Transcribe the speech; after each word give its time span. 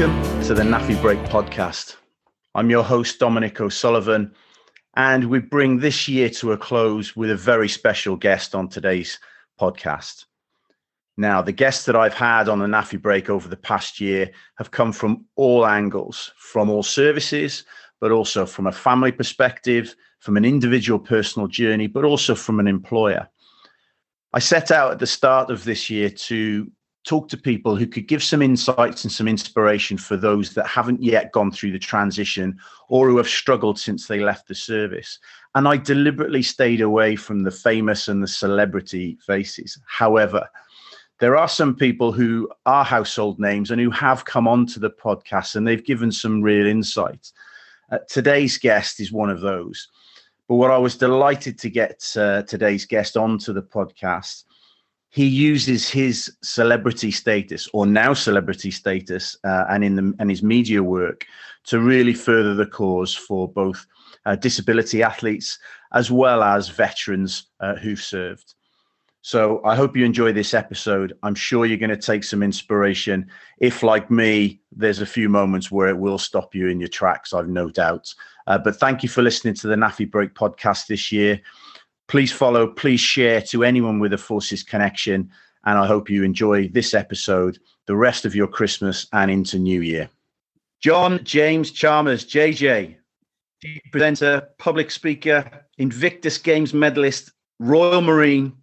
Welcome 0.00 0.42
to 0.44 0.54
the 0.54 0.62
NAAFI 0.62 1.02
Break 1.02 1.18
podcast. 1.24 1.96
I'm 2.54 2.70
your 2.70 2.82
host, 2.82 3.18
Dominic 3.18 3.60
O'Sullivan, 3.60 4.34
and 4.96 5.28
we 5.28 5.40
bring 5.40 5.78
this 5.78 6.08
year 6.08 6.30
to 6.30 6.52
a 6.52 6.56
close 6.56 7.14
with 7.14 7.30
a 7.30 7.36
very 7.36 7.68
special 7.68 8.16
guest 8.16 8.54
on 8.54 8.66
today's 8.66 9.18
podcast. 9.60 10.24
Now, 11.18 11.42
the 11.42 11.52
guests 11.52 11.84
that 11.84 11.96
I've 11.96 12.14
had 12.14 12.48
on 12.48 12.60
the 12.60 12.66
NAAFI 12.66 13.02
Break 13.02 13.28
over 13.28 13.46
the 13.46 13.58
past 13.58 14.00
year 14.00 14.30
have 14.56 14.70
come 14.70 14.90
from 14.94 15.26
all 15.36 15.66
angles, 15.66 16.32
from 16.38 16.70
all 16.70 16.82
services, 16.82 17.64
but 18.00 18.10
also 18.10 18.46
from 18.46 18.68
a 18.68 18.72
family 18.72 19.12
perspective, 19.12 19.94
from 20.20 20.38
an 20.38 20.46
individual 20.46 20.98
personal 20.98 21.46
journey, 21.46 21.88
but 21.88 22.06
also 22.06 22.34
from 22.34 22.58
an 22.58 22.66
employer. 22.66 23.28
I 24.32 24.38
set 24.38 24.70
out 24.70 24.92
at 24.92 24.98
the 24.98 25.06
start 25.06 25.50
of 25.50 25.64
this 25.64 25.90
year 25.90 26.08
to 26.08 26.72
talk 27.10 27.28
to 27.28 27.36
people 27.36 27.74
who 27.74 27.88
could 27.88 28.06
give 28.06 28.22
some 28.22 28.40
insights 28.40 29.02
and 29.02 29.10
some 29.10 29.26
inspiration 29.26 29.98
for 29.98 30.16
those 30.16 30.54
that 30.54 30.68
haven't 30.68 31.02
yet 31.02 31.32
gone 31.32 31.50
through 31.50 31.72
the 31.72 31.78
transition 31.78 32.56
or 32.88 33.08
who 33.08 33.16
have 33.16 33.28
struggled 33.28 33.80
since 33.80 34.06
they 34.06 34.20
left 34.20 34.46
the 34.46 34.54
service. 34.54 35.18
And 35.56 35.66
I 35.66 35.76
deliberately 35.76 36.42
stayed 36.42 36.80
away 36.80 37.16
from 37.16 37.42
the 37.42 37.50
famous 37.50 38.06
and 38.06 38.22
the 38.22 38.28
celebrity 38.28 39.18
faces. 39.26 39.76
However, 39.88 40.48
there 41.18 41.36
are 41.36 41.48
some 41.48 41.74
people 41.74 42.12
who 42.12 42.48
are 42.64 42.84
household 42.84 43.40
names 43.40 43.72
and 43.72 43.80
who 43.80 43.90
have 43.90 44.24
come 44.24 44.46
onto 44.46 44.78
the 44.78 44.90
podcast 44.90 45.56
and 45.56 45.66
they've 45.66 45.84
given 45.84 46.12
some 46.12 46.40
real 46.42 46.68
insight. 46.68 47.32
Uh, 47.90 47.98
today's 48.08 48.56
guest 48.56 49.00
is 49.00 49.10
one 49.10 49.30
of 49.30 49.40
those. 49.40 49.88
But 50.46 50.54
what 50.54 50.70
I 50.70 50.78
was 50.78 50.96
delighted 50.96 51.58
to 51.58 51.70
get 51.70 52.04
uh, 52.16 52.42
today's 52.42 52.86
guest 52.86 53.16
onto 53.16 53.52
the 53.52 53.62
podcast 53.62 54.44
he 55.10 55.26
uses 55.26 55.88
his 55.88 56.36
celebrity 56.42 57.10
status 57.10 57.68
or 57.72 57.84
now 57.84 58.14
celebrity 58.14 58.70
status 58.70 59.36
uh, 59.44 59.64
and 59.68 59.84
in 59.84 59.96
the 59.96 60.14
and 60.18 60.30
his 60.30 60.42
media 60.42 60.82
work 60.82 61.26
to 61.64 61.80
really 61.80 62.14
further 62.14 62.54
the 62.54 62.66
cause 62.66 63.14
for 63.14 63.48
both 63.48 63.86
uh, 64.24 64.36
disability 64.36 65.02
athletes 65.02 65.58
as 65.92 66.10
well 66.10 66.42
as 66.42 66.68
veterans 66.68 67.46
uh, 67.58 67.74
who've 67.74 68.00
served. 68.00 68.54
So 69.22 69.60
I 69.64 69.76
hope 69.76 69.96
you 69.96 70.04
enjoy 70.04 70.32
this 70.32 70.54
episode. 70.54 71.12
I'm 71.22 71.34
sure 71.34 71.66
you're 71.66 71.76
going 71.76 71.90
to 71.90 71.96
take 71.96 72.24
some 72.24 72.42
inspiration. 72.42 73.28
If, 73.58 73.82
like 73.82 74.10
me, 74.10 74.60
there's 74.72 75.00
a 75.00 75.06
few 75.06 75.28
moments 75.28 75.70
where 75.70 75.88
it 75.88 75.98
will 75.98 76.16
stop 76.16 76.54
you 76.54 76.68
in 76.68 76.80
your 76.80 76.88
tracks, 76.88 77.34
I've 77.34 77.48
no 77.48 77.68
doubt. 77.68 78.14
Uh, 78.46 78.56
but 78.56 78.76
thank 78.76 79.02
you 79.02 79.10
for 79.10 79.20
listening 79.20 79.54
to 79.54 79.66
the 79.66 79.74
NAAFI 79.74 80.10
Break 80.10 80.34
podcast 80.34 80.86
this 80.86 81.12
year. 81.12 81.38
Please 82.10 82.32
follow, 82.32 82.66
please 82.66 82.98
share 82.98 83.40
to 83.40 83.62
anyone 83.62 84.00
with 84.00 84.12
a 84.12 84.18
Forces 84.18 84.64
connection. 84.64 85.30
And 85.64 85.78
I 85.78 85.86
hope 85.86 86.10
you 86.10 86.24
enjoy 86.24 86.66
this 86.66 86.92
episode, 86.92 87.60
the 87.86 87.94
rest 87.94 88.24
of 88.24 88.34
your 88.34 88.48
Christmas 88.48 89.06
and 89.12 89.30
into 89.30 89.60
New 89.60 89.80
Year. 89.80 90.10
John 90.80 91.22
James 91.22 91.70
Chalmers, 91.70 92.24
JJ, 92.24 92.96
presenter, 93.92 94.48
public 94.58 94.90
speaker, 94.90 95.48
Invictus 95.78 96.36
Games 96.36 96.74
medalist, 96.74 97.30
Royal 97.60 98.00
Marine 98.00 98.54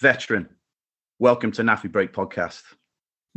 veteran. 0.00 0.48
Welcome 1.18 1.50
to 1.50 1.62
NAAFI 1.62 1.90
Break 1.90 2.12
podcast. 2.12 2.62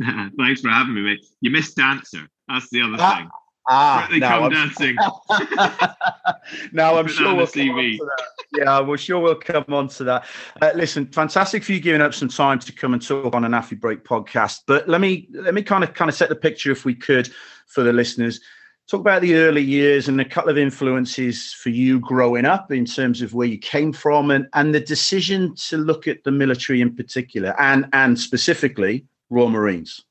Thanks 0.38 0.60
for 0.60 0.68
having 0.68 0.94
me, 0.94 1.00
mate. 1.00 1.26
You 1.40 1.50
missed 1.50 1.74
dancer. 1.74 2.28
That's 2.46 2.70
the 2.70 2.82
other 2.82 2.96
ah, 3.00 3.16
thing. 3.16 3.28
Ah, 3.70 4.08
now 4.12 4.44
I'm, 4.44 4.50
dancing. 4.50 4.96
now 6.72 6.98
I'm 6.98 7.06
sure 7.06 7.34
we'll 7.34 7.46
come 7.46 7.70
on 7.70 7.98
to 7.98 7.98
that. 7.98 8.26
Yeah, 8.54 8.80
we're 8.80 8.96
sure 8.96 9.20
we'll 9.20 9.34
come 9.34 9.66
on 9.68 9.88
to 9.88 10.04
that. 10.04 10.24
Uh, 10.62 10.70
listen, 10.74 11.06
fantastic 11.06 11.62
for 11.62 11.72
you 11.72 11.80
giving 11.80 12.00
up 12.00 12.14
some 12.14 12.30
time 12.30 12.58
to 12.60 12.72
come 12.72 12.94
and 12.94 13.06
talk 13.06 13.34
on 13.34 13.44
an 13.44 13.52
NAAFI 13.52 13.78
Break 13.78 14.04
podcast. 14.04 14.62
But 14.66 14.88
let 14.88 15.02
me 15.02 15.28
let 15.32 15.52
me 15.52 15.62
kind 15.62 15.84
of 15.84 15.92
kind 15.92 16.08
of 16.08 16.14
set 16.14 16.30
the 16.30 16.34
picture, 16.34 16.72
if 16.72 16.86
we 16.86 16.94
could, 16.94 17.30
for 17.66 17.82
the 17.82 17.92
listeners. 17.92 18.40
Talk 18.88 19.00
about 19.00 19.20
the 19.20 19.34
early 19.34 19.62
years 19.62 20.08
and 20.08 20.18
a 20.18 20.24
couple 20.24 20.50
of 20.50 20.56
influences 20.56 21.52
for 21.52 21.68
you 21.68 22.00
growing 22.00 22.46
up 22.46 22.72
in 22.72 22.86
terms 22.86 23.20
of 23.20 23.34
where 23.34 23.46
you 23.46 23.58
came 23.58 23.92
from 23.92 24.30
and, 24.30 24.48
and 24.54 24.74
the 24.74 24.80
decision 24.80 25.54
to 25.56 25.76
look 25.76 26.08
at 26.08 26.24
the 26.24 26.30
military 26.30 26.80
in 26.80 26.96
particular 26.96 27.54
and 27.60 27.86
and 27.92 28.18
specifically 28.18 29.04
Royal 29.28 29.50
Marines. 29.50 30.02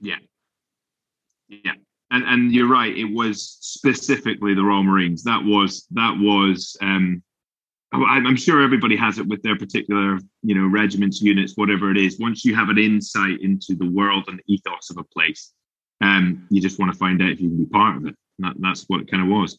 Yeah. 0.00 0.18
Yeah 1.48 1.72
and 2.10 2.24
and 2.24 2.52
you're 2.52 2.68
right. 2.68 2.96
It 2.96 3.12
was 3.12 3.58
specifically 3.60 4.54
the 4.54 4.64
Royal 4.64 4.82
Marines. 4.82 5.22
That 5.24 5.44
was 5.44 5.86
that 5.92 6.16
was. 6.18 6.76
Um, 6.80 7.22
I'm 7.92 8.34
sure 8.34 8.60
everybody 8.60 8.96
has 8.96 9.18
it 9.18 9.26
with 9.28 9.40
their 9.42 9.56
particular, 9.56 10.18
you 10.42 10.56
know, 10.56 10.66
regiments, 10.66 11.22
units, 11.22 11.52
whatever 11.54 11.92
it 11.92 11.96
is. 11.96 12.18
Once 12.18 12.44
you 12.44 12.52
have 12.56 12.68
an 12.68 12.76
insight 12.76 13.40
into 13.40 13.76
the 13.76 13.88
world 13.88 14.24
and 14.26 14.40
the 14.40 14.52
ethos 14.52 14.90
of 14.90 14.98
a 14.98 15.04
place, 15.04 15.52
um, 16.00 16.44
you 16.50 16.60
just 16.60 16.80
want 16.80 16.92
to 16.92 16.98
find 16.98 17.22
out 17.22 17.28
if 17.28 17.40
you 17.40 17.48
can 17.48 17.58
be 17.58 17.66
part 17.66 17.96
of 17.96 18.06
it. 18.06 18.16
That, 18.40 18.54
that's 18.58 18.84
what 18.88 19.00
it 19.00 19.08
kind 19.08 19.22
of 19.22 19.28
was. 19.28 19.58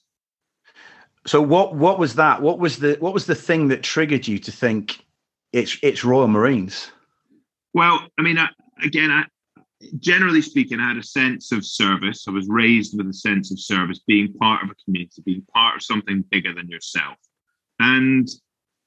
So 1.26 1.42
what 1.42 1.76
what 1.76 1.98
was 1.98 2.16
that? 2.16 2.42
What 2.42 2.60
was 2.60 2.78
the 2.78 2.98
what 3.00 3.14
was 3.14 3.26
the 3.26 3.36
thing 3.36 3.70
that 3.70 3.84
triggered 3.84 4.28
you 4.28 4.38
to 4.40 4.52
think 4.52 5.06
it's 5.54 5.78
it's 5.82 6.04
Royal 6.04 6.28
Marines? 6.28 6.92
Well, 7.74 8.06
I 8.18 8.22
mean, 8.22 8.38
I, 8.38 8.50
again, 8.84 9.12
I, 9.12 9.26
generally 10.00 10.42
speaking, 10.42 10.80
I 10.80 10.90
had 10.90 10.98
a 10.98 11.04
sense 11.04 11.52
of 11.52 11.66
service. 11.66 12.28
I 12.28 12.32
was 12.32 12.48
raised 12.48 12.98
with 12.98 13.10
a 13.10 13.14
sense 13.14 13.52
of 13.52 13.60
service, 13.60 14.00
being 14.00 14.34
part 14.34 14.64
of 14.64 14.70
a 14.70 14.84
community, 14.84 15.22
being 15.26 15.46
part 15.54 15.76
of 15.76 15.84
something 15.84 16.24
bigger 16.32 16.54
than 16.54 16.70
yourself. 16.70 17.18
And, 17.80 18.28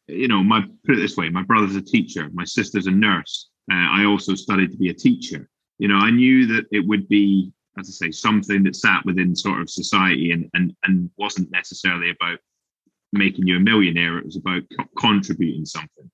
you 0.06 0.28
know, 0.28 0.43
my 0.43 0.62
put 0.87 0.97
it 0.97 1.00
this 1.00 1.16
way, 1.16 1.28
my 1.28 1.43
brother's 1.43 1.76
a 1.76 1.82
teacher, 1.82 2.31
my 2.32 2.44
sister's 2.44 2.87
a 2.87 2.91
nurse. 2.91 3.50
Uh, 3.71 3.75
I 3.76 4.04
also 4.04 4.34
studied 4.34 4.72
to 4.72 4.78
be 4.78 4.88
a 4.88 4.94
teacher. 4.94 5.49
You 5.78 5.88
know, 5.88 5.99
I 5.99 6.10
knew 6.10 6.47
that 6.47 6.65
it 6.72 6.87
would 6.87 7.09
be, 7.09 7.53
as 7.78 7.88
I 7.88 8.06
say, 8.06 8.10
something 8.10 8.62
that 8.65 8.76
sat 8.76 9.05
within 9.05 9.37
sort 9.37 9.60
of 9.60 9.70
society 9.70 10.32
and 10.32 10.49
and 10.55 10.75
and 10.84 11.10
wasn't 11.19 11.50
necessarily 11.50 12.10
about 12.10 12.38
making 13.12 13.47
you 13.47 13.56
a 13.56 13.60
millionaire. 13.60 14.19
It 14.19 14.25
was 14.25 14.37
about 14.37 14.62
co- 14.76 14.88
contributing 14.97 15.66
something. 15.66 16.10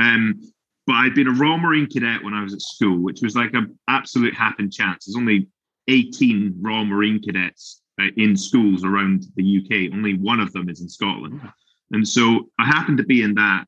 Um, 0.00 0.40
but 0.86 0.94
I'd 0.94 1.14
been 1.14 1.28
a 1.28 1.32
Royal 1.32 1.58
Marine 1.58 1.86
cadet 1.86 2.22
when 2.22 2.34
I 2.34 2.42
was 2.42 2.52
at 2.52 2.60
school, 2.60 2.98
which 2.98 3.20
was 3.22 3.36
like 3.36 3.54
an 3.54 3.78
absolute 3.88 4.34
happen 4.34 4.70
chance. 4.70 5.04
There's 5.04 5.16
only 5.16 5.48
18 5.88 6.56
Royal 6.60 6.84
Marine 6.84 7.20
cadets 7.22 7.82
uh, 8.00 8.06
in 8.16 8.36
schools 8.36 8.84
around 8.84 9.24
the 9.36 9.58
UK. 9.58 9.94
Only 9.94 10.14
one 10.14 10.40
of 10.40 10.52
them 10.52 10.68
is 10.68 10.80
in 10.80 10.88
Scotland. 10.88 11.40
And 11.92 12.06
so 12.06 12.48
I 12.58 12.64
happened 12.64 12.98
to 12.98 13.04
be 13.04 13.22
in 13.22 13.34
that. 13.34 13.64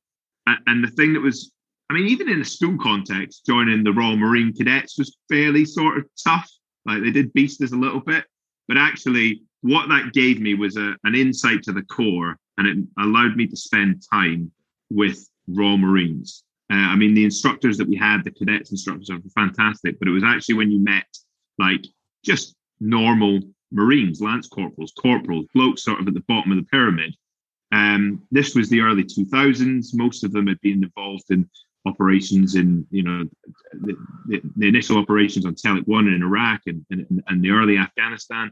And 0.67 0.83
the 0.83 0.89
thing 0.89 1.15
that 1.15 1.21
was, 1.21 1.53
I 1.91 1.95
mean, 1.95 2.07
even 2.07 2.29
in 2.29 2.41
a 2.41 2.45
school 2.45 2.77
context, 2.79 3.47
joining 3.47 3.85
the 3.85 3.93
Royal 3.93 4.17
Marine 4.17 4.53
Cadets 4.53 4.99
was 4.99 5.17
fairly 5.31 5.65
sort 5.65 5.99
of 5.99 6.05
tough. 6.23 6.51
Like 6.85 7.03
they 7.03 7.11
did 7.11 7.33
beast 7.33 7.63
us 7.63 7.73
a 7.73 7.77
little 7.77 8.01
bit. 8.01 8.25
But 8.69 8.77
actually, 8.77 9.43
what 9.61 9.89
that 9.89 10.13
gave 10.13 10.41
me 10.41 10.55
was 10.55 10.77
a, 10.77 10.95
an 11.05 11.15
insight 11.15 11.63
to 11.65 11.73
the 11.73 11.83
Corps 11.83 12.37
and 12.59 12.67
it 12.67 12.77
allowed 12.99 13.37
me 13.37 13.47
to 13.47 13.57
spend 13.57 14.03
time 14.13 14.51
with 14.91 15.29
Royal 15.49 15.79
Marines. 15.79 16.45
Uh, 16.73 16.77
I 16.77 16.97
mean, 16.97 17.15
the 17.15 17.25
instructors 17.25 17.77
that 17.79 17.89
we 17.89 17.97
had, 17.97 18.25
the 18.25 18.31
cadets 18.31 18.71
instructors, 18.71 19.11
are 19.11 19.21
fantastic. 19.35 19.99
But 19.99 20.09
it 20.09 20.13
was 20.13 20.25
actually 20.25 20.57
when 20.57 20.71
you 20.71 20.79
met 20.79 21.07
like 21.59 21.85
just 22.25 22.57
normal 22.81 23.41
Marines, 23.71 24.21
lance 24.21 24.49
corporals, 24.49 24.93
corporals, 24.93 25.47
blokes 25.55 25.83
sort 25.83 26.01
of 26.01 26.09
at 26.09 26.15
the 26.15 26.25
bottom 26.29 26.53
of 26.53 26.59
the 26.59 26.65
pyramid. 26.65 27.15
Um, 27.73 28.23
this 28.31 28.55
was 28.55 28.69
the 28.69 28.81
early 28.81 29.03
2000s. 29.03 29.95
Most 29.95 30.25
of 30.25 30.33
them 30.33 30.47
had 30.47 30.61
been 30.61 30.85
involved 30.85 31.25
in 31.31 31.49
operations 31.87 32.55
in, 32.55 32.87
you 32.91 33.03
know, 33.03 33.25
the, 33.73 33.97
the, 34.27 34.41
the 34.57 34.69
initial 34.69 34.97
operations 34.97 35.45
on 35.45 35.55
Telic 35.55 35.87
1 35.87 36.09
in 36.09 36.23
Iraq 36.23 36.63
and, 36.67 36.85
and, 36.91 37.23
and 37.27 37.43
the 37.43 37.51
early 37.51 37.77
Afghanistan. 37.77 38.51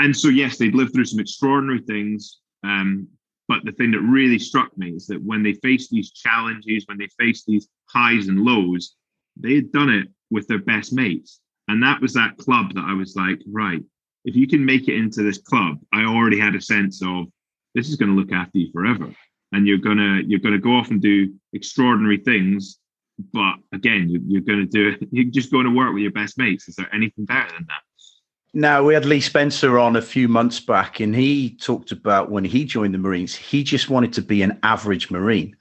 And 0.00 0.16
so, 0.16 0.28
yes, 0.28 0.56
they'd 0.56 0.74
lived 0.74 0.94
through 0.94 1.04
some 1.04 1.20
extraordinary 1.20 1.80
things. 1.80 2.40
Um, 2.64 3.08
but 3.48 3.64
the 3.64 3.72
thing 3.72 3.90
that 3.90 4.00
really 4.00 4.38
struck 4.38 4.76
me 4.78 4.90
is 4.90 5.06
that 5.08 5.22
when 5.22 5.42
they 5.42 5.54
faced 5.54 5.90
these 5.90 6.12
challenges, 6.12 6.84
when 6.86 6.98
they 6.98 7.08
faced 7.18 7.46
these 7.46 7.68
highs 7.90 8.28
and 8.28 8.40
lows, 8.40 8.94
they 9.36 9.54
had 9.54 9.72
done 9.72 9.90
it 9.90 10.08
with 10.30 10.46
their 10.48 10.58
best 10.58 10.92
mates. 10.92 11.40
And 11.68 11.82
that 11.82 12.00
was 12.00 12.14
that 12.14 12.38
club 12.38 12.74
that 12.74 12.84
I 12.84 12.94
was 12.94 13.16
like, 13.16 13.40
right, 13.46 13.82
if 14.24 14.34
you 14.34 14.46
can 14.46 14.64
make 14.64 14.88
it 14.88 14.96
into 14.96 15.22
this 15.22 15.38
club, 15.38 15.78
I 15.92 16.04
already 16.04 16.38
had 16.38 16.54
a 16.54 16.60
sense 16.60 17.02
of 17.02 17.26
this 17.74 17.88
is 17.88 17.96
going 17.96 18.10
to 18.10 18.16
look 18.16 18.32
after 18.32 18.58
you 18.58 18.70
forever. 18.72 19.14
And 19.52 19.66
you're 19.66 19.78
gonna 19.78 20.20
you're 20.26 20.40
gonna 20.40 20.58
go 20.58 20.74
off 20.76 20.90
and 20.90 21.00
do 21.00 21.32
extraordinary 21.52 22.16
things. 22.16 22.78
But 23.32 23.56
again, 23.72 24.08
you, 24.08 24.20
you're 24.26 24.40
going 24.40 24.58
to 24.58 24.66
do 24.66 24.88
it. 24.88 25.08
You're 25.12 25.30
just 25.30 25.52
going 25.52 25.66
to 25.66 25.70
work 25.70 25.94
with 25.94 26.02
your 26.02 26.10
best 26.10 26.36
mates. 26.36 26.66
Is 26.66 26.74
there 26.74 26.92
anything 26.92 27.24
better 27.24 27.48
than 27.52 27.64
that? 27.68 27.82
Now, 28.56 28.84
we 28.84 28.94
had 28.94 29.04
Lee 29.04 29.20
Spencer 29.20 29.80
on 29.80 29.96
a 29.96 30.02
few 30.02 30.28
months 30.28 30.60
back, 30.60 31.00
and 31.00 31.12
he 31.12 31.56
talked 31.56 31.90
about 31.90 32.30
when 32.30 32.44
he 32.44 32.64
joined 32.64 32.94
the 32.94 32.98
Marines, 32.98 33.34
he 33.34 33.64
just 33.64 33.90
wanted 33.90 34.12
to 34.12 34.22
be 34.22 34.42
an 34.42 34.60
average 34.62 35.10
Marine. 35.10 35.56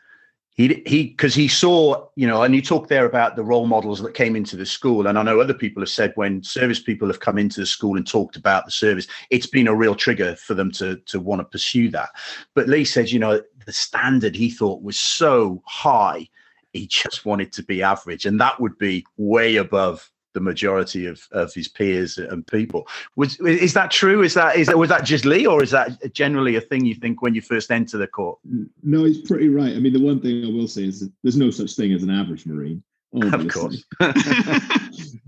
He, 0.54 0.84
he, 0.86 1.08
because 1.08 1.34
he 1.34 1.48
saw, 1.48 2.08
you 2.16 2.28
know, 2.28 2.44
and 2.44 2.54
you 2.54 2.62
talked 2.62 2.90
there 2.90 3.08
about 3.08 3.36
the 3.36 3.44
role 3.44 3.66
models 3.66 4.00
that 4.04 4.14
came 4.14 4.36
into 4.36 4.56
the 4.56 4.68
school. 4.68 5.08
And 5.08 5.18
I 5.18 5.24
know 5.24 5.40
other 5.40 5.56
people 5.56 5.82
have 5.82 5.90
said 5.90 6.14
when 6.14 6.44
service 6.44 6.80
people 6.80 7.08
have 7.08 7.20
come 7.20 7.40
into 7.40 7.62
the 7.62 7.66
school 7.66 7.98
and 7.98 8.06
talked 8.06 8.36
about 8.36 8.66
the 8.66 8.72
service, 8.72 9.08
it's 9.32 9.48
been 9.48 9.68
a 9.68 9.74
real 9.74 9.96
trigger 9.96 10.36
for 10.36 10.54
them 10.54 10.72
to, 10.74 10.98
to 11.08 11.20
want 11.20 11.40
to 11.40 11.46
pursue 11.46 11.90
that. 11.90 12.10
But 12.54 12.70
Lee 12.70 12.86
says, 12.86 13.12
you 13.12 13.18
know, 13.18 13.42
the 13.66 13.74
standard 13.74 14.36
he 14.36 14.52
thought 14.52 14.84
was 14.84 15.00
so 15.00 15.64
high, 15.66 16.30
he 16.74 16.86
just 16.86 17.26
wanted 17.26 17.52
to 17.54 17.64
be 17.64 17.82
average. 17.82 18.28
And 18.28 18.40
that 18.40 18.60
would 18.60 18.78
be 18.78 19.04
way 19.18 19.56
above 19.56 20.12
the 20.34 20.40
majority 20.40 21.06
of, 21.06 21.22
of 21.32 21.54
his 21.54 21.68
peers 21.68 22.18
and 22.18 22.46
people. 22.48 22.88
Was 23.16 23.40
is 23.40 23.74
that 23.74 23.92
true? 23.92 24.24
Is 24.24 24.34
that 24.34 24.56
is 24.56 24.68
that 24.68 24.78
was 24.78 24.90
that 24.90 25.06
just 25.06 25.26
Lee, 25.26 25.46
or 25.46 25.64
is 25.64 25.72
that 25.72 26.14
generally 26.14 26.56
a 26.56 26.62
thing 26.62 26.86
you 26.86 26.96
think 26.96 27.22
when 27.22 27.36
you 27.36 27.42
first 27.42 27.72
enter 27.72 27.98
the 27.98 28.08
court? 28.08 28.40
No, 28.84 29.04
he's 29.06 29.22
pretty 29.22 29.50
right. 29.50 29.76
I 29.76 29.80
mean, 29.80 29.94
the 29.94 30.04
one 30.04 30.20
thing 30.20 30.44
I 30.46 30.50
will 30.50 30.68
say 30.68 30.86
is 30.86 31.10
there's 31.24 31.38
no 31.38 31.52
such 31.52 31.76
thing 31.76 31.94
as 31.94 32.04
an 32.04 32.10
average 32.10 32.46
Marine. 32.46 32.84
Obviously. 33.16 33.46
Of 33.46 33.54
course. 33.54 33.84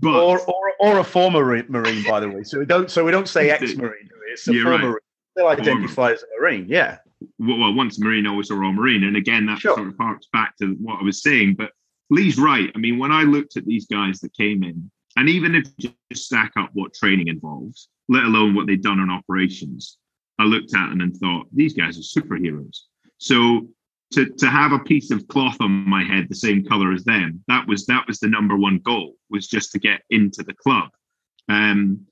but, 0.00 0.20
or, 0.20 0.40
or 0.40 0.72
or 0.80 0.98
a 0.98 1.04
former 1.04 1.44
Marine, 1.68 2.04
by 2.04 2.20
the 2.20 2.28
way. 2.28 2.42
So 2.42 2.58
we 2.58 2.66
don't 2.66 2.90
so 2.90 3.04
we 3.04 3.10
don't 3.10 3.28
say 3.28 3.50
ex-Marine. 3.50 4.08
It's 4.32 4.48
a 4.48 4.52
former 4.52 4.70
right. 4.70 4.80
Marine. 4.80 4.98
Still 5.36 5.48
identify 5.48 6.12
as 6.12 6.22
a 6.22 6.26
Marine. 6.40 6.66
Yeah. 6.68 6.98
Well, 7.38 7.74
once 7.74 7.98
Marine, 7.98 8.26
always 8.26 8.50
a 8.50 8.54
Royal 8.54 8.72
Marine, 8.72 9.04
and 9.04 9.16
again 9.16 9.46
that 9.46 9.60
sure. 9.60 9.76
sort 9.76 9.88
of 9.88 9.94
harks 9.98 10.26
back 10.32 10.56
to 10.58 10.76
what 10.80 11.00
I 11.00 11.04
was 11.04 11.22
saying. 11.22 11.54
But 11.54 11.70
Lee's 12.10 12.38
right. 12.38 12.70
I 12.74 12.78
mean, 12.78 12.98
when 12.98 13.12
I 13.12 13.22
looked 13.22 13.56
at 13.56 13.66
these 13.66 13.86
guys 13.86 14.20
that 14.20 14.34
came 14.34 14.62
in, 14.62 14.90
and 15.16 15.28
even 15.28 15.54
if 15.54 15.66
you 15.78 15.92
just 16.12 16.26
stack 16.26 16.52
up 16.58 16.70
what 16.74 16.94
training 16.94 17.28
involves, 17.28 17.88
let 18.08 18.24
alone 18.24 18.54
what 18.54 18.66
they've 18.66 18.82
done 18.82 19.00
on 19.00 19.10
operations, 19.10 19.98
I 20.38 20.44
looked 20.44 20.74
at 20.74 20.90
them 20.90 21.00
and 21.00 21.16
thought 21.16 21.46
these 21.52 21.72
guys 21.72 21.98
are 21.98 22.20
superheroes. 22.20 22.76
So 23.18 23.68
to 24.12 24.26
to 24.26 24.48
have 24.48 24.72
a 24.72 24.78
piece 24.78 25.10
of 25.10 25.26
cloth 25.28 25.56
on 25.60 25.70
my 25.88 26.04
head 26.04 26.28
the 26.28 26.34
same 26.34 26.64
color 26.64 26.92
as 26.92 27.04
them, 27.04 27.42
that 27.48 27.66
was 27.66 27.86
that 27.86 28.06
was 28.06 28.20
the 28.20 28.28
number 28.28 28.56
one 28.56 28.78
goal 28.78 29.14
was 29.30 29.48
just 29.48 29.72
to 29.72 29.78
get 29.78 30.02
into 30.10 30.42
the 30.42 30.54
club. 30.54 30.90
Um, 31.48 32.06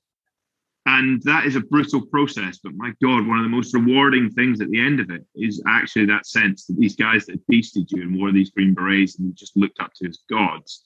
and 0.87 1.23
that 1.23 1.47
is 1.47 1.57
a 1.57 1.61
brutal 1.61 2.05
process, 2.07 2.59
but 2.63 2.75
my 2.75 2.93
God, 3.03 3.27
one 3.27 3.39
of 3.39 3.45
the 3.45 3.49
most 3.49 3.73
rewarding 3.73 4.31
things 4.31 4.61
at 4.61 4.69
the 4.69 4.81
end 4.81 5.01
of 5.01 5.11
it 5.11 5.25
is 5.35 5.63
actually 5.67 6.05
that 6.07 6.27
sense 6.27 6.67
that 6.67 6.79
these 6.79 6.95
guys 6.95 7.25
that 7.27 7.47
beasted 7.51 7.87
you 7.89 8.03
and 8.03 8.19
wore 8.19 8.33
these 8.33 8.51
green 8.51 8.75
berets 8.75 9.19
and 9.19 9.35
just 9.35 9.57
looked 9.57 9.81
up 9.81 9.93
to 9.95 10.09
as 10.09 10.19
gods, 10.29 10.85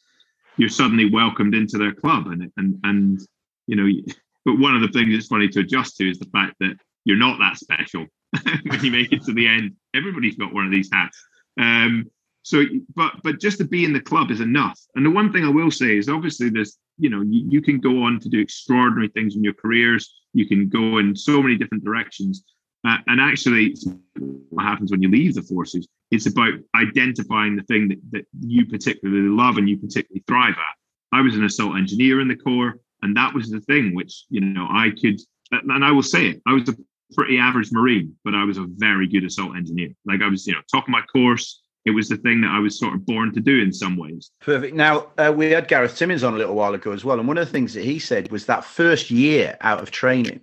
you're 0.58 0.68
suddenly 0.68 1.10
welcomed 1.10 1.54
into 1.54 1.78
their 1.78 1.94
club. 1.94 2.26
And 2.26 2.52
and 2.56 2.78
and 2.84 3.20
you 3.66 3.76
know, 3.76 3.88
but 4.44 4.58
one 4.58 4.74
of 4.74 4.82
the 4.82 4.88
things 4.88 5.12
that's 5.12 5.26
funny 5.26 5.48
to 5.48 5.60
adjust 5.60 5.96
to 5.96 6.10
is 6.10 6.18
the 6.18 6.26
fact 6.26 6.56
that 6.60 6.76
you're 7.04 7.16
not 7.16 7.38
that 7.38 7.56
special 7.56 8.06
when 8.66 8.84
you 8.84 8.90
make 8.90 9.12
it 9.12 9.22
to 9.24 9.32
the 9.32 9.46
end. 9.46 9.74
Everybody's 9.94 10.36
got 10.36 10.52
one 10.52 10.66
of 10.66 10.72
these 10.72 10.90
hats. 10.92 11.18
Um, 11.58 12.10
so, 12.42 12.64
but 12.94 13.14
but 13.22 13.40
just 13.40 13.58
to 13.58 13.64
be 13.64 13.84
in 13.84 13.92
the 13.92 14.00
club 14.00 14.30
is 14.30 14.40
enough. 14.40 14.78
And 14.94 15.04
the 15.04 15.10
one 15.10 15.32
thing 15.32 15.44
I 15.44 15.50
will 15.50 15.70
say 15.70 15.96
is 15.96 16.08
obviously 16.08 16.50
there's 16.50 16.76
you 16.98 17.10
know 17.10 17.22
you, 17.22 17.46
you 17.48 17.62
can 17.62 17.78
go 17.78 18.02
on 18.02 18.20
to 18.20 18.28
do 18.28 18.40
extraordinary 18.40 19.08
things 19.08 19.36
in 19.36 19.44
your 19.44 19.54
careers. 19.54 20.14
You 20.34 20.46
can 20.46 20.68
go 20.68 20.98
in 20.98 21.16
so 21.16 21.42
many 21.42 21.56
different 21.56 21.84
directions. 21.84 22.44
Uh, 22.86 22.98
and 23.08 23.20
actually, 23.20 23.76
what 24.50 24.64
happens 24.64 24.90
when 24.90 25.02
you 25.02 25.10
leave 25.10 25.34
the 25.34 25.42
forces? 25.42 25.88
It's 26.10 26.26
about 26.26 26.54
identifying 26.74 27.56
the 27.56 27.62
thing 27.64 27.88
that, 27.88 27.98
that 28.12 28.24
you 28.40 28.66
particularly 28.66 29.28
love 29.28 29.58
and 29.58 29.68
you 29.68 29.78
particularly 29.78 30.24
thrive 30.26 30.54
at. 30.54 31.16
I 31.16 31.20
was 31.20 31.34
an 31.34 31.44
assault 31.44 31.76
engineer 31.76 32.20
in 32.20 32.28
the 32.28 32.36
Corps, 32.36 32.78
and 33.02 33.16
that 33.16 33.34
was 33.34 33.50
the 33.50 33.60
thing 33.60 33.94
which 33.94 34.24
you 34.28 34.40
know 34.40 34.66
I 34.70 34.90
could. 34.90 35.20
And 35.52 35.84
I 35.84 35.92
will 35.92 36.02
say 36.02 36.28
it. 36.28 36.42
I 36.46 36.52
was 36.52 36.68
a 36.68 36.76
pretty 37.14 37.38
average 37.38 37.72
Marine, 37.72 38.14
but 38.24 38.34
I 38.34 38.44
was 38.44 38.58
a 38.58 38.66
very 38.68 39.06
good 39.06 39.24
assault 39.24 39.56
engineer. 39.56 39.90
Like 40.04 40.20
I 40.22 40.28
was, 40.28 40.46
you 40.46 40.52
know, 40.52 40.60
top 40.70 40.84
of 40.84 40.90
my 40.90 41.02
course 41.02 41.62
it 41.88 41.94
was 41.94 42.08
the 42.08 42.18
thing 42.18 42.42
that 42.42 42.50
I 42.50 42.58
was 42.58 42.78
sort 42.78 42.94
of 42.94 43.06
born 43.06 43.32
to 43.32 43.40
do 43.40 43.62
in 43.62 43.72
some 43.72 43.96
ways. 43.96 44.30
Perfect. 44.40 44.74
Now, 44.76 45.08
uh, 45.16 45.32
we 45.34 45.50
had 45.50 45.68
Gareth 45.68 45.96
Timmins 45.96 46.22
on 46.22 46.34
a 46.34 46.36
little 46.36 46.54
while 46.54 46.74
ago 46.74 46.92
as 46.92 47.04
well. 47.04 47.18
And 47.18 47.26
one 47.26 47.38
of 47.38 47.46
the 47.46 47.52
things 47.52 47.72
that 47.74 47.84
he 47.84 47.98
said 47.98 48.30
was 48.30 48.44
that 48.46 48.64
first 48.64 49.10
year 49.10 49.56
out 49.62 49.80
of 49.80 49.90
training, 49.90 50.40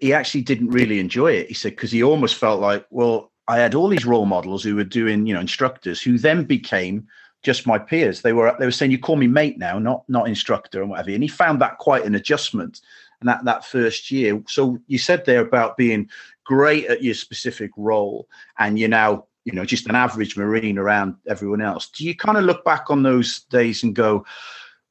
he 0.00 0.12
actually 0.12 0.42
didn't 0.42 0.70
really 0.70 1.00
enjoy 1.00 1.32
it. 1.32 1.48
He 1.48 1.54
said, 1.54 1.72
because 1.72 1.90
he 1.90 2.02
almost 2.04 2.36
felt 2.36 2.60
like, 2.60 2.86
well, 2.90 3.31
I 3.48 3.58
had 3.58 3.74
all 3.74 3.88
these 3.88 4.06
role 4.06 4.26
models 4.26 4.62
who 4.62 4.76
were 4.76 4.84
doing, 4.84 5.26
you 5.26 5.34
know, 5.34 5.40
instructors 5.40 6.00
who 6.00 6.18
then 6.18 6.44
became 6.44 7.06
just 7.42 7.66
my 7.66 7.78
peers. 7.78 8.22
They 8.22 8.32
were 8.32 8.54
they 8.58 8.66
were 8.66 8.70
saying, 8.70 8.92
"You 8.92 8.98
call 8.98 9.16
me 9.16 9.26
mate 9.26 9.58
now, 9.58 9.78
not 9.78 10.04
not 10.08 10.28
instructor 10.28 10.80
and 10.80 10.90
whatever." 10.90 11.10
And 11.10 11.22
he 11.22 11.28
found 11.28 11.60
that 11.60 11.78
quite 11.78 12.04
an 12.04 12.14
adjustment. 12.14 12.80
And 13.20 13.28
that 13.28 13.44
that 13.44 13.64
first 13.64 14.10
year. 14.10 14.42
So 14.48 14.78
you 14.86 14.98
said 14.98 15.24
there 15.24 15.40
about 15.40 15.76
being 15.76 16.08
great 16.44 16.86
at 16.86 17.02
your 17.02 17.14
specific 17.14 17.70
role, 17.76 18.28
and 18.58 18.78
you're 18.78 18.88
now 18.88 19.26
you 19.44 19.52
know 19.52 19.64
just 19.64 19.88
an 19.88 19.94
average 19.94 20.36
marine 20.36 20.78
around 20.78 21.16
everyone 21.26 21.60
else 21.60 21.88
do 21.88 22.04
you 22.04 22.14
kind 22.14 22.38
of 22.38 22.44
look 22.44 22.64
back 22.64 22.90
on 22.90 23.02
those 23.02 23.40
days 23.44 23.82
and 23.82 23.94
go 23.94 24.24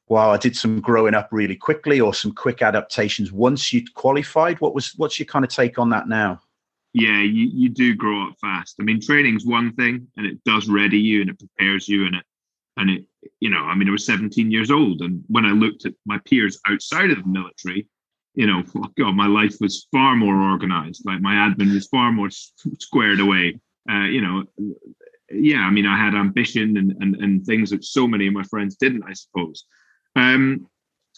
wow 0.08 0.30
i 0.30 0.36
did 0.36 0.56
some 0.56 0.80
growing 0.80 1.14
up 1.14 1.28
really 1.32 1.56
quickly 1.56 2.00
or 2.00 2.12
some 2.12 2.32
quick 2.32 2.62
adaptations 2.62 3.32
once 3.32 3.72
you 3.72 3.82
qualified 3.94 4.60
what 4.60 4.74
was 4.74 4.92
what's 4.96 5.18
your 5.18 5.26
kind 5.26 5.44
of 5.44 5.50
take 5.50 5.78
on 5.78 5.90
that 5.90 6.08
now 6.08 6.40
yeah 6.92 7.20
you, 7.20 7.50
you 7.52 7.68
do 7.68 7.94
grow 7.94 8.28
up 8.28 8.34
fast. 8.40 8.76
I 8.80 8.84
mean 8.84 9.00
training's 9.00 9.44
one 9.44 9.72
thing 9.74 10.06
and 10.16 10.26
it 10.26 10.42
does 10.44 10.68
ready 10.68 10.98
you 10.98 11.20
and 11.22 11.30
it 11.30 11.38
prepares 11.38 11.88
you 11.88 12.06
and 12.06 12.16
it 12.16 12.24
and 12.76 12.90
it 12.90 13.04
you 13.40 13.50
know 13.50 13.60
i 13.60 13.74
mean 13.74 13.88
i 13.88 13.92
was 13.92 14.06
17 14.06 14.50
years 14.50 14.70
old 14.70 15.02
and 15.02 15.22
when 15.28 15.44
i 15.44 15.50
looked 15.50 15.84
at 15.84 15.92
my 16.06 16.18
peers 16.26 16.58
outside 16.66 17.10
of 17.10 17.18
the 17.18 17.28
military 17.28 17.86
you 18.34 18.46
know 18.46 18.62
oh 18.76 18.88
god 18.98 19.14
my 19.14 19.26
life 19.26 19.56
was 19.60 19.86
far 19.92 20.16
more 20.16 20.36
organized. 20.36 21.02
Like 21.04 21.20
my 21.20 21.34
admin 21.34 21.72
was 21.74 21.88
far 21.88 22.12
more 22.12 22.30
squared 22.30 23.20
away. 23.20 23.60
Uh, 23.90 24.04
you 24.04 24.20
know, 24.20 24.44
yeah, 25.30 25.58
I 25.58 25.70
mean, 25.70 25.86
I 25.86 25.96
had 25.96 26.14
ambition 26.14 26.76
and, 26.76 26.94
and, 27.00 27.16
and 27.16 27.44
things 27.44 27.70
that 27.70 27.84
so 27.84 28.06
many 28.06 28.28
of 28.28 28.34
my 28.34 28.44
friends 28.44 28.76
didn't, 28.76 29.02
I 29.04 29.12
suppose. 29.12 29.64
Um, 30.14 30.68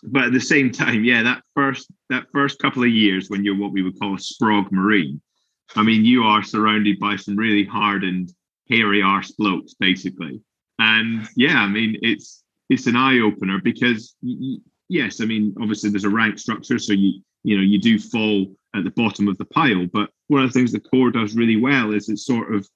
but 0.02 0.24
at 0.24 0.32
the 0.32 0.40
same 0.40 0.70
time, 0.70 1.04
yeah, 1.04 1.22
that 1.22 1.42
first 1.54 1.90
that 2.10 2.26
first 2.32 2.58
couple 2.58 2.82
of 2.82 2.90
years 2.90 3.28
when 3.28 3.44
you're 3.44 3.58
what 3.58 3.72
we 3.72 3.82
would 3.82 3.98
call 3.98 4.14
a 4.14 4.18
sprog 4.18 4.70
marine, 4.72 5.20
I 5.76 5.82
mean, 5.82 6.04
you 6.04 6.22
are 6.24 6.42
surrounded 6.42 6.98
by 6.98 7.16
some 7.16 7.36
really 7.36 7.64
hardened, 7.64 8.32
hairy 8.68 9.02
arse 9.02 9.32
blokes, 9.32 9.74
basically. 9.74 10.40
And 10.78 11.26
yeah, 11.36 11.58
I 11.58 11.68
mean, 11.68 11.98
it's 12.02 12.42
it's 12.70 12.86
an 12.86 12.96
eye 12.96 13.20
opener 13.20 13.60
because 13.62 14.16
yes, 14.88 15.20
I 15.20 15.26
mean, 15.26 15.54
obviously 15.60 15.90
there's 15.90 16.04
a 16.04 16.10
rank 16.10 16.38
structure, 16.38 16.78
so 16.78 16.92
you 16.92 17.20
you 17.42 17.56
know 17.56 17.62
you 17.62 17.78
do 17.80 17.98
fall 17.98 18.54
at 18.74 18.84
the 18.84 18.90
bottom 18.90 19.28
of 19.28 19.38
the 19.38 19.44
pile. 19.44 19.86
But 19.86 20.10
one 20.28 20.42
of 20.42 20.52
the 20.52 20.58
things 20.58 20.72
the 20.72 20.80
Corps 20.80 21.10
does 21.10 21.36
really 21.36 21.56
well 21.56 21.92
is 21.92 22.08
it's 22.08 22.26
sort 22.26 22.52
of, 22.54 22.68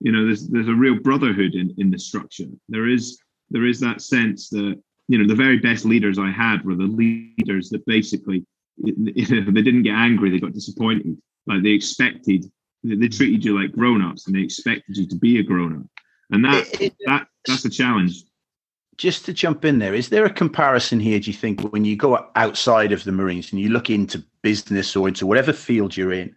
you 0.00 0.12
know, 0.12 0.26
there's 0.26 0.48
there's 0.48 0.68
a 0.68 0.74
real 0.74 0.98
brotherhood 1.00 1.54
in 1.54 1.74
in 1.78 1.90
the 1.90 1.98
structure. 1.98 2.48
There 2.68 2.88
is 2.88 3.18
there 3.50 3.64
is 3.64 3.80
that 3.80 4.02
sense 4.02 4.48
that 4.50 4.80
you 5.08 5.18
know 5.18 5.26
the 5.26 5.34
very 5.34 5.58
best 5.58 5.84
leaders 5.84 6.18
I 6.18 6.30
had 6.30 6.64
were 6.64 6.74
the 6.74 6.84
leaders 6.84 7.70
that 7.70 7.86
basically 7.86 8.44
they 8.78 9.62
didn't 9.62 9.84
get 9.84 9.94
angry, 9.94 10.30
they 10.30 10.40
got 10.40 10.52
disappointed. 10.52 11.16
Like 11.46 11.62
they 11.62 11.70
expected, 11.70 12.50
they 12.82 13.08
treated 13.08 13.44
you 13.44 13.60
like 13.60 13.72
grown-ups, 13.72 14.26
and 14.26 14.36
they 14.36 14.40
expected 14.40 14.96
you 14.96 15.06
to 15.06 15.16
be 15.16 15.38
a 15.38 15.42
grown-up, 15.42 15.86
and 16.30 16.44
that 16.44 16.66
it, 16.74 16.80
it, 16.80 16.94
that 17.06 17.28
that's 17.46 17.64
a 17.64 17.70
challenge 17.70 18.24
just 18.96 19.26
to 19.26 19.32
jump 19.32 19.64
in 19.64 19.78
there, 19.78 19.94
is 19.94 20.08
there 20.08 20.24
a 20.24 20.32
comparison 20.32 20.98
here, 20.98 21.20
do 21.20 21.30
you 21.30 21.36
think, 21.36 21.60
when 21.72 21.84
you 21.84 21.96
go 21.96 22.26
outside 22.34 22.92
of 22.92 23.04
the 23.04 23.12
Marines 23.12 23.52
and 23.52 23.60
you 23.60 23.68
look 23.68 23.90
into 23.90 24.24
business 24.42 24.96
or 24.96 25.08
into 25.08 25.26
whatever 25.26 25.52
field 25.52 25.96
you're 25.96 26.12
in, 26.12 26.34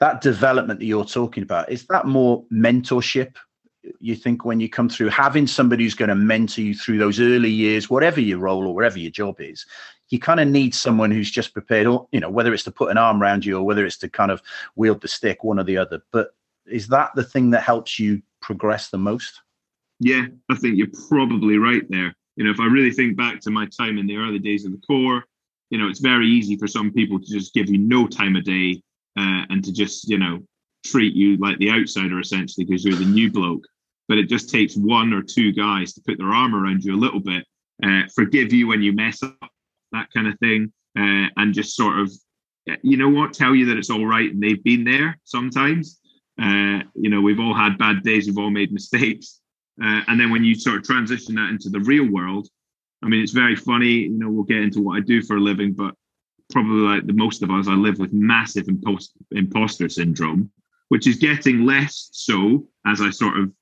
that 0.00 0.20
development 0.20 0.80
that 0.80 0.86
you're 0.86 1.04
talking 1.04 1.42
about, 1.42 1.70
is 1.70 1.86
that 1.86 2.06
more 2.06 2.44
mentorship? 2.52 3.34
You 4.00 4.14
think 4.14 4.44
when 4.44 4.60
you 4.60 4.68
come 4.68 4.88
through, 4.88 5.10
having 5.10 5.46
somebody 5.46 5.84
who's 5.84 5.94
going 5.94 6.08
to 6.08 6.14
mentor 6.14 6.62
you 6.62 6.74
through 6.74 6.98
those 6.98 7.20
early 7.20 7.50
years, 7.50 7.90
whatever 7.90 8.20
your 8.20 8.38
role 8.38 8.66
or 8.66 8.74
whatever 8.74 8.98
your 8.98 9.10
job 9.10 9.40
is, 9.40 9.66
you 10.10 10.18
kind 10.18 10.40
of 10.40 10.48
need 10.48 10.74
someone 10.74 11.10
who's 11.10 11.30
just 11.30 11.52
prepared, 11.52 11.86
or, 11.86 12.08
you 12.12 12.20
know, 12.20 12.30
whether 12.30 12.54
it's 12.54 12.64
to 12.64 12.70
put 12.70 12.90
an 12.90 12.98
arm 12.98 13.22
around 13.22 13.44
you 13.44 13.56
or 13.56 13.62
whether 13.62 13.84
it's 13.84 13.98
to 13.98 14.08
kind 14.08 14.30
of 14.30 14.42
wield 14.76 15.00
the 15.00 15.08
stick, 15.08 15.44
one 15.44 15.58
or 15.58 15.64
the 15.64 15.76
other. 15.76 16.02
But 16.12 16.34
is 16.66 16.88
that 16.88 17.10
the 17.14 17.24
thing 17.24 17.50
that 17.50 17.62
helps 17.62 17.98
you 17.98 18.22
progress 18.40 18.88
the 18.88 18.98
most? 18.98 19.40
Yeah, 20.00 20.26
I 20.48 20.54
think 20.54 20.76
you're 20.76 20.88
probably 21.08 21.58
right 21.58 21.82
there. 21.88 22.14
You 22.36 22.44
know, 22.44 22.50
if 22.50 22.60
I 22.60 22.66
really 22.66 22.92
think 22.92 23.16
back 23.16 23.40
to 23.40 23.50
my 23.50 23.66
time 23.66 23.98
in 23.98 24.06
the 24.06 24.16
early 24.16 24.38
days 24.38 24.64
of 24.64 24.72
the 24.72 24.78
Corps, 24.86 25.24
you 25.70 25.78
know, 25.78 25.88
it's 25.88 26.00
very 26.00 26.26
easy 26.26 26.56
for 26.56 26.66
some 26.66 26.92
people 26.92 27.18
to 27.18 27.26
just 27.26 27.52
give 27.52 27.68
you 27.68 27.78
no 27.78 28.06
time 28.06 28.36
of 28.36 28.44
day 28.44 28.80
uh, 29.18 29.44
and 29.50 29.64
to 29.64 29.72
just, 29.72 30.08
you 30.08 30.18
know, 30.18 30.42
treat 30.86 31.14
you 31.14 31.36
like 31.38 31.58
the 31.58 31.70
outsider 31.70 32.20
essentially 32.20 32.64
because 32.64 32.84
you're 32.84 32.96
the 32.96 33.04
new 33.04 33.30
bloke. 33.30 33.64
But 34.06 34.18
it 34.18 34.28
just 34.28 34.48
takes 34.48 34.76
one 34.76 35.12
or 35.12 35.22
two 35.22 35.52
guys 35.52 35.92
to 35.92 36.00
put 36.00 36.16
their 36.16 36.32
arm 36.32 36.54
around 36.54 36.84
you 36.84 36.94
a 36.94 36.96
little 36.96 37.20
bit, 37.20 37.44
uh, 37.82 38.02
forgive 38.14 38.52
you 38.52 38.68
when 38.68 38.82
you 38.82 38.92
mess 38.92 39.22
up, 39.22 39.50
that 39.92 40.08
kind 40.14 40.26
of 40.26 40.38
thing, 40.38 40.72
uh, 40.98 41.28
and 41.36 41.54
just 41.54 41.76
sort 41.76 41.98
of, 41.98 42.12
you 42.82 42.96
know 42.96 43.08
what, 43.08 43.32
tell 43.32 43.54
you 43.54 43.66
that 43.66 43.78
it's 43.78 43.90
all 43.90 44.06
right 44.06 44.30
and 44.30 44.42
they've 44.42 44.62
been 44.62 44.84
there 44.84 45.18
sometimes. 45.24 46.00
Uh, 46.40 46.80
you 46.94 47.10
know, 47.10 47.20
we've 47.20 47.40
all 47.40 47.54
had 47.54 47.78
bad 47.78 48.02
days, 48.02 48.26
we've 48.26 48.38
all 48.38 48.50
made 48.50 48.72
mistakes. 48.80 49.40
Uh, 49.82 50.02
and 50.08 50.18
then 50.18 50.30
when 50.30 50.44
you 50.44 50.54
sort 50.54 50.76
of 50.76 50.82
transition 50.82 51.34
that 51.36 51.50
into 51.50 51.68
the 51.68 51.80
real 51.80 52.10
world, 52.10 52.48
I 53.02 53.08
mean, 53.08 53.22
it's 53.22 53.32
very 53.32 53.54
funny. 53.54 53.92
You 53.92 54.18
know, 54.18 54.28
we'll 54.28 54.44
get 54.44 54.58
into 54.58 54.82
what 54.82 54.96
I 54.96 55.00
do 55.00 55.22
for 55.22 55.36
a 55.36 55.40
living, 55.40 55.72
but 55.72 55.94
probably 56.50 56.80
like 56.80 57.06
the 57.06 57.12
most 57.12 57.42
of 57.42 57.50
us, 57.50 57.68
I 57.68 57.74
live 57.74 57.98
with 57.98 58.12
massive 58.12 58.68
impost- 58.68 59.12
imposter 59.30 59.88
syndrome, 59.88 60.50
which 60.88 61.06
is 61.06 61.16
getting 61.16 61.64
less 61.64 62.08
so 62.12 62.66
as 62.86 63.00
I 63.00 63.10
sort 63.10 63.38
of 63.38 63.52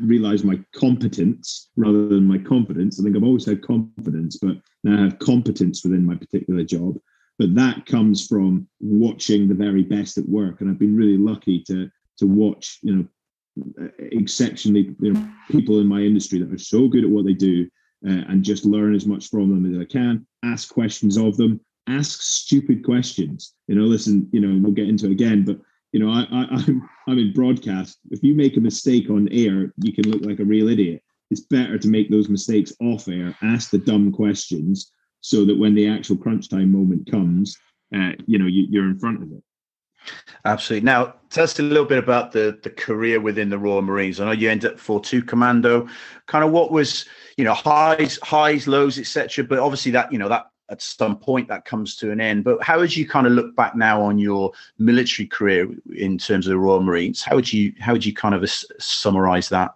realize 0.00 0.44
my 0.44 0.58
competence 0.74 1.70
rather 1.76 2.08
than 2.08 2.26
my 2.26 2.38
confidence. 2.38 2.98
I 2.98 3.04
think 3.04 3.16
I've 3.16 3.24
always 3.24 3.46
had 3.46 3.62
confidence, 3.62 4.38
but 4.40 4.56
now 4.84 4.98
I 4.98 5.04
have 5.04 5.18
competence 5.18 5.82
within 5.84 6.04
my 6.04 6.14
particular 6.14 6.64
job. 6.64 6.98
But 7.38 7.54
that 7.54 7.86
comes 7.86 8.26
from 8.26 8.68
watching 8.80 9.48
the 9.48 9.54
very 9.54 9.82
best 9.82 10.18
at 10.18 10.28
work, 10.28 10.60
and 10.60 10.68
I've 10.68 10.78
been 10.78 10.96
really 10.96 11.16
lucky 11.16 11.62
to 11.64 11.88
to 12.18 12.26
watch, 12.26 12.78
you 12.82 12.96
know, 12.96 13.84
exceptionally 13.98 14.96
you 15.00 15.12
know, 15.12 15.28
people 15.48 15.78
in 15.80 15.86
my 15.86 16.00
industry 16.00 16.40
that 16.40 16.52
are 16.52 16.58
so 16.58 16.88
good 16.88 17.04
at 17.04 17.10
what 17.10 17.24
they 17.24 17.34
do 17.34 17.68
uh, 18.06 18.24
and 18.28 18.42
just 18.42 18.64
learn 18.64 18.94
as 18.94 19.06
much 19.06 19.28
from 19.28 19.50
them 19.50 19.72
as 19.72 19.80
I 19.80 19.84
can. 19.84 20.26
Ask 20.44 20.72
questions 20.72 21.16
of 21.16 21.36
them. 21.36 21.60
Ask 21.88 22.20
stupid 22.22 22.84
questions. 22.84 23.54
You 23.68 23.76
know, 23.76 23.84
listen. 23.84 24.28
You 24.32 24.40
know, 24.40 24.60
we'll 24.60 24.72
get 24.72 24.88
into 24.88 25.06
it 25.06 25.12
again, 25.12 25.44
but 25.44 25.60
you 25.92 26.00
know, 26.00 26.10
I, 26.10 26.26
I, 26.30 26.46
I'm 26.50 26.88
I'm 27.08 27.18
in 27.18 27.32
broadcast. 27.32 27.98
If 28.10 28.22
you 28.22 28.34
make 28.34 28.56
a 28.56 28.60
mistake 28.60 29.10
on 29.10 29.28
air, 29.30 29.72
you 29.78 29.92
can 29.92 30.10
look 30.10 30.22
like 30.22 30.40
a 30.40 30.44
real 30.44 30.68
idiot. 30.68 31.02
It's 31.30 31.42
better 31.42 31.78
to 31.78 31.88
make 31.88 32.10
those 32.10 32.28
mistakes 32.28 32.72
off 32.80 33.08
air. 33.08 33.36
Ask 33.42 33.70
the 33.70 33.78
dumb 33.78 34.12
questions 34.12 34.92
so 35.20 35.44
that 35.44 35.58
when 35.58 35.74
the 35.74 35.88
actual 35.88 36.16
crunch 36.16 36.48
time 36.48 36.72
moment 36.72 37.10
comes, 37.10 37.56
uh, 37.94 38.12
you 38.26 38.38
know, 38.38 38.46
you, 38.46 38.66
you're 38.70 38.88
in 38.88 38.98
front 38.98 39.22
of 39.22 39.32
it. 39.32 39.42
Absolutely. 40.44 40.86
Now, 40.86 41.14
tell 41.30 41.44
us 41.44 41.58
a 41.58 41.62
little 41.62 41.84
bit 41.84 41.98
about 41.98 42.32
the 42.32 42.58
the 42.62 42.70
career 42.70 43.20
within 43.20 43.50
the 43.50 43.58
Royal 43.58 43.82
Marines. 43.82 44.20
I 44.20 44.26
know 44.26 44.32
you 44.32 44.50
ended 44.50 44.72
up 44.72 44.78
for 44.78 45.00
two 45.00 45.22
commando. 45.22 45.88
Kind 46.26 46.44
of 46.44 46.50
what 46.52 46.70
was 46.70 47.04
you 47.36 47.44
know 47.44 47.54
highs, 47.54 48.18
highs, 48.22 48.66
lows, 48.66 48.98
etc. 48.98 49.44
But 49.44 49.58
obviously 49.58 49.92
that 49.92 50.12
you 50.12 50.18
know 50.18 50.28
that 50.28 50.46
at 50.70 50.82
some 50.82 51.16
point 51.16 51.48
that 51.48 51.64
comes 51.64 51.96
to 51.96 52.10
an 52.10 52.20
end. 52.20 52.44
But 52.44 52.62
how 52.62 52.78
would 52.78 52.94
you 52.94 53.06
kind 53.06 53.26
of 53.26 53.32
look 53.32 53.56
back 53.56 53.74
now 53.76 54.02
on 54.02 54.18
your 54.18 54.52
military 54.78 55.26
career 55.26 55.68
in 55.96 56.18
terms 56.18 56.46
of 56.46 56.50
the 56.50 56.58
Royal 56.58 56.82
Marines? 56.82 57.22
How 57.22 57.36
would 57.36 57.52
you 57.52 57.72
how 57.78 57.92
would 57.92 58.04
you 58.04 58.12
kind 58.12 58.34
of 58.34 58.48
summarize 58.78 59.48
that? 59.48 59.74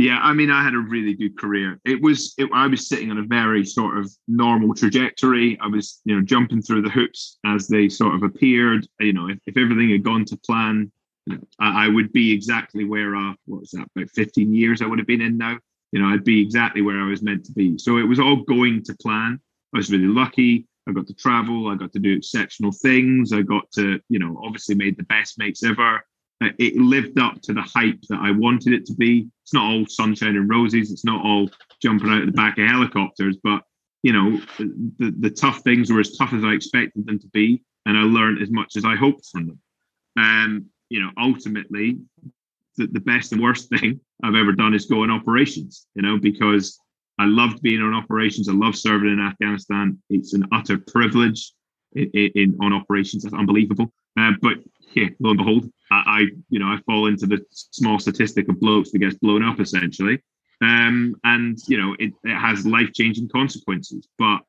Yeah, 0.00 0.18
I 0.22 0.32
mean, 0.32 0.50
I 0.50 0.64
had 0.64 0.72
a 0.72 0.78
really 0.78 1.12
good 1.12 1.36
career. 1.36 1.78
It 1.84 2.00
was, 2.00 2.32
it, 2.38 2.48
I 2.54 2.66
was 2.66 2.88
sitting 2.88 3.10
on 3.10 3.18
a 3.18 3.22
very 3.22 3.66
sort 3.66 3.98
of 3.98 4.10
normal 4.26 4.74
trajectory. 4.74 5.58
I 5.60 5.66
was, 5.66 6.00
you 6.06 6.16
know, 6.16 6.22
jumping 6.22 6.62
through 6.62 6.80
the 6.80 6.88
hoops 6.88 7.36
as 7.44 7.68
they 7.68 7.90
sort 7.90 8.14
of 8.14 8.22
appeared. 8.22 8.88
You 8.98 9.12
know, 9.12 9.28
if, 9.28 9.38
if 9.46 9.58
everything 9.58 9.90
had 9.90 10.02
gone 10.02 10.24
to 10.24 10.38
plan, 10.38 10.90
I, 11.58 11.84
I 11.84 11.88
would 11.88 12.14
be 12.14 12.32
exactly 12.32 12.86
where, 12.86 13.14
uh, 13.14 13.34
what 13.44 13.60
was 13.60 13.72
that, 13.72 13.88
about 13.94 14.08
15 14.08 14.54
years 14.54 14.80
I 14.80 14.86
would 14.86 14.98
have 14.98 15.06
been 15.06 15.20
in 15.20 15.36
now. 15.36 15.58
You 15.92 16.00
know, 16.00 16.08
I'd 16.08 16.24
be 16.24 16.40
exactly 16.40 16.82
where 16.82 17.00
I 17.00 17.06
was 17.06 17.22
meant 17.22 17.44
to 17.46 17.52
be. 17.52 17.78
So 17.78 17.98
it 17.98 18.04
was 18.04 18.20
all 18.20 18.36
going 18.36 18.82
to 18.84 18.94
plan. 18.94 19.40
I 19.74 19.78
was 19.78 19.90
really 19.90 20.06
lucky. 20.06 20.66
I 20.88 20.92
got 20.92 21.06
to 21.08 21.14
travel. 21.14 21.68
I 21.68 21.74
got 21.74 21.92
to 21.92 21.98
do 21.98 22.14
exceptional 22.14 22.72
things. 22.72 23.32
I 23.32 23.42
got 23.42 23.70
to, 23.72 24.00
you 24.08 24.18
know, 24.18 24.40
obviously 24.44 24.74
made 24.74 24.96
the 24.96 25.04
best 25.04 25.38
mates 25.38 25.62
ever 25.62 26.00
uh, 26.42 26.48
it 26.58 26.76
lived 26.76 27.18
up 27.18 27.40
to 27.42 27.52
the 27.52 27.62
hype 27.62 28.00
that 28.08 28.20
I 28.20 28.30
wanted 28.30 28.72
it 28.72 28.86
to 28.86 28.94
be. 28.94 29.28
It's 29.42 29.52
not 29.52 29.70
all 29.70 29.86
sunshine 29.86 30.36
and 30.36 30.48
roses. 30.48 30.90
It's 30.90 31.04
not 31.04 31.24
all 31.24 31.50
jumping 31.82 32.10
out 32.10 32.22
of 32.22 32.26
the 32.26 32.32
back 32.32 32.58
of 32.58 32.66
helicopters, 32.66 33.36
but 33.42 33.62
you 34.02 34.12
know, 34.14 34.40
the, 34.58 35.14
the 35.18 35.30
tough 35.30 35.60
things 35.60 35.92
were 35.92 36.00
as 36.00 36.16
tough 36.16 36.32
as 36.32 36.42
I 36.42 36.52
expected 36.52 37.06
them 37.06 37.18
to 37.18 37.26
be, 37.28 37.62
and 37.84 37.98
I 37.98 38.02
learned 38.02 38.40
as 38.40 38.50
much 38.50 38.76
as 38.76 38.84
I 38.86 38.96
hoped 38.96 39.26
from 39.30 39.48
them. 39.48 39.58
And 40.16 40.66
you 40.88 41.02
know, 41.02 41.10
ultimately, 41.18 41.98
the, 42.80 42.86
the 42.86 43.00
best 43.00 43.32
and 43.32 43.42
worst 43.42 43.68
thing 43.68 44.00
I've 44.22 44.34
ever 44.34 44.52
done 44.52 44.74
is 44.74 44.86
go 44.86 45.02
on 45.02 45.10
operations. 45.10 45.86
You 45.94 46.02
know, 46.02 46.18
because 46.18 46.80
I 47.18 47.26
loved 47.26 47.60
being 47.62 47.82
on 47.82 47.94
operations. 47.94 48.48
I 48.48 48.52
love 48.52 48.74
serving 48.74 49.12
in 49.12 49.20
Afghanistan. 49.20 49.98
It's 50.08 50.32
an 50.32 50.46
utter 50.52 50.78
privilege 50.78 51.52
in, 51.94 52.08
in 52.12 52.56
on 52.60 52.72
operations. 52.72 53.22
That's 53.22 53.34
unbelievable. 53.34 53.92
Uh, 54.18 54.32
but 54.40 54.54
yeah, 54.94 55.08
lo 55.20 55.30
and 55.30 55.38
behold, 55.38 55.70
I, 55.90 56.02
I, 56.06 56.20
you 56.48 56.58
know 56.58 56.66
I 56.66 56.78
fall 56.86 57.06
into 57.06 57.26
the 57.26 57.44
small 57.50 57.98
statistic 57.98 58.48
of 58.48 58.58
blokes 58.58 58.90
that 58.90 58.98
gets 58.98 59.16
blown 59.16 59.42
up 59.42 59.60
essentially, 59.60 60.22
um, 60.62 61.14
and 61.24 61.58
you 61.68 61.76
know 61.76 61.94
it, 61.98 62.12
it 62.24 62.36
has 62.36 62.66
life 62.66 62.92
changing 62.94 63.28
consequences. 63.28 64.08
But 64.18 64.40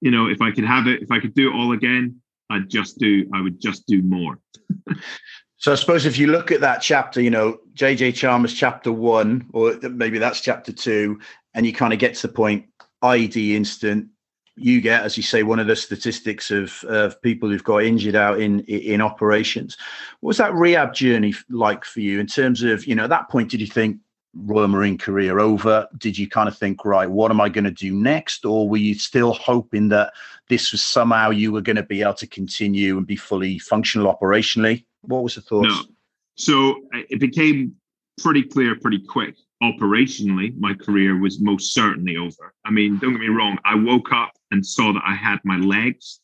you 0.00 0.10
know 0.10 0.26
if 0.26 0.40
I 0.40 0.50
could 0.50 0.64
have 0.64 0.86
it, 0.86 1.02
if 1.02 1.10
I 1.10 1.20
could 1.20 1.34
do 1.34 1.50
it 1.50 1.54
all 1.54 1.72
again, 1.72 2.20
I'd 2.50 2.68
just 2.68 2.98
do 2.98 3.28
I 3.34 3.40
would 3.40 3.60
just 3.60 3.86
do 3.86 4.02
more. 4.02 4.38
So 5.58 5.72
I 5.72 5.74
suppose 5.74 6.04
if 6.04 6.18
you 6.18 6.26
look 6.26 6.50
at 6.50 6.60
that 6.60 6.82
chapter, 6.82 7.20
you 7.20 7.30
know, 7.30 7.58
JJ 7.74 8.14
Chalmers 8.14 8.52
chapter 8.52 8.92
one, 8.92 9.46
or 9.52 9.74
maybe 9.82 10.18
that's 10.18 10.40
chapter 10.40 10.72
two, 10.72 11.18
and 11.54 11.64
you 11.64 11.72
kind 11.72 11.92
of 11.92 11.98
get 11.98 12.14
to 12.16 12.26
the 12.26 12.32
point, 12.32 12.66
IED 13.02 13.54
incident, 13.54 14.08
you 14.56 14.80
get, 14.80 15.02
as 15.02 15.16
you 15.16 15.22
say, 15.22 15.42
one 15.42 15.58
of 15.58 15.66
the 15.66 15.76
statistics 15.76 16.50
of, 16.50 16.82
of 16.84 17.20
people 17.20 17.48
who've 17.48 17.64
got 17.64 17.84
injured 17.84 18.16
out 18.16 18.40
in 18.40 18.60
in 18.60 19.00
operations. 19.00 19.76
What 20.20 20.28
was 20.28 20.38
that 20.38 20.54
rehab 20.54 20.94
journey 20.94 21.34
like 21.50 21.84
for 21.84 22.00
you 22.00 22.20
in 22.20 22.26
terms 22.26 22.62
of, 22.62 22.86
you 22.86 22.94
know, 22.94 23.04
at 23.04 23.10
that 23.10 23.28
point, 23.28 23.50
did 23.50 23.60
you 23.60 23.66
think 23.66 23.98
Royal 24.34 24.68
Marine 24.68 24.98
career 24.98 25.40
over? 25.40 25.86
Did 25.98 26.16
you 26.16 26.28
kind 26.28 26.48
of 26.48 26.56
think, 26.56 26.84
right, 26.84 27.08
what 27.08 27.30
am 27.30 27.40
I 27.40 27.48
going 27.48 27.64
to 27.64 27.70
do 27.70 27.94
next? 27.94 28.44
Or 28.44 28.68
were 28.68 28.76
you 28.76 28.94
still 28.94 29.32
hoping 29.32 29.88
that 29.88 30.12
this 30.48 30.72
was 30.72 30.82
somehow 30.82 31.30
you 31.30 31.52
were 31.52 31.62
going 31.62 31.76
to 31.76 31.82
be 31.82 32.02
able 32.02 32.14
to 32.14 32.26
continue 32.26 32.96
and 32.96 33.06
be 33.06 33.16
fully 33.16 33.58
functional 33.58 34.14
operationally? 34.14 34.84
What 35.06 35.22
was 35.22 35.36
the 35.36 35.40
thoughts? 35.42 35.68
No. 35.68 35.82
So 36.36 36.82
it 36.92 37.20
became 37.20 37.74
pretty 38.18 38.42
clear 38.42 38.76
pretty 38.76 38.98
quick 38.98 39.36
operationally, 39.62 40.56
my 40.58 40.74
career 40.74 41.18
was 41.18 41.40
most 41.40 41.72
certainly 41.72 42.16
over. 42.16 42.54
I 42.64 42.70
mean, 42.70 42.98
don't 42.98 43.12
get 43.12 43.20
me 43.20 43.28
wrong, 43.28 43.58
I 43.64 43.74
woke 43.74 44.12
up 44.12 44.32
and 44.50 44.64
saw 44.64 44.92
that 44.92 45.02
I 45.04 45.14
had 45.14 45.38
my 45.44 45.56
legs, 45.56 46.20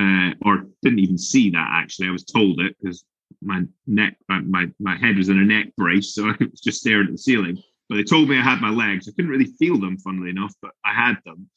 uh, 0.00 0.30
or 0.42 0.66
didn't 0.82 1.00
even 1.00 1.18
see 1.18 1.50
that 1.50 1.68
actually. 1.70 2.08
I 2.08 2.12
was 2.12 2.24
told 2.24 2.60
it 2.60 2.76
because 2.80 3.04
my 3.42 3.62
neck, 3.86 4.16
my, 4.28 4.66
my 4.78 4.96
head 4.96 5.16
was 5.16 5.28
in 5.28 5.38
a 5.38 5.44
neck 5.44 5.74
brace, 5.76 6.14
so 6.14 6.28
I 6.28 6.36
was 6.38 6.60
just 6.60 6.80
staring 6.80 7.06
at 7.06 7.12
the 7.12 7.18
ceiling. 7.18 7.58
But 7.88 7.96
they 7.96 8.04
told 8.04 8.28
me 8.28 8.38
I 8.38 8.42
had 8.42 8.60
my 8.60 8.70
legs. 8.70 9.08
I 9.08 9.12
couldn't 9.12 9.30
really 9.30 9.52
feel 9.58 9.78
them, 9.78 9.98
funnily 9.98 10.30
enough, 10.30 10.52
but 10.60 10.72
I 10.84 10.92
had 10.92 11.16
them. 11.24 11.48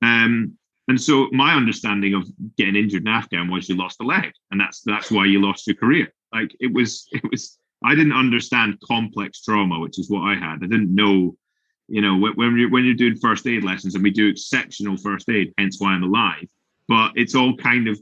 Um, 0.00 0.56
and 0.88 1.00
so 1.00 1.28
my 1.32 1.54
understanding 1.54 2.14
of 2.14 2.26
getting 2.56 2.76
injured 2.76 3.02
in 3.02 3.08
Afghan 3.08 3.50
was 3.50 3.68
you 3.68 3.76
lost 3.76 4.00
a 4.00 4.04
leg, 4.04 4.32
and 4.50 4.60
that's 4.60 4.82
that's 4.82 5.10
why 5.10 5.26
you 5.26 5.40
lost 5.40 5.66
your 5.66 5.76
career. 5.76 6.12
Like 6.32 6.54
it 6.60 6.72
was, 6.72 7.08
it 7.12 7.22
was 7.30 7.58
I 7.84 7.94
didn't 7.94 8.12
understand 8.12 8.80
complex 8.80 9.42
trauma, 9.42 9.78
which 9.80 9.98
is 9.98 10.10
what 10.10 10.22
I 10.22 10.34
had. 10.34 10.56
I 10.62 10.66
didn't 10.66 10.94
know, 10.94 11.36
you 11.88 12.00
know, 12.00 12.16
when 12.16 12.56
you're 12.56 12.70
when 12.70 12.84
you're 12.84 12.94
doing 12.94 13.16
first 13.16 13.46
aid 13.46 13.64
lessons, 13.64 13.94
and 13.94 14.04
we 14.04 14.10
do 14.10 14.28
exceptional 14.28 14.96
first 14.96 15.28
aid, 15.28 15.52
hence 15.58 15.80
why 15.80 15.92
I'm 15.92 16.04
alive. 16.04 16.46
But 16.88 17.12
it's 17.16 17.34
all 17.34 17.56
kind 17.56 17.88
of 17.88 17.98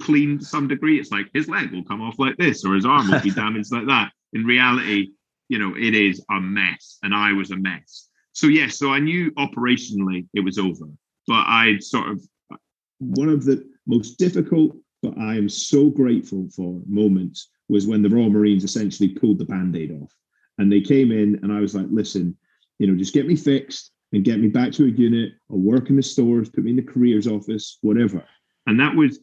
clean 0.00 0.38
to 0.38 0.44
some 0.44 0.68
degree. 0.68 0.98
It's 0.98 1.10
like 1.10 1.28
his 1.34 1.48
leg 1.48 1.72
will 1.72 1.84
come 1.84 2.00
off 2.00 2.18
like 2.18 2.36
this, 2.36 2.64
or 2.64 2.74
his 2.74 2.86
arm 2.86 3.10
will 3.10 3.20
be 3.20 3.30
damaged 3.44 3.72
like 3.72 3.86
that. 3.86 4.12
In 4.32 4.44
reality, 4.44 5.10
you 5.48 5.58
know, 5.58 5.74
it 5.76 5.94
is 5.94 6.24
a 6.30 6.40
mess, 6.40 6.98
and 7.02 7.14
I 7.14 7.32
was 7.32 7.50
a 7.50 7.56
mess. 7.56 8.08
So 8.32 8.46
yes, 8.46 8.60
yeah, 8.60 8.68
so 8.68 8.92
I 8.92 9.00
knew 9.00 9.32
operationally 9.32 10.26
it 10.34 10.40
was 10.40 10.58
over, 10.58 10.86
but 11.26 11.44
I'd 11.46 11.82
sort 11.82 12.10
of 12.10 12.22
uh, 12.52 12.56
one 12.98 13.28
of 13.28 13.44
the 13.44 13.68
most 13.86 14.16
difficult, 14.18 14.76
but 15.02 15.16
I 15.18 15.36
am 15.36 15.48
so 15.48 15.90
grateful 15.90 16.48
for 16.54 16.80
moments 16.86 17.48
was 17.68 17.86
when 17.86 18.02
the 18.02 18.08
Royal 18.08 18.30
Marines 18.30 18.64
essentially 18.64 19.08
pulled 19.08 19.38
the 19.38 19.44
band-aid 19.44 19.92
off. 19.92 20.12
And 20.58 20.70
they 20.70 20.80
came 20.80 21.10
in 21.10 21.38
and 21.42 21.52
I 21.52 21.60
was 21.60 21.74
like, 21.74 21.86
listen, 21.90 22.36
you 22.78 22.86
know, 22.86 22.96
just 22.96 23.14
get 23.14 23.26
me 23.26 23.36
fixed 23.36 23.92
and 24.12 24.24
get 24.24 24.40
me 24.40 24.48
back 24.48 24.72
to 24.72 24.84
a 24.84 24.88
unit 24.88 25.32
or 25.48 25.58
work 25.58 25.88
in 25.88 25.96
the 25.96 26.02
stores, 26.02 26.50
put 26.50 26.64
me 26.64 26.70
in 26.70 26.76
the 26.76 26.82
careers 26.82 27.26
office, 27.26 27.78
whatever. 27.80 28.24
And 28.66 28.78
that 28.80 28.94
was 28.94 29.20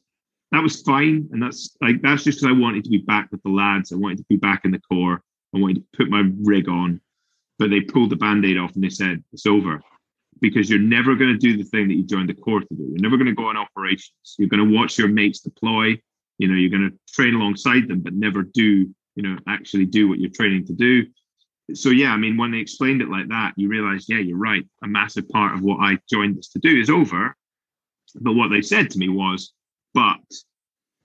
that 0.51 0.63
was 0.63 0.81
fine. 0.81 1.27
And 1.31 1.43
that's 1.43 1.75
like 1.81 2.01
that's 2.01 2.23
just 2.23 2.39
because 2.39 2.55
I 2.55 2.59
wanted 2.59 2.83
to 2.85 2.89
be 2.89 2.99
back 2.99 3.29
with 3.31 3.43
the 3.43 3.49
lads. 3.49 3.91
I 3.91 3.97
wanted 3.97 4.19
to 4.19 4.25
be 4.29 4.37
back 4.37 4.65
in 4.65 4.71
the 4.71 4.79
corps. 4.79 5.21
I 5.53 5.59
wanted 5.59 5.77
to 5.77 5.83
put 5.95 6.09
my 6.09 6.23
rig 6.41 6.69
on. 6.69 7.01
But 7.59 7.69
they 7.69 7.81
pulled 7.81 8.11
the 8.11 8.15
band-aid 8.15 8.57
off 8.57 8.75
and 8.75 8.83
they 8.83 8.89
said, 8.89 9.23
it's 9.33 9.47
over. 9.47 9.81
Because 10.41 10.69
you're 10.69 10.79
never 10.79 11.15
going 11.15 11.31
to 11.31 11.37
do 11.37 11.57
the 11.57 11.63
thing 11.63 11.87
that 11.87 11.95
you 11.95 12.03
joined 12.03 12.29
the 12.29 12.33
corps 12.33 12.61
to 12.61 12.75
do. 12.75 12.83
You're 12.83 13.01
never 13.01 13.17
going 13.17 13.27
to 13.27 13.33
go 13.33 13.47
on 13.47 13.57
operations. 13.57 14.35
You're 14.37 14.49
going 14.49 14.67
to 14.67 14.75
watch 14.75 14.97
your 14.97 15.07
mates 15.07 15.39
deploy. 15.39 15.99
You 16.37 16.47
know 16.47 16.55
you're 16.55 16.69
going 16.69 16.91
to 16.91 17.13
train 17.13 17.33
alongside 17.33 17.87
them 17.87 18.01
but 18.01 18.13
never 18.13 18.43
do 18.43 18.93
you 19.15 19.23
know 19.23 19.37
actually 19.47 19.85
do 19.85 20.07
what 20.07 20.19
you're 20.19 20.29
training 20.29 20.65
to 20.67 20.73
do. 20.73 21.05
So 21.73 21.89
yeah 21.89 22.11
i 22.11 22.17
mean 22.17 22.37
when 22.37 22.51
they 22.51 22.59
explained 22.59 23.01
it 23.01 23.09
like 23.09 23.27
that 23.29 23.53
you 23.57 23.67
realize 23.69 24.07
yeah 24.07 24.19
you're 24.19 24.37
right. 24.37 24.65
A 24.83 24.87
massive 24.87 25.27
part 25.29 25.55
of 25.55 25.61
what 25.61 25.79
i 25.79 25.97
joined 26.09 26.37
this 26.37 26.49
to 26.49 26.59
do 26.59 26.79
is 26.79 26.89
over. 26.89 27.35
But 28.15 28.33
what 28.33 28.49
they 28.49 28.61
said 28.61 28.89
to 28.91 28.99
me 28.99 29.09
was 29.09 29.53
but 29.93 30.19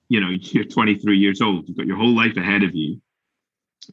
you 0.09 0.21
know 0.21 0.29
you're 0.41 0.65
23 0.65 1.17
years 1.17 1.41
old. 1.41 1.67
You've 1.67 1.79
got 1.79 1.87
your 1.87 1.97
whole 1.97 2.15
life 2.15 2.37
ahead 2.37 2.63
of 2.63 2.75
you. 2.75 3.01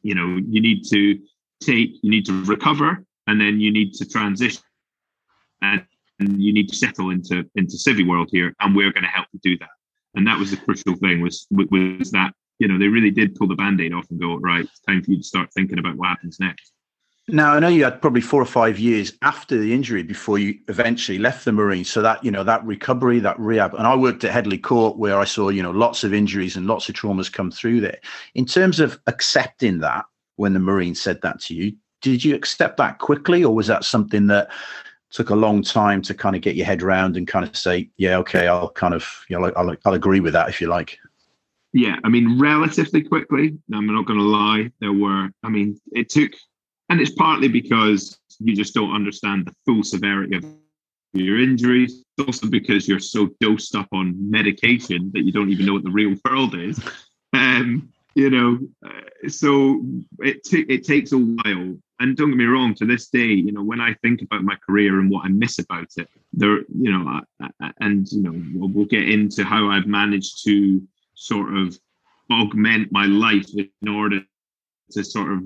You 0.01 0.15
know 0.15 0.41
you 0.48 0.62
need 0.62 0.84
to 0.89 1.19
take 1.62 1.91
you 2.01 2.12
need 2.12 2.25
to 2.25 2.43
recover 2.43 3.03
and 3.27 3.39
then 3.39 3.60
you 3.60 3.72
need 3.72 3.93
to 3.93 4.08
transition 4.08 4.62
and, 5.61 5.85
and 6.19 6.41
you 6.41 6.53
need 6.53 6.69
to 6.69 6.75
settle 6.75 7.09
into 7.09 7.45
into 7.55 7.75
civi 7.75 8.07
world 8.07 8.29
here 8.31 8.53
and 8.59 8.75
we're 8.75 8.91
going 8.91 9.03
to 9.03 9.09
help 9.09 9.27
you 9.31 9.39
do 9.41 9.57
that. 9.59 9.69
And 10.15 10.25
that 10.27 10.39
was 10.39 10.51
the 10.51 10.57
crucial 10.57 10.95
thing 10.95 11.21
was 11.21 11.47
was 11.51 12.11
that 12.11 12.33
you 12.59 12.67
know 12.67 12.77
they 12.77 12.87
really 12.87 13.11
did 13.11 13.35
pull 13.35 13.47
the 13.47 13.55
band-aid 13.55 13.93
off 13.93 14.09
and 14.09 14.19
go 14.19 14.35
right 14.37 14.65
it's 14.65 14.79
time 14.81 15.01
for 15.01 15.11
you 15.11 15.17
to 15.17 15.23
start 15.23 15.51
thinking 15.53 15.79
about 15.79 15.95
what 15.95 16.09
happens 16.09 16.39
next. 16.39 16.73
Now 17.27 17.53
i 17.53 17.59
know 17.59 17.67
you 17.67 17.83
had 17.83 18.01
probably 18.01 18.21
four 18.21 18.41
or 18.41 18.45
five 18.45 18.79
years 18.79 19.13
after 19.21 19.57
the 19.57 19.73
injury 19.73 20.03
before 20.03 20.39
you 20.39 20.57
eventually 20.67 21.19
left 21.19 21.45
the 21.45 21.51
marines 21.51 21.89
so 21.89 22.01
that 22.01 22.23
you 22.23 22.31
know 22.31 22.43
that 22.43 22.65
recovery 22.65 23.19
that 23.19 23.39
rehab 23.39 23.75
and 23.75 23.85
i 23.85 23.95
worked 23.95 24.23
at 24.23 24.31
headley 24.31 24.57
court 24.57 24.97
where 24.97 25.19
i 25.19 25.23
saw 25.25 25.49
you 25.49 25.61
know 25.61 25.71
lots 25.71 26.03
of 26.03 26.13
injuries 26.13 26.55
and 26.55 26.65
lots 26.67 26.89
of 26.89 26.95
traumas 26.95 27.31
come 27.31 27.51
through 27.51 27.81
there. 27.81 27.99
In 28.35 28.45
terms 28.45 28.79
of 28.79 28.99
accepting 29.07 29.79
that 29.79 30.05
when 30.37 30.53
the 30.53 30.59
marines 30.59 30.99
said 30.99 31.21
that 31.21 31.39
to 31.41 31.53
you 31.53 31.75
did 32.01 32.23
you 32.23 32.35
accept 32.35 32.77
that 32.77 32.97
quickly 32.99 33.43
or 33.43 33.53
was 33.53 33.67
that 33.67 33.83
something 33.83 34.27
that 34.27 34.49
took 35.11 35.29
a 35.29 35.35
long 35.35 35.61
time 35.61 36.01
to 36.03 36.13
kind 36.13 36.35
of 36.35 36.41
get 36.41 36.55
your 36.55 36.65
head 36.65 36.83
around 36.83 37.17
and 37.17 37.27
kind 37.27 37.45
of 37.45 37.55
say, 37.55 37.89
yeah, 37.97 38.17
okay, 38.17 38.47
I'll 38.47 38.69
kind 38.69 38.93
of, 38.93 39.07
you 39.27 39.39
know, 39.39 39.51
I'll, 39.55 39.75
I'll 39.85 39.93
agree 39.93 40.19
with 40.19 40.33
that 40.33 40.49
if 40.49 40.61
you 40.61 40.67
like. 40.67 40.99
Yeah, 41.73 41.97
I 42.03 42.09
mean, 42.09 42.39
relatively 42.39 43.03
quickly. 43.03 43.57
I'm 43.73 43.85
not 43.87 44.05
going 44.05 44.19
to 44.19 44.25
lie. 44.25 44.71
There 44.79 44.93
were, 44.93 45.29
I 45.43 45.49
mean, 45.49 45.79
it 45.91 46.09
took, 46.09 46.31
and 46.89 46.99
it's 46.99 47.11
partly 47.11 47.47
because 47.47 48.19
you 48.39 48.55
just 48.55 48.73
don't 48.73 48.93
understand 48.93 49.45
the 49.45 49.53
full 49.65 49.83
severity 49.83 50.37
of 50.37 50.45
your 51.13 51.39
injuries. 51.39 52.03
It's 52.17 52.27
also 52.27 52.47
because 52.47 52.87
you're 52.87 52.99
so 52.99 53.29
dosed 53.39 53.75
up 53.75 53.87
on 53.91 54.15
medication 54.29 55.11
that 55.13 55.21
you 55.21 55.31
don't 55.31 55.49
even 55.49 55.65
know 55.65 55.73
what 55.73 55.83
the 55.83 55.91
real 55.91 56.15
world 56.25 56.55
is. 56.55 56.79
Um, 57.31 57.93
you 58.15 58.31
know, 58.31 58.57
uh, 58.83 59.29
so 59.29 59.85
it 60.17 60.43
t- 60.43 60.65
it 60.67 60.83
takes 60.83 61.11
a 61.11 61.17
while. 61.19 61.77
And 61.99 62.15
don't 62.15 62.29
get 62.29 62.37
me 62.37 62.45
wrong, 62.45 62.73
to 62.75 62.85
this 62.85 63.09
day, 63.09 63.27
you 63.27 63.51
know, 63.51 63.63
when 63.63 63.81
I 63.81 63.93
think 64.01 64.21
about 64.21 64.43
my 64.43 64.55
career 64.65 64.99
and 64.99 65.09
what 65.09 65.25
I 65.25 65.29
miss 65.29 65.59
about 65.59 65.89
it, 65.97 66.07
there, 66.31 66.59
you 66.59 66.91
know, 66.91 67.21
I, 67.41 67.49
I, 67.59 67.71
and 67.81 68.09
you 68.09 68.21
know, 68.21 68.41
we'll, 68.53 68.69
we'll 68.69 68.85
get 68.85 69.09
into 69.09 69.43
how 69.43 69.69
I've 69.69 69.87
managed 69.87 70.45
to 70.45 70.81
sort 71.15 71.55
of 71.57 71.77
augment 72.31 72.91
my 72.91 73.05
life 73.05 73.47
in 73.55 73.89
order 73.89 74.21
to 74.91 75.03
sort 75.03 75.33
of 75.33 75.43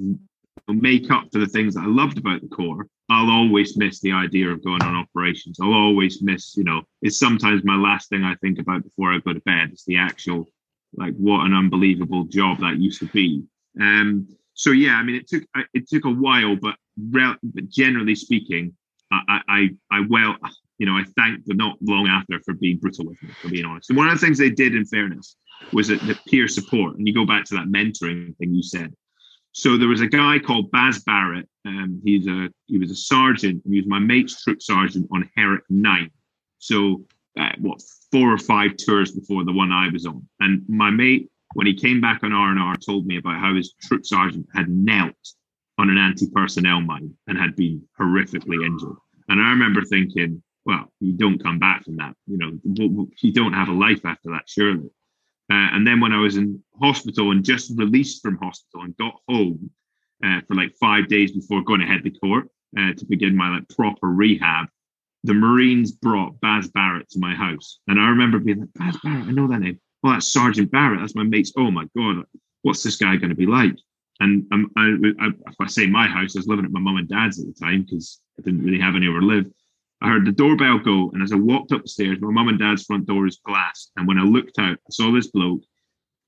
make 0.67 1.09
up 1.11 1.25
for 1.31 1.39
the 1.39 1.47
things 1.47 1.73
that 1.73 1.85
I 1.85 1.87
loved 1.87 2.17
about 2.17 2.41
the 2.41 2.47
Corps. 2.47 2.87
I'll 3.09 3.29
always 3.29 3.75
miss 3.75 3.99
the 3.99 4.11
idea 4.11 4.49
of 4.49 4.63
going 4.63 4.81
on 4.81 4.95
operations. 4.95 5.59
I'll 5.59 5.73
always 5.73 6.21
miss, 6.21 6.55
you 6.55 6.63
know, 6.63 6.83
it's 7.01 7.19
sometimes 7.19 7.63
my 7.63 7.75
last 7.75 8.09
thing 8.09 8.23
I 8.23 8.35
think 8.35 8.59
about 8.59 8.83
before 8.83 9.11
I 9.11 9.19
go 9.19 9.33
to 9.33 9.41
bed. 9.41 9.69
It's 9.71 9.85
the 9.85 9.97
actual 9.97 10.47
like 10.95 11.15
what 11.15 11.45
an 11.45 11.53
unbelievable 11.53 12.25
job 12.25 12.59
that 12.59 12.77
used 12.77 12.99
to 12.99 13.07
be. 13.07 13.43
Um, 13.81 14.27
so 14.53 14.71
yeah, 14.71 14.95
I 14.95 15.03
mean, 15.03 15.15
it 15.15 15.27
took 15.27 15.43
it 15.73 15.87
took 15.87 16.05
a 16.05 16.11
while, 16.11 16.55
but, 16.55 16.75
rel- 17.11 17.37
but 17.43 17.69
generally 17.69 18.15
speaking, 18.15 18.73
I, 19.11 19.39
I 19.47 19.69
I 19.91 20.01
well, 20.09 20.35
you 20.77 20.85
know, 20.85 20.93
I 20.93 21.03
thank 21.17 21.45
them 21.45 21.57
not 21.57 21.77
long 21.81 22.07
after 22.07 22.39
for 22.45 22.53
being 22.53 22.77
brutal 22.77 23.05
with 23.05 23.21
me, 23.21 23.29
for 23.41 23.49
being 23.49 23.65
honest. 23.65 23.89
And 23.89 23.97
one 23.97 24.09
of 24.09 24.19
the 24.19 24.25
things 24.25 24.37
they 24.37 24.49
did, 24.49 24.75
in 24.75 24.85
fairness, 24.85 25.35
was 25.71 25.87
that 25.87 26.01
the 26.01 26.17
peer 26.27 26.47
support. 26.47 26.97
And 26.97 27.07
you 27.07 27.13
go 27.13 27.25
back 27.25 27.45
to 27.45 27.55
that 27.55 27.67
mentoring 27.67 28.35
thing 28.37 28.53
you 28.53 28.63
said. 28.63 28.93
So 29.53 29.77
there 29.77 29.87
was 29.87 30.01
a 30.01 30.07
guy 30.07 30.39
called 30.39 30.71
Baz 30.71 31.03
Barrett. 31.03 31.47
Um, 31.65 32.01
he's 32.03 32.27
a 32.27 32.49
he 32.65 32.77
was 32.77 32.91
a 32.91 32.95
sergeant. 32.95 33.61
He 33.67 33.77
was 33.77 33.87
my 33.87 33.99
mate's 33.99 34.43
troop 34.43 34.61
sergeant 34.61 35.07
on 35.11 35.29
Herrick 35.35 35.63
Nine. 35.69 36.11
So 36.59 37.05
uh, 37.39 37.51
what 37.59 37.81
four 38.11 38.31
or 38.31 38.37
five 38.37 38.77
tours 38.77 39.11
before 39.11 39.43
the 39.43 39.53
one 39.53 39.71
I 39.71 39.89
was 39.89 40.05
on. 40.05 40.27
And 40.39 40.63
my 40.67 40.89
mate, 40.91 41.29
when 41.53 41.67
he 41.67 41.73
came 41.73 42.01
back 42.01 42.23
on 42.23 42.33
R 42.33 42.49
and 42.49 42.59
R, 42.59 42.75
told 42.75 43.05
me 43.05 43.17
about 43.17 43.39
how 43.39 43.55
his 43.55 43.73
troop 43.81 44.05
sergeant 44.05 44.47
had 44.53 44.69
knelt 44.69 45.15
on 45.77 45.89
an 45.89 45.97
anti-personnel 45.97 46.81
mine 46.81 47.13
and 47.27 47.37
had 47.37 47.55
been 47.55 47.81
horrifically 47.99 48.65
injured. 48.65 48.95
And 49.29 49.41
I 49.41 49.49
remember 49.49 49.83
thinking, 49.83 50.43
well, 50.65 50.91
you 50.99 51.13
don't 51.13 51.41
come 51.41 51.59
back 51.59 51.83
from 51.83 51.97
that. 51.97 52.15
You 52.27 52.37
know, 52.37 53.07
you 53.21 53.31
don't 53.31 53.53
have 53.53 53.69
a 53.69 53.73
life 53.73 54.05
after 54.05 54.29
that, 54.31 54.43
surely. 54.47 54.89
Uh, 55.51 55.69
and 55.73 55.85
then 55.85 55.99
when 55.99 56.13
I 56.13 56.19
was 56.19 56.37
in 56.37 56.63
hospital 56.79 57.31
and 57.31 57.43
just 57.43 57.73
released 57.75 58.21
from 58.21 58.37
hospital 58.37 58.83
and 58.83 58.95
got 58.97 59.15
home 59.27 59.69
uh, 60.23 60.39
for 60.47 60.55
like 60.55 60.73
five 60.79 61.07
days 61.07 61.31
before 61.31 61.63
going 61.63 61.81
Headley 61.81 62.11
Court 62.11 62.47
uh, 62.77 62.93
to 62.93 63.05
begin 63.05 63.35
my 63.35 63.55
like 63.55 63.67
proper 63.69 64.07
rehab, 64.07 64.67
the 65.25 65.33
Marines 65.33 65.91
brought 65.91 66.39
Baz 66.39 66.69
Barrett 66.69 67.09
to 67.11 67.19
my 67.19 67.33
house. 67.33 67.79
And 67.87 67.99
I 67.99 68.09
remember 68.09 68.39
being 68.39 68.61
like, 68.61 68.73
Baz 68.73 68.97
Barrett, 69.03 69.27
I 69.27 69.31
know 69.31 69.47
that 69.47 69.59
name. 69.59 69.79
Well, 70.03 70.13
that's 70.13 70.31
Sergeant 70.31 70.69
Barrett. 70.69 70.99
That's 70.99 71.15
my 71.15 71.23
mate's. 71.23 71.53
Oh 71.57 71.71
my 71.71 71.85
God, 71.95 72.25
what's 72.61 72.83
this 72.83 72.97
guy 72.97 73.15
going 73.15 73.29
to 73.29 73.35
be 73.35 73.45
like? 73.45 73.77
And 74.19 74.45
I, 74.51 74.63
I, 74.77 75.27
if 75.47 75.55
I 75.59 75.67
say 75.67 75.87
my 75.87 76.07
house, 76.07 76.35
I 76.35 76.39
was 76.39 76.47
living 76.47 76.65
at 76.65 76.71
my 76.71 76.79
mum 76.79 76.97
and 76.97 77.07
dad's 77.07 77.39
at 77.39 77.47
the 77.47 77.53
time 77.53 77.83
because 77.83 78.21
I 78.37 78.43
didn't 78.43 78.63
really 78.63 78.79
have 78.79 78.95
anywhere 78.95 79.21
to 79.21 79.25
live. 79.25 79.45
I 80.01 80.09
heard 80.09 80.25
the 80.25 80.33
doorbell 80.33 80.79
go, 80.79 81.09
and 81.11 81.23
as 81.23 81.31
I 81.31 81.37
walked 81.37 81.71
up 81.71 81.83
the 81.83 81.87
stairs, 81.87 82.19
my 82.19 82.29
mum 82.29 82.49
and 82.49 82.59
dad's 82.59 82.83
front 82.83 83.05
door 83.05 83.25
is 83.25 83.39
glass. 83.45 83.89
And 83.95 84.05
when 84.05 84.19
I 84.19 84.23
looked 84.23 84.59
out, 84.59 84.77
I 84.77 84.91
saw 84.91 85.11
this 85.11 85.27
bloke, 85.27 85.61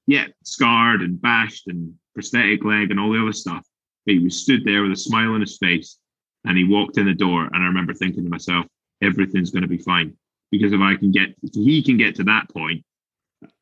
yeah, 0.08 0.27
scarred 0.44 1.01
and 1.01 1.22
bashed 1.22 1.67
and 1.67 1.94
prosthetic 2.13 2.63
leg 2.63 2.91
and 2.91 3.00
all 3.00 3.12
the 3.12 3.22
other 3.22 3.34
stuff. 3.34 3.65
But 4.05 4.13
he 4.13 4.20
was 4.20 4.41
stood 4.41 4.63
there 4.63 4.84
with 4.84 4.94
a 4.94 4.96
smile 4.96 5.34
on 5.34 5.41
his 5.41 5.58
face, 5.58 6.00
and 6.46 6.57
he 6.57 6.64
walked 6.64 6.98
in 6.98 7.05
the 7.05 7.14
door. 7.14 7.50
And 7.51 7.64
I 7.64 7.68
remember 7.68 7.94
thinking 7.94 8.24
to 8.24 8.29
myself, 8.29 8.66
everything's 9.01 9.51
going 9.51 9.64
to 9.64 9.68
be 9.68 9.77
fine. 9.77 10.16
Because 10.51 10.72
if 10.72 10.79
I 10.79 10.96
can 10.96 11.11
get, 11.11 11.35
if 11.44 11.53
he 11.53 11.83
can 11.83 11.98
get 11.98 12.16
to 12.16 12.24
that 12.25 12.50
point, 12.50 12.85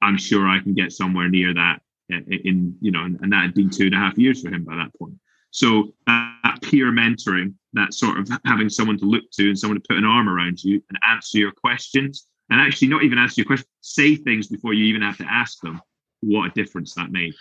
I'm 0.02 0.18
sure 0.18 0.48
I 0.48 0.60
can 0.60 0.74
get 0.74 0.92
somewhere 0.92 1.30
near 1.30 1.54
that. 1.54 1.82
Eh, 2.12 2.20
eh, 2.32 2.38
in 2.44 2.76
you 2.82 2.92
know, 2.92 3.04
and, 3.04 3.18
and 3.22 3.32
that 3.32 3.44
had 3.44 3.54
been 3.54 3.70
two 3.70 3.86
and 3.86 3.96
a 3.96 3.98
half 3.98 4.18
years 4.18 4.42
for 4.42 4.50
him 4.50 4.64
by 4.64 4.76
that 4.76 4.94
point. 4.98 5.14
So 5.52 5.94
that 6.08 6.60
peer 6.62 6.92
mentoring, 6.92 7.54
that 7.74 7.94
sort 7.94 8.18
of 8.18 8.30
having 8.46 8.70
someone 8.70 8.98
to 8.98 9.06
look 9.06 9.24
to 9.34 9.48
and 9.48 9.58
someone 9.58 9.80
to 9.80 9.88
put 9.88 9.98
an 9.98 10.04
arm 10.04 10.28
around 10.28 10.64
you 10.64 10.84
and 10.90 11.00
answer 11.08 11.38
your 11.38 11.52
questions, 11.52 12.28
and 12.50 12.60
actually 12.60 12.90
not 12.90 13.04
even 13.04 13.18
answer 13.18 13.42
your 13.42 13.46
questions, 13.46 13.70
say 13.82 14.16
things 14.16 14.48
before 14.48 14.74
you 14.74 14.86
even 14.86 15.02
have 15.02 15.18
to 15.18 15.32
ask 15.32 15.60
them. 15.62 15.82
What 16.22 16.48
a 16.48 16.54
difference 16.54 16.94
that 16.96 17.12
made 17.12 17.34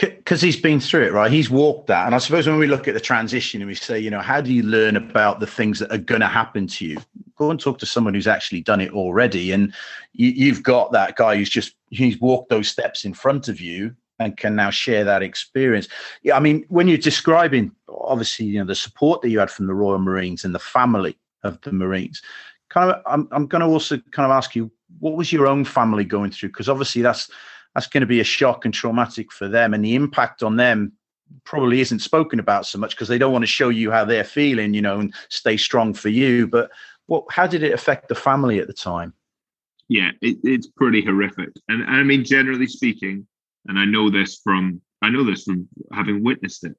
because 0.00 0.40
he's 0.40 0.58
been 0.58 0.80
through 0.80 1.04
it, 1.04 1.12
right? 1.12 1.30
He's 1.30 1.50
walked 1.50 1.86
that. 1.88 2.06
And 2.06 2.14
I 2.14 2.18
suppose 2.18 2.46
when 2.46 2.58
we 2.58 2.66
look 2.66 2.88
at 2.88 2.94
the 2.94 3.00
transition 3.00 3.60
and 3.60 3.68
we 3.68 3.74
say, 3.74 3.98
you 3.98 4.10
know, 4.10 4.20
how 4.20 4.40
do 4.40 4.52
you 4.52 4.62
learn 4.62 4.96
about 4.96 5.40
the 5.40 5.46
things 5.46 5.78
that 5.78 5.92
are 5.92 5.98
going 5.98 6.22
to 6.22 6.26
happen 6.26 6.66
to 6.68 6.86
you? 6.86 6.98
Go 7.36 7.50
and 7.50 7.60
talk 7.60 7.78
to 7.80 7.86
someone 7.86 8.14
who's 8.14 8.26
actually 8.26 8.62
done 8.62 8.80
it 8.80 8.92
already. 8.92 9.52
And 9.52 9.74
you, 10.12 10.52
have 10.52 10.62
got 10.62 10.92
that 10.92 11.16
guy 11.16 11.36
who's 11.36 11.50
just, 11.50 11.74
he's 11.90 12.18
walked 12.20 12.48
those 12.48 12.68
steps 12.68 13.04
in 13.04 13.12
front 13.12 13.48
of 13.48 13.60
you 13.60 13.94
and 14.18 14.36
can 14.36 14.54
now 14.54 14.70
share 14.70 15.04
that 15.04 15.22
experience. 15.22 15.88
Yeah, 16.22 16.36
I 16.36 16.40
mean, 16.40 16.64
when 16.68 16.88
you're 16.88 16.98
describing, 16.98 17.72
obviously, 17.88 18.46
you 18.46 18.58
know, 18.58 18.66
the 18.66 18.74
support 18.74 19.20
that 19.22 19.30
you 19.30 19.38
had 19.38 19.50
from 19.50 19.66
the 19.66 19.74
Royal 19.74 19.98
Marines 19.98 20.44
and 20.44 20.54
the 20.54 20.58
family 20.58 21.18
of 21.42 21.60
the 21.62 21.72
Marines, 21.72 22.22
kind 22.68 22.90
of, 22.90 23.02
I'm, 23.06 23.28
I'm 23.32 23.46
going 23.46 23.60
to 23.60 23.66
also 23.66 23.98
kind 24.12 24.30
of 24.30 24.36
ask 24.36 24.54
you, 24.54 24.70
what 24.98 25.16
was 25.16 25.32
your 25.32 25.46
own 25.46 25.64
family 25.64 26.04
going 26.04 26.30
through? 26.30 26.50
Because 26.50 26.68
obviously 26.68 27.02
that's, 27.02 27.30
that's 27.74 27.86
going 27.86 28.00
to 28.02 28.06
be 28.06 28.20
a 28.20 28.24
shock 28.24 28.64
and 28.64 28.74
traumatic 28.74 29.32
for 29.32 29.48
them. 29.48 29.74
And 29.74 29.84
the 29.84 29.94
impact 29.94 30.42
on 30.42 30.56
them 30.56 30.92
probably 31.44 31.80
isn't 31.80 32.00
spoken 32.00 32.40
about 32.40 32.66
so 32.66 32.78
much 32.78 32.94
because 32.94 33.08
they 33.08 33.18
don't 33.18 33.32
want 33.32 33.42
to 33.42 33.46
show 33.46 33.68
you 33.68 33.90
how 33.90 34.04
they're 34.04 34.24
feeling, 34.24 34.74
you 34.74 34.82
know, 34.82 35.00
and 35.00 35.14
stay 35.28 35.56
strong 35.56 35.94
for 35.94 36.08
you. 36.08 36.46
But 36.46 36.70
what, 37.06 37.24
how 37.30 37.46
did 37.46 37.62
it 37.62 37.72
affect 37.72 38.08
the 38.08 38.14
family 38.14 38.58
at 38.58 38.66
the 38.66 38.72
time? 38.72 39.14
Yeah, 39.88 40.10
it, 40.20 40.38
it's 40.44 40.68
pretty 40.68 41.02
horrific. 41.02 41.50
And 41.68 41.84
I 41.84 42.02
mean, 42.02 42.24
generally 42.24 42.66
speaking, 42.66 43.26
and 43.66 43.78
I 43.78 43.84
know 43.84 44.10
this 44.10 44.40
from 44.42 44.80
I 45.02 45.10
know 45.10 45.24
this 45.24 45.44
from 45.44 45.68
having 45.92 46.22
witnessed 46.22 46.64
it. 46.64 46.76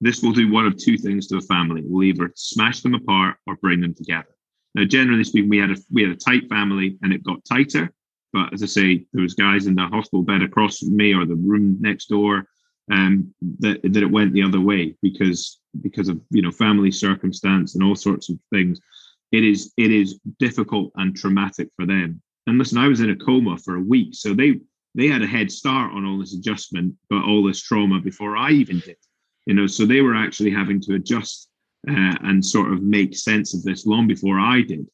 This 0.00 0.22
will 0.22 0.32
do 0.32 0.50
one 0.50 0.66
of 0.66 0.76
two 0.76 0.98
things 0.98 1.26
to 1.28 1.38
a 1.38 1.40
family. 1.40 1.80
It 1.80 1.90
will 1.90 2.02
either 2.04 2.32
smash 2.34 2.80
them 2.80 2.94
apart 2.94 3.36
or 3.46 3.56
bring 3.56 3.80
them 3.80 3.94
together. 3.94 4.28
Now, 4.74 4.84
generally 4.84 5.24
speaking, 5.24 5.50
we 5.50 5.58
had 5.58 5.70
a 5.70 5.76
we 5.90 6.02
had 6.02 6.12
a 6.12 6.16
tight 6.16 6.48
family, 6.48 6.98
and 7.02 7.12
it 7.12 7.24
got 7.24 7.44
tighter 7.44 7.92
but 8.32 8.52
as 8.52 8.62
I 8.62 8.66
say, 8.66 9.06
there 9.12 9.22
was 9.22 9.34
guys 9.34 9.66
in 9.66 9.74
the 9.74 9.86
hospital 9.86 10.22
bed 10.22 10.42
across 10.42 10.78
from 10.78 10.96
me 10.96 11.14
or 11.14 11.26
the 11.26 11.34
room 11.34 11.76
next 11.80 12.08
door, 12.08 12.46
um, 12.90 13.32
that 13.60 13.80
that 13.82 14.02
it 14.02 14.10
went 14.10 14.32
the 14.32 14.42
other 14.42 14.60
way 14.60 14.94
because 15.02 15.60
because 15.80 16.08
of 16.08 16.20
you 16.30 16.42
know 16.42 16.50
family 16.50 16.90
circumstance 16.90 17.74
and 17.74 17.84
all 17.84 17.94
sorts 17.94 18.28
of 18.28 18.38
things. 18.50 18.80
It 19.30 19.44
is 19.44 19.72
it 19.76 19.90
is 19.90 20.18
difficult 20.38 20.92
and 20.96 21.16
traumatic 21.16 21.68
for 21.76 21.86
them. 21.86 22.20
And 22.46 22.58
listen, 22.58 22.78
I 22.78 22.88
was 22.88 23.00
in 23.00 23.10
a 23.10 23.16
coma 23.16 23.56
for 23.56 23.76
a 23.76 23.80
week, 23.80 24.14
so 24.14 24.34
they 24.34 24.60
they 24.94 25.08
had 25.08 25.22
a 25.22 25.26
head 25.26 25.50
start 25.50 25.92
on 25.92 26.04
all 26.04 26.18
this 26.18 26.34
adjustment, 26.34 26.94
but 27.08 27.24
all 27.24 27.42
this 27.42 27.62
trauma 27.62 28.00
before 28.00 28.36
I 28.36 28.50
even 28.50 28.80
did. 28.80 28.96
You 29.46 29.54
know, 29.54 29.66
so 29.66 29.86
they 29.86 30.02
were 30.02 30.14
actually 30.14 30.50
having 30.50 30.80
to 30.82 30.94
adjust 30.94 31.48
uh, 31.88 32.14
and 32.22 32.44
sort 32.44 32.72
of 32.72 32.82
make 32.82 33.16
sense 33.16 33.54
of 33.54 33.62
this 33.62 33.86
long 33.86 34.06
before 34.06 34.38
I 34.38 34.62
did. 34.62 34.86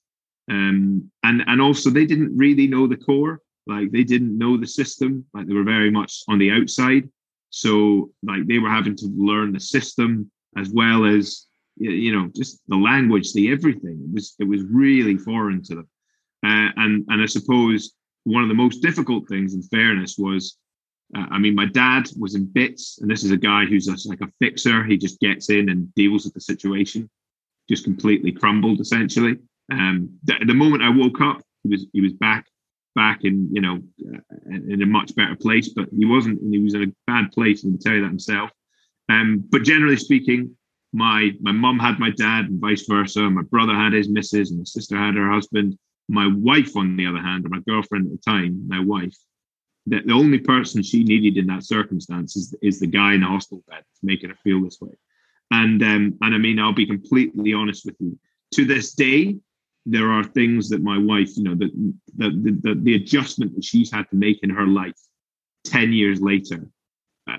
Um, 0.51 1.11
and 1.23 1.43
and 1.47 1.61
also 1.61 1.91
they 1.91 2.07
didn't 2.07 2.37
really 2.37 2.67
know 2.67 2.87
the 2.87 2.97
Corps, 2.97 3.41
like 3.67 3.91
they 3.91 4.05
didn't 4.05 4.37
know 4.37 4.57
the 4.57 4.67
system, 4.67 5.25
like 5.35 5.47
they 5.47 5.55
were 5.55 5.65
very 5.65 5.91
much 5.91 6.23
on 6.29 6.39
the 6.39 6.51
outside. 6.51 7.09
So 7.51 8.11
like 8.23 8.47
they 8.47 8.59
were 8.59 8.71
having 8.71 8.97
to 8.97 9.07
learn 9.17 9.53
the 9.53 9.61
system 9.61 10.31
as 10.57 10.71
well 10.71 11.05
as 11.05 11.47
you 11.77 12.13
know 12.13 12.31
just 12.35 12.61
the 12.69 12.77
language, 12.77 13.33
the 13.33 13.53
everything. 13.53 14.01
It 14.05 14.15
was 14.15 14.35
it 14.39 14.45
was 14.45 14.63
really 14.63 15.19
foreign 15.19 15.63
to 15.65 15.75
them. 15.77 15.89
Uh, 16.45 16.71
and 16.77 17.05
and 17.09 17.23
I 17.23 17.27
suppose 17.27 17.93
one 18.25 18.43
of 18.43 18.49
the 18.49 18.55
most 18.55 18.83
difficult 18.83 19.29
things, 19.29 19.55
in 19.55 19.63
fairness, 19.63 20.17
was 20.19 20.57
uh, 21.17 21.27
I 21.31 21.39
mean, 21.39 21.55
my 21.55 21.67
dad 21.67 22.09
was 22.19 22.35
in 22.35 22.45
bits, 22.45 22.99
and 23.01 23.11
this 23.11 23.25
is 23.25 23.31
a 23.31 23.37
guy 23.37 23.65
who's 23.65 23.89
a, 23.89 24.09
like 24.09 24.21
a 24.21 24.33
fixer. 24.39 24.85
He 24.85 24.97
just 24.99 25.21
gets 25.21 25.49
in 25.51 25.71
and 25.71 25.93
deals 25.95 26.25
with 26.25 26.35
the 26.35 26.41
situation, 26.41 27.09
just 27.69 27.85
completely 27.85 28.33
crumbled 28.33 28.81
essentially. 28.81 29.37
Um, 29.71 30.19
the, 30.25 30.35
the, 30.47 30.55
moment 30.55 30.83
I 30.83 30.89
woke 30.89 31.21
up, 31.21 31.43
he 31.63 31.69
was 31.69 31.87
he 31.93 32.01
was 32.01 32.13
back 32.15 32.47
back 32.95 33.25
in 33.25 33.49
you 33.53 33.61
know 33.61 33.83
in 34.51 34.83
a 34.83 34.87
much 34.87 35.15
better 35.15 35.37
place, 35.37 35.69
but 35.69 35.89
he 35.97 36.05
wasn't. 36.05 36.41
and 36.41 36.53
He 36.53 36.61
was 36.61 36.75
in 36.75 36.83
a 36.85 36.93
bad 37.07 37.31
place, 37.33 37.65
and 37.65 37.73
he 37.73 37.79
tell 37.79 37.95
you 37.95 38.03
that 38.03 38.09
himself. 38.09 38.51
Um, 39.09 39.45
but 39.51 39.63
generally 39.63 39.97
speaking, 39.97 40.57
my 40.93 41.31
my 41.41 41.53
mum 41.53 41.79
had 41.79 41.99
my 41.99 42.11
dad, 42.11 42.47
and 42.47 42.61
vice 42.61 42.87
versa. 42.87 43.29
My 43.29 43.43
brother 43.43 43.75
had 43.75 43.93
his 43.93 44.09
missus, 44.09 44.51
and 44.51 44.59
my 44.59 44.65
sister 44.65 44.97
had 44.97 45.15
her 45.15 45.31
husband. 45.31 45.79
My 46.09 46.27
wife, 46.27 46.75
on 46.77 46.97
the 46.97 47.07
other 47.07 47.21
hand, 47.21 47.45
or 47.45 47.51
my 47.51 47.61
girlfriend 47.67 48.07
at 48.07 48.13
the 48.13 48.31
time, 48.31 48.67
my 48.67 48.81
wife, 48.81 49.15
the, 49.87 50.01
the 50.01 50.15
only 50.15 50.39
person 50.39 50.83
she 50.83 51.05
needed 51.05 51.37
in 51.37 51.47
that 51.49 51.65
circumstance 51.65 52.35
is, 52.35 52.55
is 52.63 52.81
the 52.81 52.87
guy 52.87 53.13
in 53.13 53.21
the 53.21 53.27
hospital 53.27 53.63
bed 53.69 53.85
making 54.03 54.31
her 54.31 54.37
feel 54.43 54.63
this 54.63 54.79
way. 54.81 54.95
And 55.51 55.83
um, 55.83 56.19
and 56.23 56.35
I 56.35 56.39
mean, 56.39 56.59
I'll 56.59 56.73
be 56.73 56.87
completely 56.87 57.53
honest 57.55 57.85
with 57.85 57.97
you. 58.01 58.19
To 58.55 58.65
this 58.65 58.95
day, 58.95 59.37
there 59.91 60.11
are 60.13 60.25
things 60.25 60.69
that 60.69 60.83
my 60.83 60.99
wife, 60.99 61.37
you 61.37 61.45
know, 61.45 61.55
that 61.55 61.71
the, 62.17 62.59
the, 62.63 62.75
the, 62.75 62.95
adjustment 62.95 63.55
that 63.55 63.65
she's 63.65 63.91
had 63.91 64.09
to 64.11 64.17
make 64.17 64.39
in 64.43 64.51
her 64.51 64.67
life 64.67 64.99
10 65.65 65.93
years 65.93 66.21
later. 66.21 66.69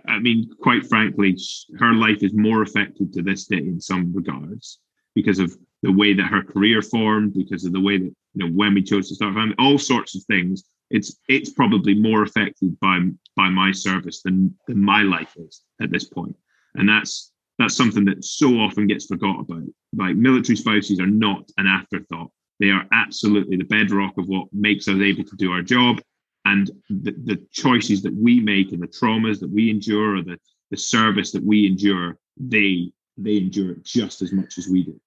I 0.08 0.20
mean, 0.20 0.50
quite 0.62 0.86
frankly, 0.86 1.38
her 1.80 1.94
life 1.94 2.24
is 2.24 2.34
more 2.34 2.62
affected 2.62 3.14
to 3.14 3.22
this 3.22 3.46
day 3.46 3.58
in 3.58 3.80
some 3.80 4.14
regards 4.14 4.80
because 5.16 5.40
of 5.40 5.56
the 5.84 5.92
way 5.92 6.14
that 6.14 6.28
her 6.28 6.44
career 6.44 6.82
formed, 6.82 7.34
because 7.34 7.66
of 7.66 7.74
the 7.74 7.80
way 7.80 7.98
that 7.98 8.14
you 8.34 8.46
know 8.46 8.52
when 8.52 8.74
we 8.74 8.84
chose 8.84 9.10
to 9.10 9.16
start 9.16 9.34
family, 9.34 9.56
all 9.58 9.78
sorts 9.78 10.16
of 10.16 10.24
things. 10.24 10.64
It's 10.92 11.18
it's 11.28 11.52
probably 11.52 11.94
more 11.94 12.24
affected 12.24 12.80
by 12.80 13.00
by 13.36 13.50
my 13.50 13.72
service 13.72 14.22
than 14.22 14.56
than 14.68 14.82
my 14.84 15.02
life 15.04 15.36
is 15.38 15.64
at 15.82 15.92
this 15.92 16.06
point. 16.06 16.34
point, 16.34 16.38
and 16.76 16.90
that's 16.90 17.32
that's 17.58 17.76
something 17.76 18.06
that 18.06 18.24
so 18.24 18.60
often 18.60 18.88
gets 18.88 19.06
forgot 19.06 19.42
about. 19.42 19.64
Like 19.96 20.16
military 20.16 20.56
spouses 20.56 21.00
are 21.00 21.08
not 21.08 21.50
an 21.58 21.68
afterthought; 21.68 22.32
they 22.60 22.72
are 22.72 22.86
absolutely 22.92 23.58
the 23.58 23.64
bedrock 23.64 24.18
of 24.18 24.28
what 24.28 24.48
makes 24.54 24.88
us 24.88 25.00
able 25.00 25.24
to 25.24 25.36
do 25.36 25.52
our 25.52 25.62
job. 25.62 26.02
And 26.46 26.70
the, 26.90 27.12
the 27.12 27.46
choices 27.52 28.02
that 28.04 28.16
we 28.16 28.40
make 28.40 28.72
and 28.72 28.82
the 28.82 28.88
traumas 28.88 29.40
that 29.40 29.50
we 29.50 29.70
endure 29.70 30.18
or 30.18 30.22
the, 30.24 30.40
the 30.72 30.78
service 30.78 31.32
that 31.32 31.44
we 31.44 31.68
endure, 31.68 32.18
they 32.38 32.92
they 33.18 33.38
endure 33.38 33.72
it 33.72 33.84
just 33.84 34.22
as 34.22 34.32
much 34.32 34.58
as 34.58 34.70
we 34.70 34.84
do. 34.84 35.00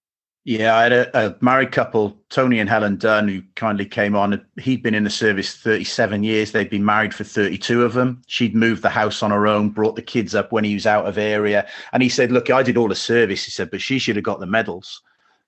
Yeah, 0.45 0.77
I 0.77 0.83
had 0.83 0.93
a, 0.93 1.27
a, 1.27 1.37
married 1.41 1.71
couple, 1.71 2.21
Tony 2.29 2.59
and 2.59 2.69
Helen 2.69 2.97
Dunn, 2.97 3.29
who 3.29 3.43
kindly 3.55 3.87
came 3.87 4.17
on. 4.17 4.45
He'd 4.61 4.83
been 4.83 4.95
in 4.95 5.05
the 5.05 5.11
service 5.11 5.55
37 5.55 6.25
years. 6.25 6.51
They'd 6.51 6.69
been 6.69 6.85
married 6.85 7.15
for 7.15 7.23
32 7.23 7.83
of 7.83 7.93
them. 7.93 8.23
She'd 8.27 8.55
moved 8.55 8.83
the 8.83 8.91
house 8.91 9.23
on 9.23 9.31
her 9.31 9.47
own, 9.47 9.71
brought 9.71 9.95
the 9.95 10.03
kids 10.03 10.35
up 10.35 10.51
when 10.51 10.65
he 10.65 10.75
was 10.75 10.85
out 10.85 11.07
of 11.07 11.17
area. 11.17 11.69
And 11.93 12.03
he 12.03 12.09
said, 12.09 12.33
Look, 12.33 12.51
I 12.51 12.63
did 12.65 12.77
all 12.77 12.89
the 12.89 12.95
service. 12.97 13.45
He 13.45 13.53
said, 13.53 13.71
but 13.71 13.81
she 13.81 14.01
should 14.01 14.17
have 14.17 14.25
got 14.25 14.41
the 14.41 14.47
medals 14.47 15.01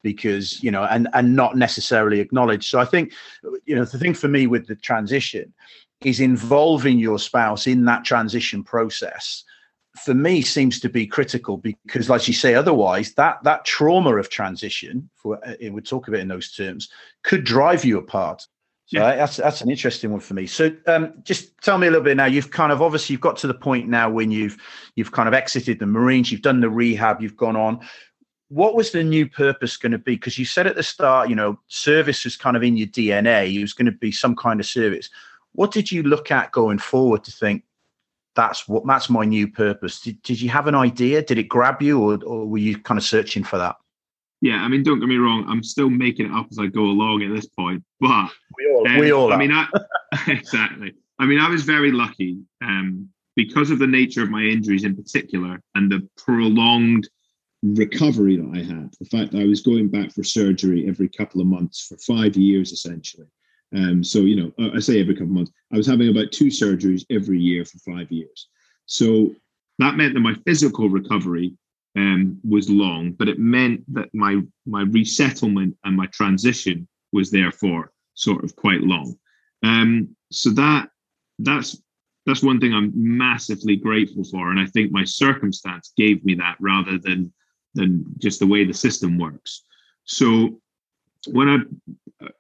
because, 0.05 0.63
you 0.63 0.71
know, 0.71 0.85
and, 0.85 1.09
and 1.15 1.35
not 1.35 1.57
necessarily 1.57 2.21
acknowledged. 2.21 2.71
So 2.71 2.79
I 2.79 2.85
think, 2.85 3.13
you 3.65 3.75
know, 3.75 3.85
the 3.85 3.99
thing 3.99 4.15
for 4.15 4.29
me 4.29 4.47
with 4.47 4.69
the 4.69 4.77
transition 4.77 5.53
is 6.05 6.21
involving 6.21 7.01
your 7.01 7.19
spouse 7.19 7.67
in 7.67 7.87
that 7.87 8.05
transition 8.05 8.63
process 8.63 9.43
for 9.97 10.15
me 10.15 10.43
seems 10.43 10.81
to 10.81 10.89
be 10.89 11.07
critical 11.07 11.57
because 11.59 12.11
like 12.11 12.27
you 12.27 12.35
say 12.35 12.55
otherwise 12.55 13.15
that 13.15 13.43
that 13.45 13.65
trauma 13.65 14.17
of 14.17 14.29
transition 14.29 15.09
for 15.15 15.39
it 15.45 15.69
uh, 15.69 15.73
would 15.73 15.87
talk 15.87 16.09
it 16.09 16.15
in 16.15 16.29
those 16.29 16.53
terms 16.53 16.89
could 17.23 17.45
drive 17.45 17.85
you 17.85 17.97
apart 17.97 18.45
so 18.87 18.99
yeah. 18.99 19.15
that's 19.15 19.37
that's 19.37 19.61
an 19.61 19.71
interesting 19.71 20.11
one 20.11 20.21
for 20.21 20.35
me 20.35 20.47
so 20.47 20.71
um, 20.89 21.15
just 21.23 21.57
tell 21.63 21.79
me 21.79 21.87
a 21.87 21.91
little 21.91 22.05
bit 22.05 22.17
now 22.17 22.27
you've 22.27 22.51
kind 22.51 22.73
of 22.73 22.83
obviously 22.83 23.15
you've 23.15 23.21
got 23.21 23.37
to 23.37 23.47
the 23.47 23.55
point 23.55 23.89
now 23.89 24.11
when 24.11 24.33
you've 24.33 24.57
you've 24.97 25.13
kind 25.13 25.29
of 25.29 25.35
exited 25.35 25.79
the 25.79 25.87
marines 25.87 26.33
you've 26.33 26.43
done 26.43 26.61
the 26.61 26.69
rehab 26.69 27.23
you've 27.23 27.37
gone 27.37 27.57
on 27.57 27.79
what 28.55 28.77
was 28.77 28.93
the 28.93 29.03
new 29.03 29.29
purpose 29.29 29.77
going 29.77 29.93
to 29.93 29.99
be 29.99 30.15
because 30.15 30.39
you 30.39 30.45
said 30.45 30.67
at 30.67 30.77
the 30.77 30.83
start 30.83 31.29
you 31.29 31.35
know 31.35 31.59
service 31.67 32.25
was 32.25 32.37
kind 32.37 32.57
of 32.57 32.63
in 32.63 32.77
your 32.77 32.87
dna 32.89 33.53
it 33.53 33.61
was 33.61 33.73
going 33.73 33.87
to 33.87 33.93
be 33.93 34.13
some 34.13 34.37
kind 34.37 34.61
of 34.61 34.67
service 34.67 35.11
what 35.53 35.73
did 35.73 35.91
you 35.91 36.03
look 36.03 36.31
at 36.31 36.53
going 36.53 36.79
forward 36.79 37.25
to 37.25 37.33
think 37.33 37.65
that's 38.35 38.69
what 38.69 38.87
that's 38.87 39.09
my 39.09 39.25
new 39.25 39.49
purpose. 39.49 40.01
Did, 40.01 40.23
did 40.23 40.41
you 40.41 40.51
have 40.51 40.67
an 40.67 40.75
idea? 40.75 41.23
Did 41.23 41.39
it 41.39 41.45
grab 41.45 41.81
you, 41.81 42.03
or, 42.03 42.23
or 42.25 42.47
were 42.47 42.59
you 42.59 42.79
kind 42.79 42.99
of 42.99 43.05
searching 43.05 43.45
for 43.45 43.59
that? 43.59 43.77
Yeah, 44.41 44.57
I 44.57 44.69
mean, 44.69 44.83
don't 44.83 45.01
get 45.01 45.09
me 45.09 45.17
wrong. 45.17 45.47
I'm 45.49 45.63
still 45.63 45.89
making 45.89 46.27
it 46.27 46.33
up 46.33 46.49
as 46.51 46.59
I 46.59 46.67
go 46.67 46.83
along 46.83 47.23
at 47.23 47.35
this 47.35 47.47
point, 47.47 47.83
but 48.01 48.29
we 48.59 48.71
all, 48.71 48.89
um, 48.89 48.99
we 48.99 49.13
all. 49.13 49.33
I 49.33 49.37
mean, 49.37 49.53
I, 49.53 49.67
exactly. 50.29 50.95
I 51.19 51.27
mean, 51.27 51.39
I 51.39 51.49
was 51.49 51.63
very 51.63 51.93
lucky 51.93 52.39
um, 52.61 53.09
because 53.37 53.71
of 53.71 53.79
the 53.79 53.87
nature 53.87 54.23
of 54.23 54.31
my 54.31 54.43
injuries 54.43 54.85
in 54.85 54.97
particular, 54.97 55.63
and 55.75 55.91
the 55.91 56.07
prolonged 56.17 57.09
recovery 57.65 58.37
that 58.37 58.51
I 58.55 58.59
had. 58.63 58.95
The 59.01 59.07
fact 59.07 59.33
that 59.33 59.41
I 59.41 59.47
was 59.47 59.63
going 59.63 59.89
back 59.89 60.13
for 60.13 60.23
surgery 60.23 60.87
every 60.87 61.09
couple 61.09 61.41
of 61.41 61.47
months 61.47 61.87
for 61.87 61.97
five 61.99 62.37
years, 62.37 62.73
essentially. 62.73 63.27
Um, 63.75 64.05
so, 64.05 64.21
you 64.21 64.37
know, 64.37 64.71
I 64.75 64.79
say 64.81 65.01
every 65.01 65.15
couple 65.15 65.29
of 65.29 65.33
months. 65.33 65.53
I 65.73 65.77
was 65.77 65.87
having 65.87 66.11
about 66.11 66.31
two 66.31 66.47
surgeries 66.47 67.05
every 67.11 67.41
year 67.41 67.65
for 67.65 67.79
five 67.79 68.13
years. 68.13 68.49
So 68.87 69.35
that 69.79 69.97
meant 69.97 70.15
that 70.15 70.21
my 70.21 70.35
physical 70.47 70.89
recovery 70.89 71.55
um, 71.97 72.39
was 72.49 72.69
long, 72.69 73.13
but 73.13 73.29
it 73.29 73.39
meant 73.39 73.83
that 73.95 74.13
my 74.13 74.41
my 74.67 74.83
resettlement 74.83 75.77
and 75.85 75.97
my 75.97 76.07
transition 76.07 76.87
was 77.13 77.31
therefore 77.31 77.93
sort 78.15 78.45
of 78.45 78.55
quite 78.57 78.83
long. 78.83 79.17
Um, 79.63 80.15
so 80.31 80.51
that 80.51 80.89
that's 81.39 81.81
that's 82.27 82.43
one 82.43 82.61
thing 82.61 82.75
I'm 82.75 82.93
massively 82.95 83.77
grateful 83.77 84.25
for, 84.25 84.51
and 84.51 84.61
I 84.61 84.67
think 84.67 84.93
my 84.93 85.05
circumstance 85.05 85.93
gave 85.97 86.25
me 86.25 86.35
that 86.35 86.57
rather 86.61 86.99
than 86.99 87.33
than 87.75 88.05
just 88.19 88.39
the 88.41 88.47
way 88.47 88.65
the 88.65 88.75
system 88.75 89.19
works. 89.19 89.63
So 90.05 90.61
when 91.27 91.49
I 91.49 91.59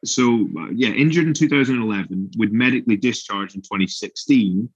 so 0.04 0.48
uh, 0.58 0.70
yeah, 0.74 0.90
injured 0.90 1.26
in 1.26 1.34
2011, 1.34 2.32
with 2.38 2.52
medically 2.52 2.96
discharged 2.96 3.54
in 3.54 3.62
2016. 3.62 4.68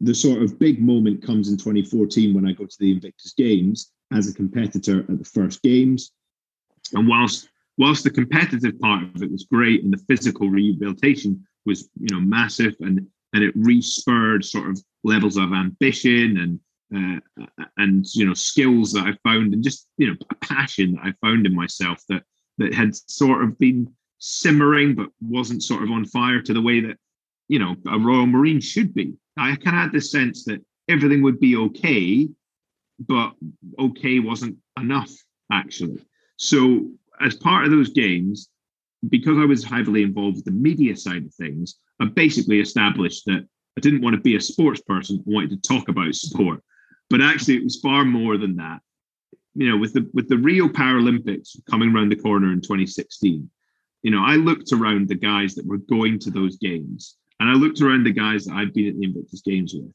The 0.00 0.14
sort 0.14 0.40
of 0.40 0.58
big 0.58 0.80
moment 0.80 1.22
comes 1.22 1.50
in 1.50 1.58
2014 1.58 2.32
when 2.32 2.46
I 2.46 2.52
go 2.52 2.64
to 2.64 2.76
the 2.80 2.90
Invictus 2.92 3.34
Games 3.36 3.92
as 4.12 4.28
a 4.28 4.34
competitor 4.34 5.00
at 5.00 5.18
the 5.18 5.24
first 5.24 5.62
games. 5.62 6.12
And 6.94 7.06
whilst 7.06 7.48
whilst 7.78 8.04
the 8.04 8.10
competitive 8.10 8.78
part 8.80 9.02
of 9.02 9.22
it 9.22 9.30
was 9.30 9.44
great 9.44 9.84
and 9.84 9.92
the 9.92 10.02
physical 10.08 10.48
rehabilitation 10.48 11.46
was 11.66 11.90
you 12.00 12.14
know 12.14 12.20
massive 12.20 12.74
and 12.80 13.06
and 13.34 13.44
it 13.44 13.52
respurred 13.54 14.44
sort 14.44 14.70
of 14.70 14.82
levels 15.04 15.36
of 15.36 15.52
ambition 15.52 16.38
and 16.38 16.60
uh, 16.94 17.18
and 17.76 18.06
you 18.14 18.24
know 18.24 18.34
skills 18.34 18.92
that 18.92 19.06
I 19.06 19.28
found 19.28 19.54
and 19.54 19.62
just 19.62 19.88
you 19.96 20.08
know 20.08 20.16
a 20.30 20.34
passion 20.36 20.92
that 20.92 21.04
I 21.04 21.26
found 21.26 21.46
in 21.46 21.54
myself 21.54 22.02
that 22.08 22.22
that 22.58 22.74
had 22.74 22.94
sort 22.94 23.42
of 23.42 23.58
been 23.58 23.92
simmering 24.18 24.94
but 24.94 25.08
wasn't 25.20 25.62
sort 25.62 25.82
of 25.82 25.90
on 25.90 26.04
fire 26.04 26.40
to 26.40 26.54
the 26.54 26.62
way 26.62 26.80
that 26.80 26.96
you 27.48 27.58
know 27.58 27.76
a 27.88 27.98
Royal 27.98 28.26
Marine 28.26 28.60
should 28.60 28.94
be. 28.94 29.14
I 29.36 29.56
kind 29.56 29.76
of 29.76 29.82
had 29.82 29.92
this 29.92 30.10
sense 30.10 30.44
that 30.44 30.64
everything 30.88 31.22
would 31.22 31.40
be 31.40 31.56
okay, 31.56 32.28
but 33.00 33.34
okay 33.78 34.20
wasn't 34.20 34.56
enough 34.78 35.10
actually. 35.52 36.04
So 36.36 36.90
as 37.20 37.34
part 37.34 37.64
of 37.64 37.70
those 37.70 37.90
games, 37.90 38.48
because 39.08 39.38
I 39.38 39.44
was 39.44 39.64
heavily 39.64 40.02
involved 40.02 40.36
with 40.36 40.44
the 40.44 40.50
media 40.50 40.96
side 40.96 41.24
of 41.24 41.34
things, 41.34 41.76
I 42.00 42.06
basically 42.06 42.60
established 42.60 43.24
that 43.26 43.46
I 43.76 43.80
didn't 43.80 44.02
want 44.02 44.14
to 44.14 44.22
be 44.22 44.36
a 44.36 44.40
sports 44.40 44.80
person. 44.80 45.18
I 45.18 45.30
wanted 45.30 45.50
to 45.50 45.68
talk 45.68 45.88
about 45.88 46.14
sport, 46.14 46.62
but 47.10 47.20
actually 47.20 47.56
it 47.56 47.64
was 47.64 47.80
far 47.80 48.04
more 48.04 48.36
than 48.36 48.56
that 48.56 48.80
you 49.56 49.70
know, 49.70 49.78
with 49.78 49.94
the 49.94 50.08
with 50.12 50.28
the 50.28 50.36
Rio 50.36 50.68
Paralympics 50.68 51.56
coming 51.68 51.94
around 51.94 52.10
the 52.10 52.16
corner 52.16 52.52
in 52.52 52.60
2016, 52.60 53.50
you 54.02 54.10
know, 54.10 54.22
I 54.22 54.36
looked 54.36 54.72
around 54.72 55.08
the 55.08 55.14
guys 55.14 55.54
that 55.54 55.66
were 55.66 55.78
going 55.78 56.18
to 56.20 56.30
those 56.30 56.58
games, 56.58 57.16
and 57.40 57.48
I 57.48 57.54
looked 57.54 57.80
around 57.80 58.04
the 58.04 58.12
guys 58.12 58.44
that 58.44 58.54
I'd 58.54 58.74
been 58.74 58.88
at 58.88 58.98
the 58.98 59.04
Invictus 59.04 59.40
Games 59.40 59.74
with, 59.74 59.90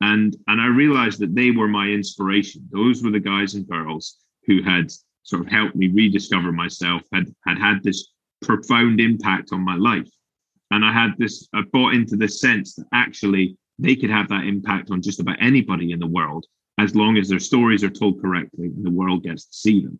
and 0.00 0.34
and 0.48 0.60
I 0.60 0.68
realized 0.68 1.20
that 1.20 1.34
they 1.34 1.50
were 1.50 1.68
my 1.68 1.88
inspiration. 1.88 2.66
Those 2.72 3.02
were 3.02 3.10
the 3.10 3.20
guys 3.20 3.54
and 3.54 3.68
girls 3.68 4.16
who 4.46 4.62
had 4.62 4.90
sort 5.22 5.42
of 5.42 5.52
helped 5.52 5.76
me 5.76 5.88
rediscover 5.88 6.50
myself, 6.50 7.02
had 7.12 7.26
had 7.46 7.58
had 7.58 7.82
this 7.82 8.08
profound 8.40 9.02
impact 9.02 9.52
on 9.52 9.60
my 9.60 9.76
life, 9.76 10.08
and 10.70 10.82
I 10.82 10.92
had 10.92 11.12
this. 11.18 11.46
I 11.52 11.60
bought 11.74 11.92
into 11.92 12.16
this 12.16 12.40
sense 12.40 12.74
that 12.76 12.86
actually 12.94 13.58
they 13.78 13.96
could 13.96 14.10
have 14.10 14.28
that 14.28 14.44
impact 14.44 14.90
on 14.90 15.02
just 15.02 15.20
about 15.20 15.36
anybody 15.40 15.92
in 15.92 15.98
the 15.98 16.06
world 16.06 16.46
as 16.78 16.94
long 16.94 17.16
as 17.16 17.28
their 17.28 17.38
stories 17.38 17.84
are 17.84 17.90
told 17.90 18.20
correctly 18.20 18.66
and 18.66 18.84
the 18.84 18.90
world 18.90 19.22
gets 19.22 19.44
to 19.46 19.56
see 19.56 19.80
them. 19.80 19.98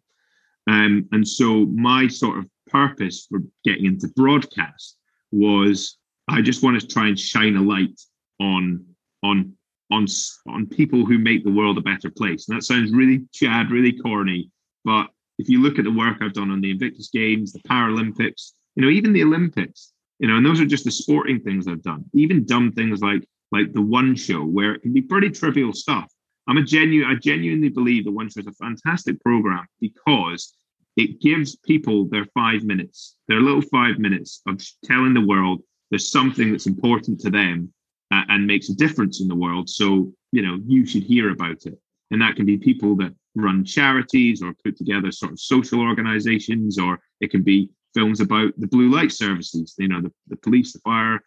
Um, 0.66 1.08
and 1.12 1.26
so 1.26 1.66
my 1.66 2.08
sort 2.08 2.38
of 2.38 2.46
purpose 2.68 3.26
for 3.30 3.40
getting 3.64 3.86
into 3.86 4.08
broadcast 4.08 4.96
was 5.30 5.98
I 6.28 6.40
just 6.40 6.62
want 6.62 6.80
to 6.80 6.86
try 6.86 7.08
and 7.08 7.18
shine 7.18 7.56
a 7.56 7.62
light 7.62 8.00
on 8.40 8.84
on 9.22 9.54
on 9.90 10.06
on 10.48 10.66
people 10.66 11.04
who 11.04 11.18
make 11.18 11.44
the 11.44 11.52
world 11.52 11.78
a 11.78 11.82
better 11.82 12.10
place. 12.10 12.48
And 12.48 12.56
that 12.56 12.62
sounds 12.64 12.92
really 12.92 13.24
chad, 13.32 13.70
really 13.70 13.92
corny, 13.92 14.50
but 14.84 15.08
if 15.38 15.48
you 15.48 15.60
look 15.60 15.78
at 15.78 15.84
the 15.84 15.90
work 15.90 16.18
I've 16.20 16.32
done 16.32 16.50
on 16.50 16.60
the 16.60 16.70
Invictus 16.70 17.10
Games, 17.12 17.52
the 17.52 17.60
Paralympics, 17.60 18.52
you 18.76 18.82
know, 18.82 18.90
even 18.90 19.12
the 19.12 19.22
Olympics, 19.22 19.92
you 20.18 20.28
know, 20.28 20.36
and 20.36 20.46
those 20.46 20.60
are 20.60 20.66
just 20.66 20.84
the 20.84 20.90
sporting 20.90 21.40
things 21.40 21.66
I've 21.66 21.82
done. 21.82 22.04
Even 22.14 22.44
dumb 22.44 22.72
things 22.72 23.00
like 23.00 23.26
like 23.54 23.72
the 23.72 23.82
One 23.82 24.16
Show, 24.16 24.44
where 24.44 24.74
it 24.74 24.82
can 24.82 24.92
be 24.92 25.00
pretty 25.00 25.30
trivial 25.30 25.72
stuff, 25.72 26.10
I'm 26.48 26.56
a 26.56 26.62
genuine, 26.62 27.10
I 27.10 27.14
genuinely 27.14 27.68
believe 27.68 28.04
that 28.04 28.10
One 28.10 28.28
Show 28.28 28.40
is 28.40 28.48
a 28.48 28.52
fantastic 28.52 29.20
program 29.20 29.64
because 29.80 30.54
it 30.96 31.20
gives 31.20 31.56
people 31.56 32.06
their 32.06 32.26
five 32.34 32.64
minutes, 32.64 33.16
their 33.28 33.40
little 33.40 33.62
five 33.62 33.98
minutes 33.98 34.42
of 34.48 34.60
telling 34.84 35.14
the 35.14 35.28
world 35.32 35.62
there's 35.90 36.10
something 36.10 36.50
that's 36.50 36.66
important 36.66 37.20
to 37.20 37.30
them 37.30 37.72
uh, 38.10 38.22
and 38.28 38.46
makes 38.46 38.68
a 38.70 38.74
difference 38.74 39.20
in 39.20 39.28
the 39.28 39.34
world. 39.34 39.70
So, 39.70 40.12
you 40.32 40.42
know, 40.42 40.58
you 40.66 40.84
should 40.84 41.04
hear 41.04 41.30
about 41.30 41.64
it. 41.64 41.78
And 42.10 42.20
that 42.20 42.36
can 42.36 42.46
be 42.46 42.56
people 42.58 42.96
that 42.96 43.14
run 43.36 43.64
charities 43.64 44.42
or 44.42 44.54
put 44.64 44.76
together 44.76 45.10
sort 45.12 45.32
of 45.32 45.40
social 45.40 45.80
organizations, 45.80 46.78
or 46.78 47.00
it 47.20 47.30
can 47.30 47.42
be 47.42 47.70
films 47.94 48.20
about 48.20 48.52
the 48.58 48.66
blue 48.66 48.90
light 48.90 49.12
services, 49.12 49.74
you 49.78 49.88
know, 49.88 50.00
the, 50.00 50.12
the 50.28 50.36
police, 50.36 50.72
the 50.72 50.80
fire, 50.80 51.20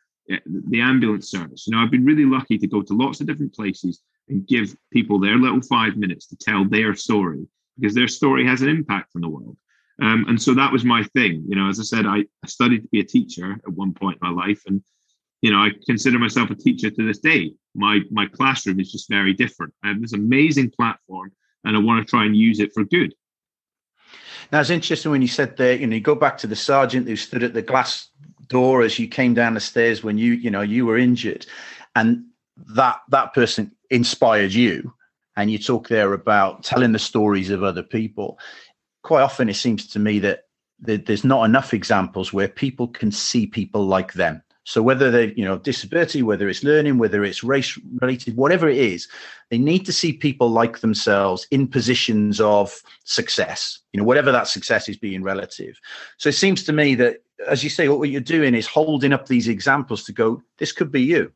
the 0.45 0.81
ambulance 0.81 1.29
service. 1.29 1.67
You 1.67 1.75
know, 1.75 1.81
I've 1.81 1.91
been 1.91 2.05
really 2.05 2.25
lucky 2.25 2.57
to 2.57 2.67
go 2.67 2.81
to 2.81 2.93
lots 2.93 3.21
of 3.21 3.27
different 3.27 3.53
places 3.53 4.01
and 4.29 4.47
give 4.47 4.75
people 4.91 5.19
their 5.19 5.37
little 5.37 5.61
five 5.61 5.95
minutes 5.95 6.27
to 6.27 6.35
tell 6.35 6.65
their 6.65 6.95
story 6.95 7.47
because 7.79 7.95
their 7.95 8.07
story 8.07 8.45
has 8.45 8.61
an 8.61 8.69
impact 8.69 9.11
on 9.15 9.21
the 9.21 9.29
world. 9.29 9.57
Um, 10.01 10.25
and 10.27 10.41
so 10.41 10.53
that 10.53 10.71
was 10.71 10.83
my 10.83 11.03
thing. 11.15 11.43
You 11.47 11.55
know, 11.55 11.69
as 11.69 11.79
I 11.79 11.83
said, 11.83 12.05
I, 12.05 12.17
I 12.17 12.47
studied 12.47 12.83
to 12.83 12.87
be 12.89 12.99
a 12.99 13.05
teacher 13.05 13.53
at 13.53 13.73
one 13.73 13.93
point 13.93 14.19
in 14.21 14.33
my 14.33 14.45
life, 14.45 14.61
and 14.67 14.81
you 15.41 15.51
know, 15.51 15.57
I 15.57 15.71
consider 15.85 16.19
myself 16.19 16.49
a 16.49 16.55
teacher 16.55 16.89
to 16.89 17.07
this 17.07 17.19
day. 17.19 17.53
My 17.73 18.01
my 18.11 18.27
classroom 18.27 18.79
is 18.79 18.91
just 18.91 19.09
very 19.09 19.33
different. 19.33 19.73
I 19.83 19.89
have 19.89 20.01
this 20.01 20.13
amazing 20.13 20.71
platform, 20.71 21.31
and 21.63 21.75
I 21.75 21.79
want 21.79 22.05
to 22.05 22.09
try 22.09 22.25
and 22.25 22.35
use 22.35 22.59
it 22.59 22.71
for 22.73 22.83
good. 22.83 23.13
Now 24.51 24.61
it's 24.61 24.69
interesting 24.69 25.11
when 25.11 25.21
you 25.21 25.27
said 25.27 25.57
there, 25.57 25.75
you 25.75 25.87
know, 25.87 25.95
you 25.95 26.01
go 26.01 26.15
back 26.15 26.37
to 26.39 26.47
the 26.47 26.55
sergeant 26.55 27.07
who 27.07 27.15
stood 27.15 27.43
at 27.43 27.53
the 27.53 27.61
glass 27.61 28.09
door 28.47 28.81
as 28.81 28.97
you 28.99 29.07
came 29.07 29.33
down 29.33 29.53
the 29.53 29.59
stairs 29.59 30.03
when 30.03 30.17
you, 30.17 30.33
you 30.33 30.49
know, 30.49 30.61
you 30.61 30.85
were 30.85 30.97
injured, 30.97 31.45
and 31.95 32.25
that 32.75 33.01
that 33.09 33.33
person 33.33 33.71
inspired 33.89 34.53
you. 34.53 34.93
And 35.35 35.51
you 35.51 35.59
talk 35.59 35.87
there 35.87 36.13
about 36.13 36.63
telling 36.63 36.93
the 36.93 36.99
stories 36.99 37.51
of 37.51 37.61
other 37.61 37.83
people. 37.83 38.39
Quite 39.03 39.21
often, 39.21 39.49
it 39.49 39.53
seems 39.53 39.85
to 39.89 39.99
me 39.99 40.17
that 40.19 40.45
there's 40.79 41.23
not 41.23 41.43
enough 41.45 41.75
examples 41.75 42.33
where 42.33 42.47
people 42.47 42.87
can 42.87 43.11
see 43.11 43.45
people 43.45 43.85
like 43.85 44.13
them 44.13 44.41
so 44.67 44.81
whether 44.81 45.09
they, 45.09 45.33
you 45.37 45.45
know, 45.45 45.57
disability, 45.57 46.23
whether 46.23 46.49
it's 46.49 46.61
learning, 46.61 46.97
whether 46.97 47.23
it's 47.23 47.41
race 47.41 47.79
related, 48.01 48.35
whatever 48.35 48.67
it 48.67 48.77
is, 48.77 49.07
they 49.49 49.57
need 49.57 49.85
to 49.85 49.93
see 49.93 50.11
people 50.11 50.49
like 50.49 50.79
themselves 50.79 51.47
in 51.51 51.69
positions 51.69 52.41
of 52.41 52.81
success. 53.05 53.79
You 53.93 53.99
know, 54.01 54.03
whatever 54.03 54.29
that 54.33 54.49
success 54.49 54.89
is 54.89 54.97
being 54.97 55.23
relative. 55.23 55.79
So 56.17 56.27
it 56.27 56.35
seems 56.35 56.65
to 56.65 56.73
me 56.73 56.95
that, 56.95 57.19
as 57.47 57.63
you 57.63 57.69
say, 57.69 57.87
what 57.87 58.09
you're 58.09 58.21
doing 58.21 58.53
is 58.53 58.67
holding 58.67 59.13
up 59.13 59.27
these 59.27 59.47
examples 59.47 60.03
to 60.05 60.11
go, 60.11 60.41
this 60.57 60.71
could 60.71 60.91
be 60.91 61.01
you 61.01 61.31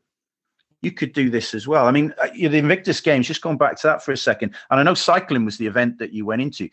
you 0.82 0.90
could 0.90 1.12
do 1.12 1.30
this 1.30 1.54
as 1.54 1.66
well. 1.66 1.86
I 1.86 1.92
mean, 1.92 2.12
uh, 2.20 2.26
the 2.34 2.58
Invictus 2.58 3.00
Games, 3.00 3.28
just 3.28 3.40
going 3.40 3.56
back 3.56 3.76
to 3.80 3.86
that 3.86 4.04
for 4.04 4.10
a 4.10 4.16
second, 4.16 4.54
and 4.70 4.80
I 4.80 4.82
know 4.82 4.94
cycling 4.94 5.44
was 5.44 5.56
the 5.56 5.66
event 5.66 5.98
that 5.98 6.12
you 6.12 6.26
went 6.26 6.42
into. 6.42 6.68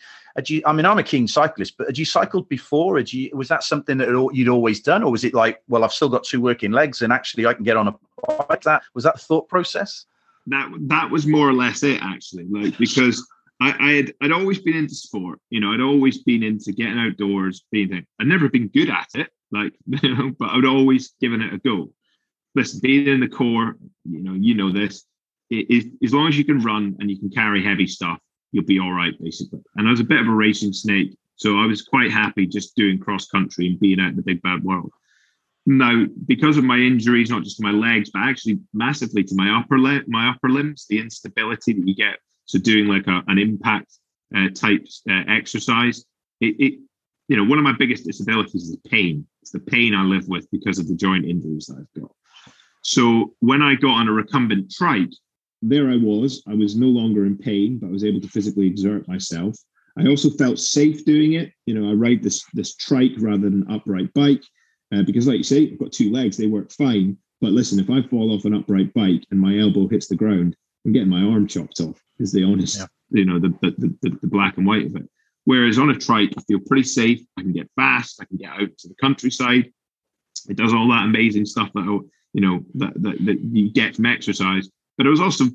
You, 0.46 0.62
I 0.66 0.74
mean, 0.74 0.86
I'm 0.86 0.98
a 0.98 1.04
keen 1.04 1.28
cyclist, 1.28 1.78
but 1.78 1.88
had 1.88 1.98
you 1.98 2.06
cycled 2.06 2.50
before? 2.50 2.98
Had 2.98 3.14
you, 3.14 3.30
was 3.34 3.48
that 3.50 3.64
something 3.64 3.98
that 4.00 4.10
you'd 4.34 4.50
always 4.50 4.80
done, 4.80 5.04
or 5.04 5.12
was 5.12 5.24
it 5.24 5.34
like, 5.34 5.62
well, 5.68 5.84
I've 5.84 5.94
still 5.94 6.10
got 6.10 6.24
two 6.24 6.42
working 6.42 6.72
legs, 6.72 7.02
and 7.02 7.14
actually 7.14 7.46
I 7.46 7.54
can 7.54 7.64
get 7.64 7.78
on 7.78 7.88
a 7.88 7.96
bike? 8.28 8.64
That 8.64 8.82
was 8.96 9.04
that 9.04 9.20
thought 9.22 9.48
process. 9.48 10.06
That 10.48 10.72
that 10.88 11.12
was 11.12 11.28
more 11.28 11.48
or 11.48 11.54
less 11.54 11.84
it, 11.84 12.02
actually. 12.02 12.46
Like 12.46 12.78
because 12.80 13.26
I, 13.62 13.76
I 13.80 13.92
had 13.94 14.14
I'd 14.22 14.32
always 14.32 14.60
been 14.60 14.76
into 14.76 14.96
sport, 14.96 15.40
you 15.50 15.60
know, 15.60 15.74
I'd 15.74 15.82
always 15.82 16.24
been 16.24 16.44
into 16.44 16.72
getting 16.72 16.98
outdoors, 16.98 17.66
being 17.72 17.90
there. 17.90 18.06
I'd 18.20 18.28
never 18.28 18.50
been 18.50 18.68
good 18.70 18.90
at 18.90 19.08
it, 19.16 19.30
like, 19.52 19.74
you 20.04 20.16
know, 20.16 20.32
but 20.38 20.50
I'd 20.52 20.66
always 20.66 21.14
given 21.20 21.42
it 21.42 21.54
a 21.54 21.58
go 21.58 21.92
listen, 22.56 22.80
being 22.82 23.08
in 23.08 23.20
the 23.20 23.28
Corps, 23.28 23.78
you 24.06 24.20
know, 24.20 24.34
you 24.34 24.54
know 24.54 24.72
this. 24.72 25.06
It, 25.50 25.66
it, 25.70 25.94
as 26.04 26.14
long 26.14 26.28
as 26.28 26.38
you 26.38 26.46
can 26.46 26.60
run 26.62 26.96
and 27.00 27.10
you 27.10 27.18
can 27.18 27.30
carry 27.30 27.64
heavy 27.64 27.88
stuff, 27.88 28.20
you'll 28.52 28.66
be 28.66 28.80
all 28.80 28.92
right, 28.92 29.14
basically. 29.22 29.62
And 29.76 29.88
I 29.88 29.92
was 29.92 30.00
a 30.00 30.06
bit 30.06 30.22
of 30.22 30.28
a 30.28 30.34
racing 30.34 30.74
snake, 30.74 31.18
so 31.36 31.58
I 31.58 31.66
was 31.66 31.82
quite 31.82 32.12
happy 32.12 32.46
just 32.46 32.76
doing 32.76 33.00
cross 33.00 33.28
country 33.28 33.68
and 33.68 33.80
being 33.80 34.00
out 34.00 34.10
in 34.10 34.16
the 34.16 34.22
big 34.22 34.42
bad 34.42 34.64
world. 34.64 34.92
Now, 35.66 36.06
because 36.26 36.58
of 36.58 36.64
my 36.64 36.78
injuries, 36.78 37.30
not 37.30 37.44
just 37.44 37.58
to 37.58 37.64
my 37.64 37.72
legs, 37.72 38.10
but 38.12 38.24
actually 38.24 38.60
massively 38.74 39.24
to 39.24 39.36
my 39.36 39.60
upper 39.60 39.78
limb, 39.78 40.04
my 40.08 40.30
upper 40.30 40.50
limbs, 40.50 40.86
the 40.90 41.00
instability 41.00 41.74
that 41.74 41.88
you 41.88 41.96
get. 41.96 42.18
So 42.50 42.58
doing 42.58 42.88
like 42.88 43.06
a, 43.06 43.22
an 43.28 43.38
impact 43.38 43.94
uh, 44.36 44.50
type 44.56 44.84
uh, 45.08 45.22
exercise, 45.28 46.04
it, 46.42 46.56
it, 46.58 46.80
you 47.28 47.38
know, 47.38 47.44
one 47.44 47.60
of 47.60 47.64
my 47.64 47.74
biggest 47.78 48.06
disabilities 48.06 48.70
is 48.70 48.78
pain. 48.90 49.28
It's 49.44 49.52
the 49.52 49.60
pain 49.60 49.94
I 49.94 50.02
live 50.02 50.28
with 50.28 50.50
because 50.50 50.80
of 50.80 50.88
the 50.88 50.96
joint 50.96 51.26
injuries 51.26 51.68
that 51.68 51.78
I've 51.78 52.02
got. 52.02 52.12
So 52.82 53.36
when 53.40 53.62
I 53.62 53.76
got 53.76 54.00
on 54.00 54.08
a 54.08 54.12
recumbent 54.12 54.72
trike, 54.72 55.12
there 55.62 55.92
I 55.92 55.98
was. 55.98 56.42
I 56.48 56.56
was 56.56 56.76
no 56.76 56.88
longer 56.88 57.28
in 57.28 57.38
pain, 57.38 57.78
but 57.78 57.90
I 57.90 57.92
was 57.92 58.04
able 58.04 58.20
to 58.22 58.28
physically 58.28 58.66
exert 58.66 59.08
myself. 59.08 59.56
I 59.96 60.08
also 60.08 60.32
felt 60.32 60.58
safe 60.58 61.06
doing 61.06 61.34
it. 61.34 61.52
You 61.68 61.76
know, 61.76 61.88
I 61.88 61.94
ride 61.94 62.24
this 62.24 62.44
this 62.54 62.76
trike 62.76 63.14
rather 63.20 63.48
than 63.48 63.62
an 63.62 63.72
upright 63.72 64.12
bike 64.16 64.44
uh, 64.92 65.04
because, 65.04 65.28
like 65.28 65.38
you 65.38 65.44
say, 65.44 65.70
I've 65.72 65.78
got 65.80 65.92
two 65.92 66.12
legs; 66.12 66.36
they 66.36 66.48
work 66.48 66.72
fine. 66.72 67.16
But 67.42 67.52
listen, 67.52 67.80
if 67.80 67.92
I 67.92 68.02
fall 68.02 68.34
off 68.34 68.46
an 68.46 68.56
upright 68.56 68.92
bike 68.96 69.24
and 69.30 69.40
my 69.40 69.60
elbow 69.60 69.88
hits 69.88 70.08
the 70.08 70.16
ground, 70.16 70.56
I'm 70.90 70.94
getting 70.94 71.10
my 71.10 71.22
arm 71.22 71.48
chopped 71.48 71.80
off. 71.82 72.02
Is 72.20 72.32
the 72.32 72.44
honest, 72.44 72.80
yeah. 72.80 72.86
you 73.12 73.26
know, 73.26 73.40
the, 73.40 73.50
the 73.62 73.96
the, 74.02 74.10
the 74.22 74.28
black 74.28 74.58
and 74.58 74.66
white 74.66 74.88
of 74.88 74.96
it. 74.96 75.10
Whereas 75.46 75.80
on 75.80 75.90
a 75.90 75.96
trike, 75.96 76.34
I 76.38 76.42
feel 76.42 76.60
pretty 76.60 76.84
safe. 76.84 77.22
I 77.38 77.42
can 77.42 77.54
get 77.54 77.70
fast. 77.76 78.20
I 78.22 78.26
can 78.26 78.38
get 78.38 78.50
out 78.50 78.78
to 78.80 78.88
the 78.88 78.96
countryside. 79.00 79.72
It 80.50 80.58
does 80.58 80.74
all 80.74 80.90
that 80.90 81.06
amazing 81.06 81.46
stuff 81.46 81.70
that 81.74 81.86
you 82.34 82.42
know 82.42 82.64
that, 82.76 82.94
that, 83.02 83.26
that 83.26 83.40
you 83.52 83.72
get 83.72 83.96
from 83.96 84.06
exercise 84.06 84.70
but 84.98 85.08
i 85.08 85.10
was 85.10 85.22
also 85.22 85.46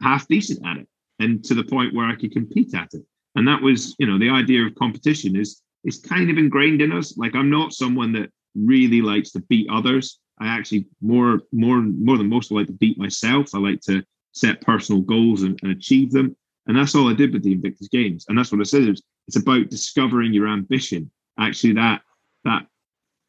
half 0.00 0.26
decent 0.28 0.64
at 0.66 0.78
it 0.78 0.88
and 1.20 1.44
to 1.44 1.54
the 1.54 1.64
point 1.64 1.94
where 1.94 2.06
i 2.06 2.14
could 2.14 2.32
compete 2.32 2.74
at 2.74 2.92
it 2.92 3.02
and 3.36 3.46
that 3.46 3.62
was 3.62 3.94
you 3.98 4.06
know 4.06 4.18
the 4.18 4.30
idea 4.30 4.64
of 4.64 4.74
competition 4.74 5.36
is 5.36 5.62
is 5.84 5.98
kind 5.98 6.30
of 6.30 6.38
ingrained 6.38 6.82
in 6.82 6.92
us 6.92 7.16
like 7.16 7.34
i'm 7.34 7.50
not 7.50 7.72
someone 7.72 8.12
that 8.12 8.30
really 8.54 9.00
likes 9.00 9.30
to 9.30 9.40
beat 9.42 9.68
others 9.70 10.18
i 10.40 10.46
actually 10.46 10.86
more 11.00 11.40
more 11.52 11.80
more 11.80 12.18
than 12.18 12.28
most 12.28 12.50
I 12.50 12.56
like 12.56 12.66
to 12.66 12.72
beat 12.72 12.98
myself 12.98 13.54
i 13.54 13.58
like 13.58 13.80
to 13.82 14.04
set 14.34 14.60
personal 14.60 15.00
goals 15.00 15.42
and, 15.42 15.58
and 15.62 15.72
achieve 15.72 16.10
them 16.12 16.36
and 16.66 16.76
that's 16.76 16.94
all 16.94 17.08
i 17.08 17.14
did 17.14 17.32
with 17.32 17.42
the 17.42 17.52
invictus 17.52 17.88
games 17.88 18.26
and 18.28 18.36
that's 18.36 18.52
what 18.52 18.60
i 18.60 18.64
said 18.64 18.82
it 18.82 18.90
was, 18.90 19.02
it's 19.26 19.36
about 19.36 19.70
discovering 19.70 20.32
your 20.32 20.48
ambition 20.48 21.10
actually 21.38 21.72
that 21.72 22.02
that 22.44 22.66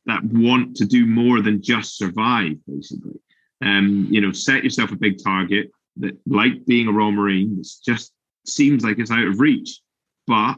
that 0.06 0.24
want 0.24 0.76
to 0.78 0.86
do 0.86 1.06
more 1.06 1.42
than 1.42 1.62
just 1.62 1.98
survive, 1.98 2.58
basically. 2.68 3.20
Um, 3.64 4.08
you 4.10 4.22
know, 4.22 4.32
set 4.32 4.64
yourself 4.64 4.92
a 4.92 4.96
big 4.96 5.24
target 5.24 5.72
that, 5.98 6.18
like 6.28 6.66
being 6.66 6.88
a 6.88 6.92
Royal 6.92 7.12
Marine, 7.12 7.58
it 7.60 7.68
just 7.84 8.14
seems 8.46 8.84
like 8.84 9.00
it's 9.00 9.12
out 9.12 9.26
of 9.26 9.40
reach, 9.40 9.80
but 10.28 10.56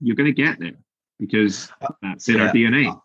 you're 0.00 0.16
going 0.16 0.32
to 0.34 0.42
get 0.42 0.58
there 0.58 0.78
because 1.18 1.70
that's 2.02 2.28
in 2.28 2.36
yeah. 2.36 2.46
our 2.46 2.52
DNA. 2.52 3.00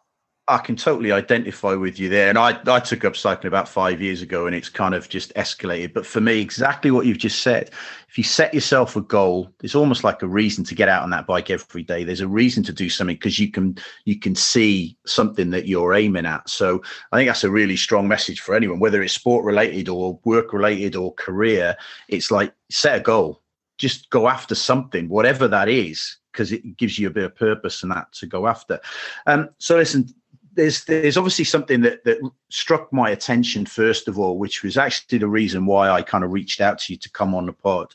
I 0.48 0.60
can 0.60 0.76
totally 0.76 1.12
identify 1.12 1.74
with 1.74 1.98
you 1.98 2.08
there. 2.08 2.30
And 2.30 2.38
I, 2.38 2.60
I 2.68 2.80
took 2.80 3.04
up 3.04 3.16
cycling 3.16 3.48
about 3.48 3.68
five 3.68 4.00
years 4.00 4.22
ago 4.22 4.46
and 4.46 4.56
it's 4.56 4.70
kind 4.70 4.94
of 4.94 5.10
just 5.10 5.34
escalated. 5.34 5.94
But 5.94 6.06
for 6.06 6.22
me, 6.22 6.40
exactly 6.40 6.92
what 6.92 7.08
you've 7.08 7.18
just 7.18 7.42
said, 7.42 7.72
if 8.08 8.16
you 8.16 8.24
set 8.24 8.54
yourself 8.54 8.96
a 8.96 9.02
goal, 9.02 9.50
it's 9.64 9.74
almost 9.74 10.04
like 10.04 10.22
a 10.22 10.28
reason 10.28 10.64
to 10.66 10.76
get 10.76 10.88
out 10.88 11.02
on 11.02 11.10
that 11.10 11.26
bike 11.26 11.50
every 11.50 11.82
day. 11.82 12.04
There's 12.04 12.22
a 12.22 12.28
reason 12.28 12.62
to 12.66 12.74
do 12.74 12.92
something 12.92 13.16
because 13.16 13.40
you 13.40 13.50
can 13.50 13.78
you 14.06 14.20
can 14.20 14.36
see 14.36 14.96
something 15.08 15.50
that 15.50 15.68
you're 15.68 15.96
aiming 15.96 16.28
at. 16.28 16.48
So 16.48 16.84
I 17.12 17.18
think 17.18 17.28
that's 17.28 17.44
a 17.44 17.50
really 17.50 17.76
strong 17.76 18.08
message 18.08 18.42
for 18.42 18.54
anyone, 18.54 18.80
whether 18.80 19.02
it's 19.02 19.14
sport 19.14 19.46
related 19.46 19.90
or 19.90 20.20
work 20.26 20.54
related 20.54 20.96
or 20.96 21.14
career. 21.16 21.76
It's 22.08 22.30
like 22.30 22.54
set 22.70 23.00
a 23.00 23.02
goal. 23.02 23.42
Just 23.80 24.12
go 24.12 24.28
after 24.28 24.54
something, 24.54 25.10
whatever 25.10 25.48
that 25.48 25.70
is, 25.70 26.18
because 26.32 26.52
it 26.52 26.78
gives 26.78 27.00
you 27.00 27.08
a 27.08 27.12
bit 27.12 27.24
of 27.24 27.36
purpose 27.36 27.82
and 27.82 27.92
that 27.92 28.12
to 28.14 28.28
go 28.28 28.48
after. 28.48 28.80
Um, 29.26 29.50
so 29.58 29.76
listen, 29.76 30.08
there's 30.56 30.86
there's 30.86 31.18
obviously 31.18 31.46
something 31.46 31.82
that 31.82 32.04
that 32.06 32.18
struck 32.50 32.92
my 32.92 33.10
attention 33.12 33.66
first 33.66 34.08
of 34.08 34.18
all, 34.18 34.38
which 34.38 34.64
was 34.64 34.78
actually 34.78 35.20
the 35.20 35.28
reason 35.28 35.66
why 35.66 35.90
I 35.90 36.02
kind 36.02 36.24
of 36.24 36.32
reached 36.32 36.62
out 36.62 36.80
to 36.80 36.94
you 36.94 37.00
to 37.00 37.12
come 37.12 37.36
on 37.36 37.46
the 37.46 37.54
pod, 37.54 37.94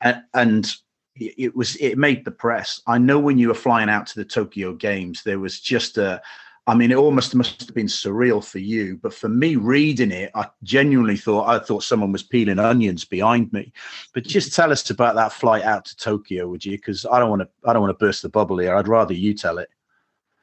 and 0.00 0.22
and 0.34 0.72
it 1.16 1.54
was 1.54 1.76
it 1.76 1.98
made 1.98 2.24
the 2.24 2.30
press. 2.30 2.80
I 2.86 2.98
know 2.98 3.18
when 3.18 3.38
you 3.38 3.48
were 3.48 3.54
flying 3.54 3.88
out 3.88 4.06
to 4.08 4.16
the 4.16 4.24
Tokyo 4.24 4.72
Games, 4.72 5.22
there 5.22 5.38
was 5.38 5.60
just 5.60 5.98
a. 5.98 6.22
I 6.68 6.76
mean, 6.76 6.92
it 6.92 6.96
almost 6.96 7.34
must 7.34 7.66
have 7.66 7.74
been 7.74 7.88
surreal 7.88 8.42
for 8.44 8.60
you, 8.60 8.96
but 9.02 9.12
for 9.12 9.28
me, 9.28 9.56
reading 9.56 10.12
it, 10.12 10.30
I 10.36 10.48
genuinely 10.62 11.16
thought 11.16 11.48
I 11.48 11.58
thought 11.58 11.82
someone 11.82 12.12
was 12.12 12.22
peeling 12.22 12.60
onions 12.60 13.04
behind 13.04 13.52
me. 13.52 13.72
But 14.14 14.22
just 14.22 14.54
tell 14.54 14.70
us 14.70 14.88
about 14.88 15.16
that 15.16 15.32
flight 15.32 15.64
out 15.64 15.84
to 15.86 15.96
Tokyo, 15.96 16.46
would 16.46 16.64
you? 16.64 16.78
Because 16.78 17.04
I 17.04 17.18
don't 17.18 17.30
want 17.30 17.42
to 17.42 17.48
I 17.64 17.72
don't 17.72 17.82
want 17.82 17.98
to 17.98 18.04
burst 18.04 18.22
the 18.22 18.28
bubble 18.28 18.58
here. 18.58 18.76
I'd 18.76 18.88
rather 18.88 19.12
you 19.12 19.34
tell 19.34 19.58
it. 19.58 19.70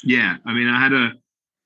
Yeah, 0.04 0.38
I 0.46 0.54
mean, 0.54 0.68
I 0.68 0.80
had 0.80 0.94
a 0.94 1.14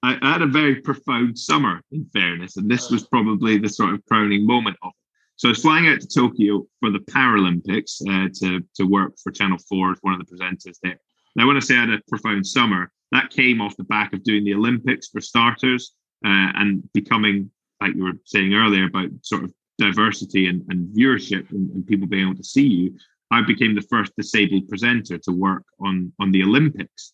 I, 0.03 0.17
had 0.21 0.41
a 0.41 0.47
very 0.47 0.75
profound 0.75 1.39
summer, 1.39 1.81
in 1.91 2.05
fairness, 2.11 2.57
and 2.57 2.69
this 2.69 2.91
was 2.91 3.07
probably 3.07 3.57
the 3.57 3.69
sort 3.69 3.93
of 3.93 4.05
crowning 4.05 4.45
moment 4.45 4.77
of 4.83 4.89
it. 4.89 4.95
So 5.37 5.47
I 5.47 5.51
was 5.51 5.61
flying 5.61 5.87
out 5.87 6.01
to 6.01 6.07
Tokyo 6.07 6.65
for 6.79 6.91
the 6.91 6.99
Paralympics 6.99 8.01
uh, 8.07 8.29
to 8.39 8.61
to 8.75 8.83
work 8.85 9.13
for 9.21 9.31
Channel 9.31 9.57
Four 9.69 9.91
as 9.91 9.97
one 10.01 10.13
of 10.13 10.19
the 10.19 10.35
presenters 10.35 10.77
there. 10.83 10.97
Now, 11.35 11.47
when 11.47 11.57
I 11.57 11.61
say 11.61 11.77
I 11.77 11.81
had 11.81 11.89
a 11.89 12.01
profound 12.07 12.45
summer, 12.45 12.91
that 13.11 13.29
came 13.29 13.61
off 13.61 13.77
the 13.77 13.85
back 13.85 14.13
of 14.13 14.23
doing 14.23 14.43
the 14.43 14.53
Olympics 14.53 15.07
for 15.07 15.21
starters 15.21 15.93
uh, 16.25 16.51
and 16.55 16.83
becoming, 16.93 17.49
like 17.81 17.95
you 17.95 18.03
were 18.03 18.19
saying 18.25 18.53
earlier, 18.53 18.85
about 18.85 19.09
sort 19.21 19.43
of 19.43 19.53
diversity 19.77 20.47
and, 20.47 20.63
and 20.69 20.95
viewership 20.95 21.49
and, 21.51 21.71
and, 21.71 21.87
people 21.87 22.07
being 22.07 22.27
able 22.27 22.37
to 22.37 22.43
see 22.43 22.67
you. 22.67 22.95
I 23.31 23.41
became 23.41 23.73
the 23.73 23.81
first 23.81 24.13
disabled 24.15 24.67
presenter 24.67 25.17
to 25.17 25.31
work 25.31 25.63
on 25.79 26.11
on 26.19 26.31
the 26.31 26.43
Olympics. 26.43 27.13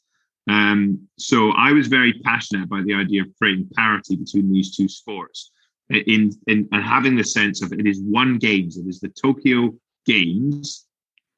Um, 0.49 1.07
so 1.17 1.51
I 1.51 1.71
was 1.71 1.87
very 1.87 2.13
passionate 2.23 2.63
about 2.63 2.85
the 2.85 2.95
idea 2.95 3.21
of 3.21 3.27
creating 3.37 3.69
parity 3.75 4.15
between 4.15 4.51
these 4.51 4.75
two 4.75 4.89
sports 4.89 5.51
in, 5.89 6.31
in 6.47 6.67
and 6.71 6.83
having 6.83 7.15
the 7.15 7.23
sense 7.23 7.61
of 7.61 7.73
it 7.73 7.85
is 7.85 8.01
one 8.01 8.37
games, 8.37 8.77
it 8.77 8.87
is 8.87 8.99
the 8.99 9.09
Tokyo 9.09 9.73
Games, 10.05 10.85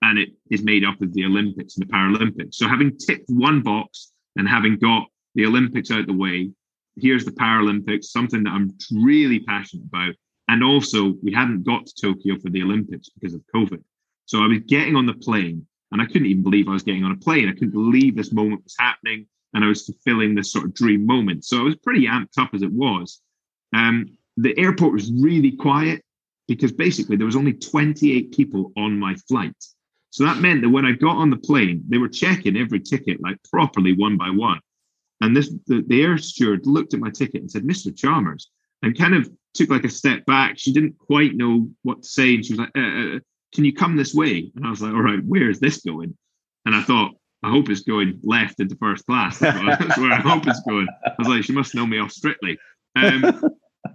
and 0.01 0.19
it 0.19 0.29
is 0.49 0.63
made 0.63 0.83
up 0.83 1.01
of 1.01 1.13
the 1.13 1.25
Olympics 1.25 1.77
and 1.77 1.87
the 1.87 1.91
Paralympics. 1.91 2.55
So 2.55 2.67
having 2.67 2.97
ticked 2.97 3.29
one 3.29 3.61
box 3.61 4.11
and 4.35 4.47
having 4.47 4.77
got 4.77 5.07
the 5.35 5.45
Olympics 5.45 5.91
out 5.91 6.07
the 6.07 6.13
way, 6.13 6.51
here's 6.97 7.23
the 7.23 7.31
Paralympics, 7.31 8.05
something 8.05 8.43
that 8.43 8.51
I'm 8.51 8.75
really 8.91 9.39
passionate 9.39 9.85
about. 9.85 10.15
And 10.47 10.63
also, 10.63 11.13
we 11.23 11.31
hadn't 11.31 11.63
got 11.63 11.85
to 11.85 11.93
Tokyo 12.01 12.37
for 12.39 12.49
the 12.49 12.63
Olympics 12.63 13.09
because 13.09 13.33
of 13.33 13.41
COVID. 13.55 13.81
So 14.25 14.43
I 14.43 14.47
was 14.47 14.59
getting 14.67 14.95
on 14.95 15.05
the 15.05 15.13
plane 15.13 15.65
and 15.91 16.01
I 16.01 16.05
couldn't 16.05 16.27
even 16.27 16.43
believe 16.43 16.67
I 16.67 16.73
was 16.73 16.83
getting 16.83 17.03
on 17.03 17.11
a 17.11 17.17
plane. 17.17 17.49
I 17.49 17.53
couldn't 17.53 17.71
believe 17.71 18.15
this 18.15 18.31
moment 18.31 18.63
was 18.63 18.75
happening 18.79 19.27
and 19.53 19.63
I 19.63 19.67
was 19.67 19.85
fulfilling 19.85 20.35
this 20.35 20.51
sort 20.51 20.65
of 20.65 20.73
dream 20.73 21.05
moment. 21.05 21.45
So 21.45 21.59
I 21.59 21.63
was 21.63 21.75
pretty 21.75 22.07
amped 22.07 22.37
up 22.37 22.53
as 22.53 22.61
it 22.61 22.71
was. 22.71 23.21
Um, 23.73 24.17
the 24.37 24.57
airport 24.57 24.93
was 24.93 25.11
really 25.11 25.51
quiet 25.51 26.03
because 26.47 26.71
basically 26.71 27.17
there 27.17 27.25
was 27.25 27.35
only 27.35 27.53
28 27.53 28.31
people 28.31 28.71
on 28.77 28.97
my 28.97 29.15
flight. 29.27 29.55
So 30.09 30.25
that 30.25 30.39
meant 30.39 30.61
that 30.61 30.69
when 30.69 30.85
I 30.85 30.91
got 30.91 31.17
on 31.17 31.29
the 31.29 31.37
plane, 31.37 31.83
they 31.87 31.97
were 31.97 32.09
checking 32.09 32.57
every 32.57 32.79
ticket 32.79 33.21
like 33.21 33.37
properly 33.49 33.93
one 33.93 34.17
by 34.17 34.29
one. 34.29 34.59
And 35.21 35.35
this 35.35 35.53
the, 35.67 35.83
the 35.87 36.01
air 36.01 36.17
steward 36.17 36.65
looked 36.65 36.93
at 36.93 36.99
my 36.99 37.09
ticket 37.09 37.41
and 37.41 37.51
said, 37.51 37.63
Mr. 37.63 37.95
Chalmers, 37.95 38.49
and 38.81 38.97
kind 38.97 39.13
of 39.13 39.29
took 39.53 39.69
like 39.69 39.85
a 39.85 39.89
step 39.89 40.25
back. 40.25 40.57
She 40.57 40.73
didn't 40.73 40.97
quite 40.97 41.35
know 41.35 41.69
what 41.83 42.03
to 42.03 42.09
say. 42.09 42.35
And 42.35 42.45
she 42.45 42.53
was 42.53 42.59
like, 42.59 42.71
uh, 42.75 42.81
uh, 43.15 43.19
can 43.53 43.65
you 43.65 43.73
come 43.73 43.95
this 43.95 44.13
way? 44.13 44.51
And 44.55 44.65
I 44.65 44.69
was 44.69 44.81
like, 44.81 44.93
all 44.93 45.01
right, 45.01 45.23
where 45.25 45.49
is 45.49 45.59
this 45.59 45.81
going? 45.81 46.15
And 46.65 46.75
I 46.75 46.81
thought, 46.83 47.11
I 47.43 47.49
hope 47.49 47.69
it's 47.69 47.81
going 47.81 48.19
left 48.23 48.59
into 48.59 48.75
first 48.75 49.05
class. 49.05 49.39
That's 49.39 49.97
where 49.97 50.11
I 50.11 50.17
hope 50.17 50.47
it's 50.47 50.61
going. 50.61 50.87
I 51.05 51.13
was 51.17 51.27
like, 51.27 51.43
she 51.43 51.53
must 51.53 51.73
know 51.73 51.87
me 51.87 51.99
off 51.99 52.11
strictly. 52.11 52.57
Um, 52.95 53.41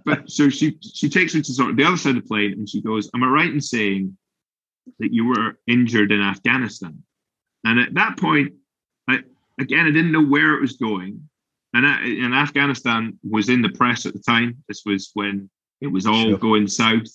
but 0.05 0.29
so 0.29 0.49
she 0.49 0.77
she 0.81 1.09
takes 1.09 1.33
me 1.33 1.41
to 1.41 1.53
sort 1.53 1.71
of 1.71 1.77
the 1.77 1.83
other 1.83 1.97
side 1.97 2.17
of 2.17 2.23
the 2.23 2.27
plane 2.27 2.53
and 2.53 2.67
she 2.67 2.81
goes, 2.81 3.09
Am 3.13 3.23
I 3.23 3.27
right 3.27 3.51
in 3.51 3.61
saying 3.61 4.17
that 4.99 5.13
you 5.13 5.25
were 5.25 5.59
injured 5.67 6.11
in 6.11 6.21
Afghanistan? 6.21 7.03
And 7.63 7.79
at 7.79 7.93
that 7.93 8.17
point, 8.17 8.53
I 9.07 9.19
again 9.59 9.85
I 9.85 9.91
didn't 9.91 10.11
know 10.11 10.25
where 10.25 10.55
it 10.55 10.61
was 10.61 10.73
going. 10.73 11.29
And, 11.73 11.85
I, 11.85 12.01
and 12.01 12.33
Afghanistan 12.33 13.19
was 13.29 13.49
in 13.49 13.61
the 13.61 13.69
press 13.69 14.05
at 14.05 14.13
the 14.13 14.19
time. 14.19 14.63
This 14.67 14.83
was 14.85 15.11
when 15.13 15.49
it 15.81 15.87
was 15.87 16.07
all 16.07 16.23
sure. 16.23 16.37
going 16.37 16.67
south. 16.67 17.07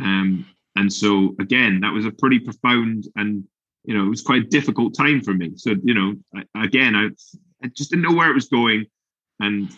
Um, 0.00 0.46
and 0.76 0.92
so 0.92 1.34
again, 1.40 1.80
that 1.80 1.92
was 1.92 2.06
a 2.06 2.10
pretty 2.10 2.40
profound 2.40 3.04
and 3.16 3.44
you 3.84 3.96
know 3.96 4.06
it 4.06 4.10
was 4.10 4.22
quite 4.22 4.42
a 4.42 4.46
difficult 4.46 4.94
time 4.94 5.20
for 5.20 5.34
me. 5.34 5.52
So 5.56 5.74
you 5.82 5.94
know, 5.94 6.14
I, 6.34 6.64
again, 6.64 6.94
I, 6.96 7.08
I 7.64 7.68
just 7.68 7.90
didn't 7.90 8.02
know 8.02 8.16
where 8.16 8.30
it 8.30 8.34
was 8.34 8.48
going, 8.48 8.86
and 9.40 9.70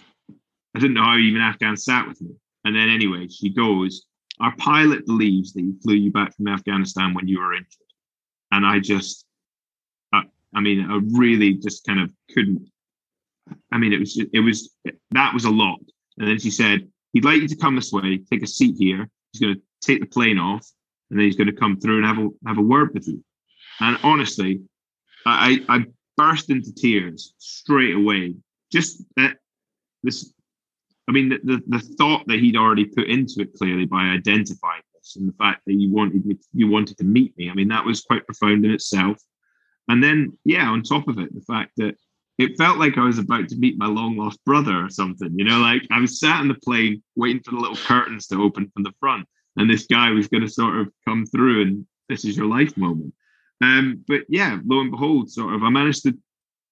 I 0.74 0.78
didn't 0.78 0.94
know 0.94 1.04
how 1.04 1.16
even 1.16 1.40
Afghan 1.40 1.76
sat 1.76 2.06
with 2.06 2.20
me. 2.20 2.30
And 2.64 2.74
then 2.74 2.88
anyway, 2.88 3.28
she 3.28 3.50
goes, 3.50 4.06
"Our 4.40 4.54
pilot 4.56 5.06
believes 5.06 5.52
that 5.52 5.60
he 5.60 5.74
flew 5.82 5.94
you 5.94 6.12
back 6.12 6.34
from 6.36 6.48
Afghanistan 6.48 7.14
when 7.14 7.28
you 7.28 7.40
were 7.40 7.54
injured," 7.54 7.68
and 8.52 8.64
I 8.64 8.80
just, 8.80 9.26
I, 10.12 10.22
I 10.54 10.60
mean, 10.60 10.80
I 10.90 11.00
really 11.18 11.54
just 11.54 11.86
kind 11.86 12.00
of 12.00 12.10
couldn't. 12.32 12.68
I 13.72 13.78
mean, 13.78 13.92
it 13.92 14.00
was 14.00 14.20
it 14.32 14.40
was 14.40 14.74
that 15.10 15.34
was 15.34 15.44
a 15.44 15.50
lot. 15.50 15.80
And 16.18 16.26
then 16.26 16.38
she 16.38 16.50
said, 16.50 16.88
"He'd 17.12 17.24
like 17.24 17.42
you 17.42 17.48
to 17.48 17.56
come 17.56 17.76
this 17.76 17.92
way, 17.92 18.18
take 18.30 18.42
a 18.42 18.46
seat 18.46 18.76
here. 18.78 19.10
He's 19.32 19.40
going 19.42 19.56
to 19.56 19.60
take 19.82 20.00
the 20.00 20.06
plane 20.06 20.38
off." 20.38 20.66
And 21.10 21.18
then 21.18 21.26
he's 21.26 21.36
going 21.36 21.46
to 21.46 21.52
come 21.52 21.78
through 21.78 21.98
and 21.98 22.06
have 22.06 22.18
a 22.18 22.28
have 22.46 22.58
a 22.58 22.62
word 22.62 22.92
with 22.94 23.06
you. 23.06 23.22
And 23.80 23.98
honestly, 24.02 24.62
I 25.24 25.64
I 25.68 25.84
burst 26.16 26.50
into 26.50 26.72
tears 26.74 27.34
straight 27.38 27.94
away. 27.94 28.34
Just 28.72 29.02
that 29.16 29.36
this, 30.02 30.32
I 31.08 31.12
mean, 31.12 31.28
the, 31.28 31.38
the, 31.44 31.62
the 31.66 31.78
thought 31.98 32.26
that 32.26 32.40
he'd 32.40 32.56
already 32.56 32.86
put 32.86 33.08
into 33.08 33.40
it 33.40 33.54
clearly 33.54 33.86
by 33.86 34.02
identifying 34.02 34.82
this 34.94 35.16
and 35.16 35.28
the 35.28 35.36
fact 35.36 35.62
that 35.66 35.74
you 35.74 35.92
wanted 35.92 36.24
me, 36.26 36.36
you 36.52 36.68
wanted 36.68 36.98
to 36.98 37.04
meet 37.04 37.36
me. 37.36 37.50
I 37.50 37.54
mean, 37.54 37.68
that 37.68 37.84
was 37.84 38.02
quite 38.02 38.26
profound 38.26 38.64
in 38.64 38.72
itself. 38.72 39.18
And 39.88 40.02
then, 40.02 40.36
yeah, 40.44 40.68
on 40.68 40.82
top 40.82 41.06
of 41.08 41.18
it, 41.18 41.34
the 41.34 41.42
fact 41.42 41.72
that 41.76 41.96
it 42.38 42.58
felt 42.58 42.78
like 42.78 42.98
I 42.98 43.04
was 43.04 43.18
about 43.18 43.48
to 43.48 43.56
meet 43.56 43.78
my 43.78 43.86
long 43.86 44.16
lost 44.16 44.44
brother 44.44 44.84
or 44.84 44.90
something. 44.90 45.32
You 45.38 45.44
know, 45.44 45.58
like 45.58 45.82
I 45.90 46.00
was 46.00 46.18
sat 46.18 46.42
in 46.42 46.48
the 46.48 46.54
plane 46.54 47.02
waiting 47.14 47.42
for 47.42 47.52
the 47.52 47.60
little 47.60 47.76
curtains 47.76 48.26
to 48.28 48.42
open 48.42 48.70
from 48.74 48.82
the 48.82 48.92
front 49.00 49.26
and 49.56 49.68
this 49.68 49.86
guy 49.86 50.10
was 50.10 50.28
going 50.28 50.42
to 50.42 50.48
sort 50.48 50.76
of 50.76 50.88
come 51.06 51.26
through 51.26 51.62
and 51.62 51.86
this 52.08 52.24
is 52.24 52.36
your 52.36 52.46
life 52.46 52.76
moment. 52.76 53.12
Um 53.62 54.04
but 54.06 54.22
yeah 54.28 54.58
lo 54.64 54.80
and 54.80 54.90
behold 54.90 55.30
sort 55.30 55.54
of 55.54 55.62
i 55.62 55.70
managed 55.70 56.02
to 56.02 56.12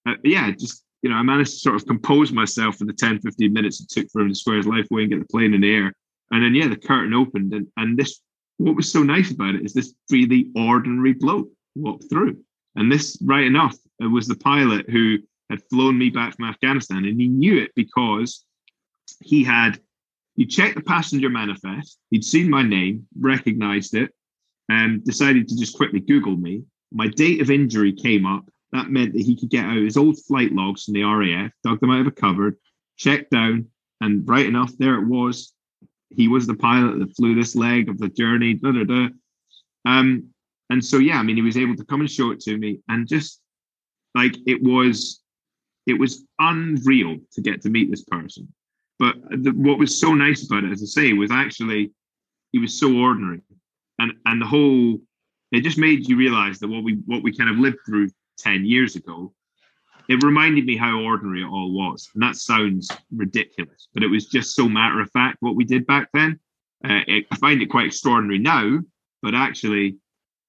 uh, 0.07 0.17
yeah 0.23 0.51
just 0.51 0.85
you 1.03 1.09
know 1.09 1.17
i 1.17 1.23
managed 1.23 1.53
to 1.53 1.59
sort 1.59 1.77
of 1.77 1.87
compose 1.87 2.31
myself 2.31 2.77
for 2.77 2.85
the 2.85 2.93
10 2.93 3.21
15 3.21 3.53
minutes 3.53 3.81
it 3.81 3.89
took 3.89 4.11
for 4.11 4.21
him 4.21 4.29
to 4.29 4.35
square 4.35 4.59
his 4.59 4.67
life 4.67 4.87
away 4.91 5.03
and 5.03 5.11
get 5.11 5.21
the 5.21 5.27
plane 5.27 5.55
in 5.55 5.63
the 5.63 5.75
air. 5.75 5.93
And 6.31 6.43
then 6.43 6.55
yeah 6.55 6.69
the 6.69 6.77
curtain 6.77 7.15
opened 7.15 7.53
and 7.55 7.67
and 7.77 7.97
this 7.97 8.21
what 8.59 8.77
was 8.77 8.93
so 8.93 9.03
nice 9.03 9.31
about 9.31 9.55
it 9.55 9.65
is 9.65 9.73
this 9.73 9.95
really 10.11 10.51
ordinary 10.55 11.15
bloke 11.15 11.51
walked 11.75 12.09
through. 12.11 12.37
And 12.77 12.93
this 12.93 13.19
right 13.23 13.45
enough 13.45 13.77
it 14.01 14.07
was 14.07 14.27
the 14.27 14.37
pilot 14.37 14.91
who 14.91 15.19
had 15.49 15.63
flown 15.71 15.97
me 15.97 16.11
back 16.11 16.37
from 16.37 16.47
afghanistan 16.47 17.05
and 17.05 17.19
he 17.21 17.29
knew 17.29 17.63
it 17.63 17.71
because 17.75 18.45
he 19.23 19.45
had 19.45 19.81
he 20.37 20.47
checked 20.47 20.75
the 20.75 20.83
passenger 20.83 21.29
manifest. 21.29 21.99
He'd 22.11 22.25
seen 22.25 22.51
my 22.51 22.63
name, 22.63 23.07
recognized 23.19 23.95
it, 23.95 24.13
and 24.69 25.05
decided 25.05 25.49
to 25.49 25.57
just 25.57 25.77
quickly 25.77 26.01
Google 26.01 26.37
me. 26.37 26.65
My 26.91 27.09
date 27.09 27.41
of 27.41 27.51
injury 27.51 27.93
came 27.93 28.27
up. 28.27 28.45
That 28.73 28.91
meant 28.91 29.13
that 29.13 29.23
he 29.23 29.37
could 29.37 29.51
get 29.51 29.65
out 29.65 29.77
his 29.77 29.97
old 29.97 30.19
flight 30.27 30.53
logs 30.53 30.85
from 30.85 30.95
the 30.95 31.05
RAF, 31.05 31.53
dug 31.63 31.81
them 31.81 31.91
out 31.91 32.01
of 32.01 32.07
a 32.09 32.11
cupboard, 32.11 32.57
checked 32.97 33.31
down, 33.31 33.69
and 34.01 34.29
right 34.29 34.47
enough, 34.47 34.73
there 34.79 34.97
it 34.97 35.07
was. 35.07 35.53
He 36.11 36.27
was 36.29 36.47
the 36.47 36.55
pilot 36.55 36.99
that 36.99 37.17
flew 37.17 37.35
this 37.35 37.55
leg 37.55 37.89
of 37.89 37.99
the 37.99 38.09
journey. 38.09 38.55
Da, 38.55 38.73
da, 38.73 38.85
da. 38.85 39.09
Um, 39.85 40.31
and 40.71 40.85
so, 40.85 40.99
yeah, 40.99 41.19
I 41.19 41.23
mean, 41.23 41.37
he 41.37 41.43
was 41.43 41.57
able 41.57 41.77
to 41.77 41.85
come 41.85 42.01
and 42.01 42.11
show 42.11 42.31
it 42.31 42.41
to 42.41 42.57
me, 42.57 42.81
and 42.89 43.07
just 43.07 43.41
like 44.15 44.37
it 44.47 44.63
was, 44.63 45.21
it 45.87 45.95
was 45.95 46.25
unreal 46.41 47.19
to 47.33 47.41
get 47.41 47.63
to 47.63 47.71
meet 47.71 47.91
this 47.91 48.03
person. 48.05 48.53
But 48.99 49.17
the, 49.31 49.51
what 49.51 49.79
was 49.79 49.99
so 49.99 50.15
nice 50.15 50.47
about 50.47 50.65
it, 50.65 50.73
as 50.73 50.83
I 50.83 50.87
say, 50.87 51.13
was 51.13 51.31
actually 51.31 51.93
he 52.53 52.59
was 52.59 52.79
so 52.79 52.97
ordinary, 52.97 53.41
and 53.99 54.13
and 54.27 54.41
the 54.41 54.47
whole 54.47 54.99
it 55.51 55.63
just 55.63 55.79
made 55.79 56.09
you 56.09 56.17
realize 56.17 56.59
that 56.61 56.69
what 56.69 56.85
we 56.85 56.95
what 57.07 57.23
we 57.23 57.37
kind 57.37 57.51
of 57.51 57.59
lived 57.59 57.79
through 57.87 58.09
ten 58.39 58.65
years 58.65 58.97
ago. 58.97 59.33
It 60.07 60.23
reminded 60.23 60.67
me 60.67 60.77
how 60.77 61.01
ordinary 61.01 61.43
it 61.43 61.47
all 61.47 61.73
was, 61.73 62.11
and 62.15 62.23
that 62.23 62.37
sounds 62.37 62.91
ridiculous, 63.11 63.89
but 63.95 64.03
it 64.03 64.09
was 64.09 64.27
just 64.27 64.55
so 64.55 64.69
matter 64.69 65.01
of 65.01 65.11
fact 65.13 65.39
what 65.41 65.57
we 65.57 65.65
did 65.65 65.87
back 65.87 66.11
then. 66.13 66.39
Uh, 66.85 67.01
it, 67.07 67.27
I 67.31 67.37
find 67.37 67.63
it 67.63 67.71
quite 67.71 67.87
extraordinary 67.87 68.39
now, 68.39 68.81
but 69.23 69.35
actually, 69.35 69.97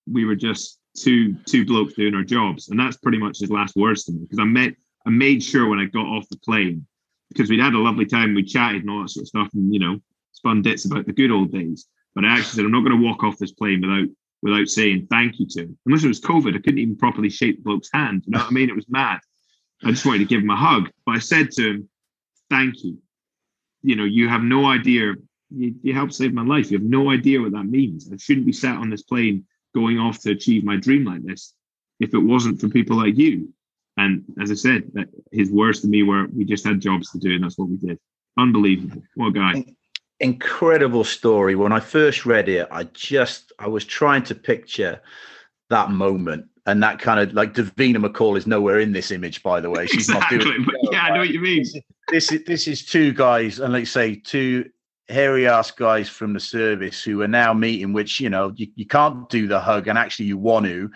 we 0.06 0.26
were 0.26 0.36
just 0.36 0.80
two 0.96 1.36
two 1.46 1.66
blokes 1.66 1.94
doing 1.94 2.16
our 2.16 2.24
jobs, 2.24 2.70
and 2.70 2.80
that's 2.80 2.98
pretty 2.98 3.18
much 3.18 3.40
his 3.40 3.50
last 3.50 3.76
words 3.76 4.04
to 4.04 4.12
me 4.12 4.20
because 4.20 4.40
I 4.40 4.44
met 4.44 4.76
I 5.06 5.10
made 5.10 5.44
sure 5.44 5.68
when 5.68 5.80
I 5.80 5.86
got 5.86 6.06
off 6.06 6.30
the 6.30 6.38
plane 6.38 6.86
because 7.30 7.50
we'd 7.50 7.60
had 7.60 7.74
a 7.74 7.80
lovely 7.80 8.06
time, 8.06 8.34
we 8.34 8.44
chatted 8.44 8.82
and 8.82 8.90
all 8.90 9.02
that 9.02 9.10
sort 9.10 9.24
of 9.24 9.28
stuff, 9.28 9.50
and 9.54 9.74
you 9.74 9.80
know, 9.80 10.00
spun 10.32 10.62
bits 10.62 10.86
about 10.86 11.06
the 11.06 11.14
good 11.14 11.32
old 11.32 11.52
days. 11.52 11.88
But 12.14 12.26
I 12.26 12.30
actually 12.30 12.56
said, 12.56 12.66
I'm 12.66 12.72
not 12.72 12.84
going 12.84 12.98
to 12.98 13.06
walk 13.06 13.24
off 13.24 13.38
this 13.38 13.52
plane 13.52 13.82
without 13.82 14.08
without 14.42 14.68
saying 14.68 15.08
thank 15.10 15.40
you 15.40 15.48
to 15.48 15.62
him. 15.64 15.78
Unless 15.86 16.04
it 16.04 16.08
was 16.08 16.22
COVID, 16.22 16.56
I 16.56 16.60
couldn't 16.60 16.78
even 16.78 16.96
properly 16.96 17.30
shake 17.30 17.58
the 17.58 17.64
bloke's 17.64 17.90
hand. 17.92 18.24
You 18.26 18.32
know 18.32 18.40
what 18.40 18.50
I 18.50 18.52
mean? 18.52 18.70
It 18.70 18.76
was 18.76 18.88
mad. 18.88 19.20
I 19.84 19.92
just 19.92 20.06
wanted 20.06 20.20
to 20.20 20.26
give 20.26 20.42
him 20.42 20.50
a 20.50 20.56
hug, 20.56 20.90
but 21.06 21.16
I 21.16 21.20
said 21.20 21.52
to 21.52 21.70
him, 21.70 21.90
"Thank 22.50 22.84
you. 22.84 22.98
You 23.82 23.96
know, 23.96 24.06
you 24.06 24.30
have 24.30 24.44
no 24.44 24.66
idea. 24.66 25.14
You, 25.50 25.76
you 25.82 25.94
helped 25.94 26.14
save 26.14 26.34
my 26.34 26.44
life. 26.44 26.72
You 26.72 26.78
have 26.78 26.88
no 26.88 27.12
idea 27.12 27.42
what 27.42 27.52
that 27.52 27.66
means. 27.66 28.10
I 28.12 28.18
shouldn't 28.18 28.46
be 28.46 28.54
sat 28.54 28.78
on 28.78 28.90
this 28.90 29.04
plane 29.04 29.46
going 29.74 30.00
off 30.00 30.20
to 30.22 30.32
achieve 30.32 30.64
my 30.64 30.78
dream 30.78 31.06
like 31.06 31.24
this 31.24 31.54
if 32.00 32.14
it 32.14 32.20
wasn't 32.20 32.60
for 32.60 32.70
people 32.70 32.98
like 32.98 33.18
you. 33.18 33.54
And 33.98 34.24
as 34.42 34.52
I 34.52 34.56
said, 34.56 34.92
uh, 34.98 35.04
his 35.32 35.52
words 35.52 35.82
to 35.82 35.88
me 35.88 36.04
were, 36.04 36.28
"We 36.28 36.44
just 36.46 36.66
had 36.66 36.82
jobs 36.82 37.12
to 37.12 37.20
do, 37.20 37.34
and 37.34 37.44
that's 37.44 37.58
what 37.58 37.70
we 37.70 37.78
did." 37.78 37.98
Unbelievable! 38.38 39.02
What 39.16 39.28
a 39.28 39.32
guy! 39.32 39.66
Incredible 40.20 41.04
story. 41.04 41.56
When 41.56 41.72
I 41.72 41.80
first 41.80 42.26
read 42.26 42.50
it, 42.50 42.68
I 42.72 42.84
just 42.84 43.54
I 43.60 43.68
was 43.68 43.86
trying 43.86 44.24
to 44.24 44.36
picture 44.36 45.02
that 45.70 45.92
moment 45.92 46.48
and 46.66 46.82
that 46.82 47.00
kind 47.00 47.20
of 47.20 47.34
like 47.34 47.54
Davina 47.54 47.98
McCall 47.98 48.38
is 48.38 48.48
nowhere 48.48 48.80
in 48.80 48.92
this 48.92 49.12
image, 49.12 49.44
by 49.44 49.60
the 49.60 49.70
way. 49.70 49.86
She's 49.88 50.10
exactly. 50.10 50.38
not 50.38 50.44
doing. 50.46 50.68
Yeah, 50.92 51.04
I 51.04 51.10
know 51.12 51.20
what 51.20 51.30
you 51.30 51.40
mean. 51.40 51.64
This 52.10 52.32
is 52.32 52.44
this 52.46 52.68
is 52.68 52.86
two 52.86 53.14
guys, 53.14 53.60
and 53.60 53.74
let's 53.74 53.92
say 53.92 54.16
two 54.16 54.70
hairy 55.08 55.48
ass 55.48 55.70
guys 55.70 56.10
from 56.10 56.34
the 56.34 56.40
service 56.40 57.04
who 57.04 57.22
are 57.22 57.28
now 57.28 57.54
meeting, 57.54 57.94
which 57.94 58.20
you 58.20 58.30
know 58.30 58.54
you, 58.56 58.68
you 58.76 58.86
can't 58.86 59.30
do 59.30 59.48
the 59.48 59.60
hug, 59.60 59.88
and 59.88 59.98
actually 59.98 60.26
you 60.26 60.38
want 60.38 60.66
to, 60.66 60.90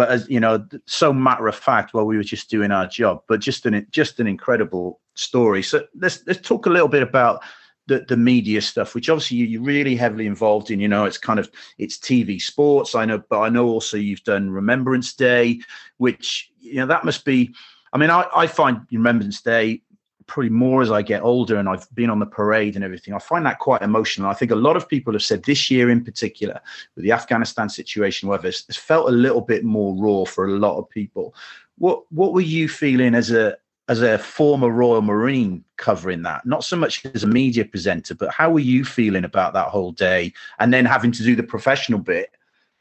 but 0.00 0.08
as 0.08 0.26
you 0.30 0.40
know, 0.40 0.66
so 0.86 1.12
matter 1.12 1.46
of 1.46 1.54
fact, 1.54 1.92
while 1.92 2.06
we 2.06 2.16
were 2.16 2.22
just 2.22 2.48
doing 2.48 2.70
our 2.70 2.86
job, 2.86 3.22
but 3.28 3.38
just 3.38 3.66
an 3.66 3.86
just 3.90 4.18
an 4.18 4.26
incredible 4.26 4.98
story. 5.12 5.62
So 5.62 5.84
let's 5.94 6.22
let's 6.26 6.40
talk 6.40 6.64
a 6.64 6.70
little 6.70 6.88
bit 6.88 7.02
about 7.02 7.42
the, 7.86 8.06
the 8.08 8.16
media 8.16 8.62
stuff, 8.62 8.94
which 8.94 9.10
obviously 9.10 9.36
you're 9.36 9.60
really 9.60 9.94
heavily 9.94 10.26
involved 10.26 10.70
in. 10.70 10.80
You 10.80 10.88
know, 10.88 11.04
it's 11.04 11.18
kind 11.18 11.38
of 11.38 11.50
it's 11.76 11.98
TV 11.98 12.40
sports. 12.40 12.94
I 12.94 13.04
know, 13.04 13.22
but 13.28 13.40
I 13.40 13.50
know 13.50 13.66
also 13.66 13.98
you've 13.98 14.24
done 14.24 14.48
Remembrance 14.48 15.12
Day, 15.12 15.60
which 15.98 16.50
you 16.60 16.76
know 16.76 16.86
that 16.86 17.04
must 17.04 17.26
be. 17.26 17.54
I 17.92 17.98
mean, 17.98 18.08
I, 18.08 18.24
I 18.34 18.46
find 18.46 18.86
Remembrance 18.90 19.42
Day 19.42 19.82
probably 20.30 20.48
more 20.48 20.80
as 20.80 20.92
I 20.92 21.02
get 21.02 21.22
older 21.22 21.56
and 21.56 21.68
I've 21.68 21.92
been 21.92 22.08
on 22.08 22.20
the 22.20 22.24
parade 22.24 22.76
and 22.76 22.84
everything, 22.84 23.12
I 23.12 23.18
find 23.18 23.44
that 23.46 23.58
quite 23.58 23.82
emotional. 23.82 24.30
I 24.30 24.34
think 24.34 24.52
a 24.52 24.56
lot 24.56 24.76
of 24.76 24.88
people 24.88 25.12
have 25.12 25.24
said 25.24 25.42
this 25.42 25.72
year 25.72 25.90
in 25.90 26.04
particular, 26.04 26.60
with 26.94 27.04
the 27.04 27.10
Afghanistan 27.10 27.68
situation, 27.68 28.30
it's, 28.32 28.64
it's 28.68 28.78
felt 28.78 29.08
a 29.08 29.12
little 29.12 29.40
bit 29.40 29.64
more 29.64 29.92
raw 29.96 30.24
for 30.24 30.46
a 30.46 30.52
lot 30.52 30.78
of 30.78 30.88
people. 30.88 31.34
What 31.78 32.04
what 32.12 32.32
were 32.32 32.40
you 32.42 32.68
feeling 32.68 33.14
as 33.14 33.32
a 33.32 33.56
as 33.88 34.02
a 34.02 34.18
former 34.18 34.70
Royal 34.70 35.02
Marine 35.02 35.64
covering 35.76 36.22
that? 36.22 36.46
Not 36.46 36.62
so 36.62 36.76
much 36.76 37.04
as 37.06 37.24
a 37.24 37.26
media 37.26 37.64
presenter, 37.64 38.14
but 38.14 38.32
how 38.32 38.50
were 38.50 38.60
you 38.60 38.84
feeling 38.84 39.24
about 39.24 39.52
that 39.54 39.68
whole 39.68 39.90
day 39.90 40.32
and 40.60 40.72
then 40.72 40.84
having 40.84 41.10
to 41.10 41.24
do 41.24 41.34
the 41.34 41.42
professional 41.42 41.98
bit, 41.98 42.30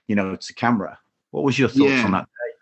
you 0.08 0.16
know, 0.16 0.36
to 0.36 0.54
camera? 0.54 1.00
What 1.32 1.44
was 1.44 1.58
your 1.58 1.70
thoughts 1.70 1.94
yeah. 1.94 2.06
on 2.06 2.12
that 2.12 2.26
day? 2.26 2.54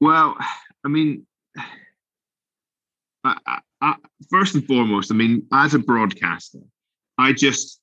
Well, 0.00 0.36
I 0.84 0.88
mean, 0.88 1.26
I, 3.24 3.60
First 4.30 4.54
and 4.54 4.66
foremost, 4.66 5.10
I 5.10 5.14
mean, 5.14 5.46
as 5.52 5.74
a 5.74 5.78
broadcaster, 5.78 6.60
I 7.18 7.32
just, 7.32 7.80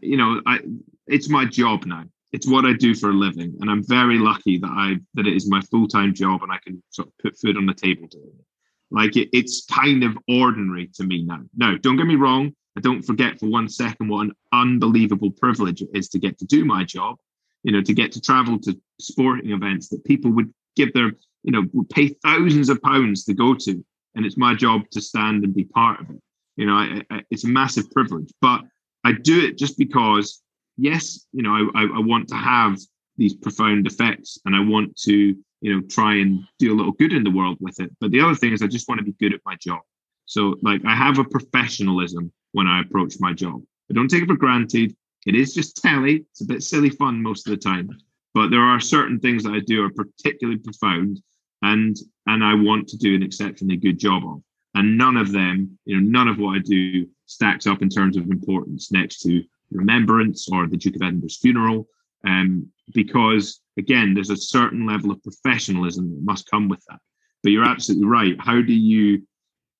you 0.00 0.16
know, 0.16 0.40
I 0.46 0.60
it's 1.06 1.28
my 1.28 1.44
job 1.44 1.84
now. 1.86 2.04
it's 2.32 2.46
what 2.46 2.64
I 2.64 2.72
do 2.74 2.94
for 2.94 3.10
a 3.10 3.14
living, 3.14 3.56
and 3.60 3.70
I'm 3.70 3.82
very 3.82 4.18
lucky 4.18 4.58
that 4.58 4.70
I 4.70 4.96
that 5.14 5.26
it 5.26 5.34
is 5.34 5.48
my 5.50 5.60
full 5.62 5.88
time 5.88 6.14
job, 6.14 6.42
and 6.42 6.52
I 6.52 6.58
can 6.58 6.82
sort 6.90 7.08
of 7.08 7.18
put 7.18 7.38
food 7.38 7.56
on 7.56 7.66
the 7.66 7.74
table 7.74 8.06
doing 8.08 8.32
it. 8.38 8.44
Like 8.90 9.16
it, 9.16 9.28
it's 9.32 9.64
kind 9.66 10.04
of 10.04 10.18
ordinary 10.28 10.88
to 10.94 11.04
me 11.04 11.24
now. 11.24 11.40
Now, 11.56 11.76
don't 11.76 11.96
get 11.96 12.06
me 12.06 12.16
wrong. 12.16 12.52
I 12.76 12.80
don't 12.80 13.02
forget 13.02 13.38
for 13.40 13.46
one 13.46 13.68
second 13.68 14.08
what 14.08 14.26
an 14.26 14.32
unbelievable 14.52 15.30
privilege 15.30 15.82
it 15.82 15.88
is 15.94 16.08
to 16.10 16.18
get 16.18 16.38
to 16.38 16.44
do 16.44 16.64
my 16.64 16.84
job. 16.84 17.16
You 17.64 17.72
know, 17.72 17.82
to 17.82 17.92
get 17.92 18.12
to 18.12 18.20
travel 18.20 18.58
to 18.60 18.78
sporting 19.00 19.50
events 19.50 19.88
that 19.88 20.04
people 20.04 20.30
would 20.32 20.52
give 20.76 20.92
their, 20.92 21.12
you 21.42 21.52
know, 21.52 21.64
would 21.72 21.90
pay 21.90 22.08
thousands 22.22 22.68
of 22.68 22.80
pounds 22.82 23.24
to 23.24 23.34
go 23.34 23.54
to, 23.54 23.84
and 24.14 24.26
it's 24.26 24.36
my 24.36 24.54
job 24.54 24.82
to 24.92 25.00
stand 25.00 25.44
and 25.44 25.54
be 25.54 25.64
part 25.64 26.00
of 26.00 26.10
it. 26.10 26.20
You 26.56 26.66
know, 26.66 26.74
I, 26.74 27.02
I, 27.10 27.22
it's 27.30 27.44
a 27.44 27.48
massive 27.48 27.90
privilege, 27.90 28.30
but 28.40 28.62
I 29.04 29.12
do 29.12 29.44
it 29.44 29.58
just 29.58 29.78
because, 29.78 30.42
yes, 30.76 31.26
you 31.32 31.42
know, 31.42 31.70
I, 31.74 31.82
I 31.82 32.00
want 32.00 32.28
to 32.28 32.34
have 32.34 32.78
these 33.16 33.34
profound 33.34 33.86
effects, 33.86 34.38
and 34.44 34.54
I 34.56 34.60
want 34.60 34.96
to 35.02 35.36
you 35.60 35.74
know 35.74 35.80
try 35.88 36.14
and 36.14 36.44
do 36.58 36.72
a 36.72 36.76
little 36.76 36.92
good 36.92 37.12
in 37.12 37.24
the 37.24 37.30
world 37.30 37.58
with 37.60 37.80
it. 37.80 37.90
But 38.00 38.10
the 38.10 38.20
other 38.20 38.34
thing 38.34 38.52
is 38.52 38.62
i 38.62 38.66
just 38.66 38.88
want 38.88 39.00
to 39.00 39.04
be 39.04 39.12
good 39.12 39.34
at 39.34 39.40
my 39.44 39.56
job. 39.56 39.80
So 40.26 40.56
like 40.62 40.84
i 40.84 40.94
have 40.94 41.18
a 41.18 41.24
professionalism 41.24 42.32
when 42.52 42.66
i 42.66 42.80
approach 42.80 43.14
my 43.20 43.32
job. 43.32 43.62
I 43.90 43.94
don't 43.94 44.08
take 44.08 44.22
it 44.22 44.28
for 44.28 44.36
granted. 44.36 44.94
It 45.26 45.34
is 45.34 45.54
just 45.54 45.82
telly. 45.82 46.24
It's 46.30 46.42
a 46.42 46.46
bit 46.46 46.62
silly 46.62 46.90
fun 46.90 47.22
most 47.22 47.46
of 47.46 47.50
the 47.50 47.56
time. 47.56 47.90
But 48.34 48.50
there 48.50 48.62
are 48.62 48.80
certain 48.80 49.18
things 49.18 49.42
that 49.44 49.54
i 49.54 49.60
do 49.60 49.84
are 49.84 49.90
particularly 49.90 50.60
profound. 50.60 51.20
And 51.62 51.96
and 52.28 52.44
i 52.44 52.54
want 52.54 52.86
to 52.88 52.96
do 52.96 53.14
an 53.14 53.22
exceptionally 53.22 53.76
good 53.76 53.98
job 53.98 54.22
of 54.24 54.40
and 54.74 54.96
none 54.96 55.16
of 55.16 55.32
them 55.32 55.78
you 55.84 55.96
know 55.96 56.02
none 56.18 56.28
of 56.28 56.38
what 56.38 56.56
i 56.56 56.58
do 56.60 57.06
stacks 57.26 57.66
up 57.66 57.82
in 57.82 57.88
terms 57.88 58.16
of 58.16 58.30
importance 58.30 58.92
next 58.92 59.20
to 59.20 59.42
remembrance 59.70 60.48
or 60.50 60.66
the 60.66 60.76
duke 60.76 60.96
of 60.96 61.02
edinburgh's 61.02 61.38
funeral 61.38 61.86
um, 62.26 62.66
because 62.94 63.60
again, 63.78 64.14
there's 64.14 64.30
a 64.30 64.36
certain 64.36 64.86
level 64.86 65.10
of 65.10 65.22
professionalism 65.22 66.10
that 66.10 66.22
must 66.22 66.50
come 66.50 66.68
with 66.68 66.82
that. 66.88 66.98
But 67.42 67.52
you're 67.52 67.64
absolutely 67.64 68.06
right. 68.06 68.36
How 68.40 68.60
do 68.60 68.74
you 68.74 69.22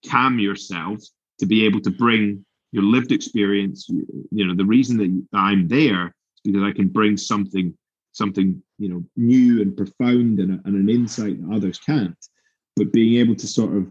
calm 0.09 0.39
yourself 0.39 1.01
to 1.41 1.47
be 1.47 1.67
able 1.67 1.81
to 1.81 1.91
bring 1.91 2.45
your 2.71 2.85
lived 2.85 3.13
experience? 3.13 3.89
You 3.89 4.47
know, 4.47 4.55
the 4.55 4.65
reason 4.65 4.97
that 4.99 5.39
I'm 5.39 5.67
there 5.69 6.07
is 6.07 6.13
because 6.45 6.63
I 6.63 6.73
can 6.73 6.89
bring 6.89 7.17
something, 7.17 7.77
something 8.13 8.63
you 8.79 8.89
know, 8.89 9.05
new 9.17 9.61
and 9.61 9.77
profound 9.77 10.39
and, 10.39 10.61
and 10.65 10.77
an 10.77 10.89
insight 10.89 11.41
that 11.43 11.55
others 11.55 11.79
can't. 11.79 12.17
But 12.79 12.93
being 12.93 13.21
able 13.21 13.35
to 13.35 13.47
sort 13.47 13.77
of 13.77 13.91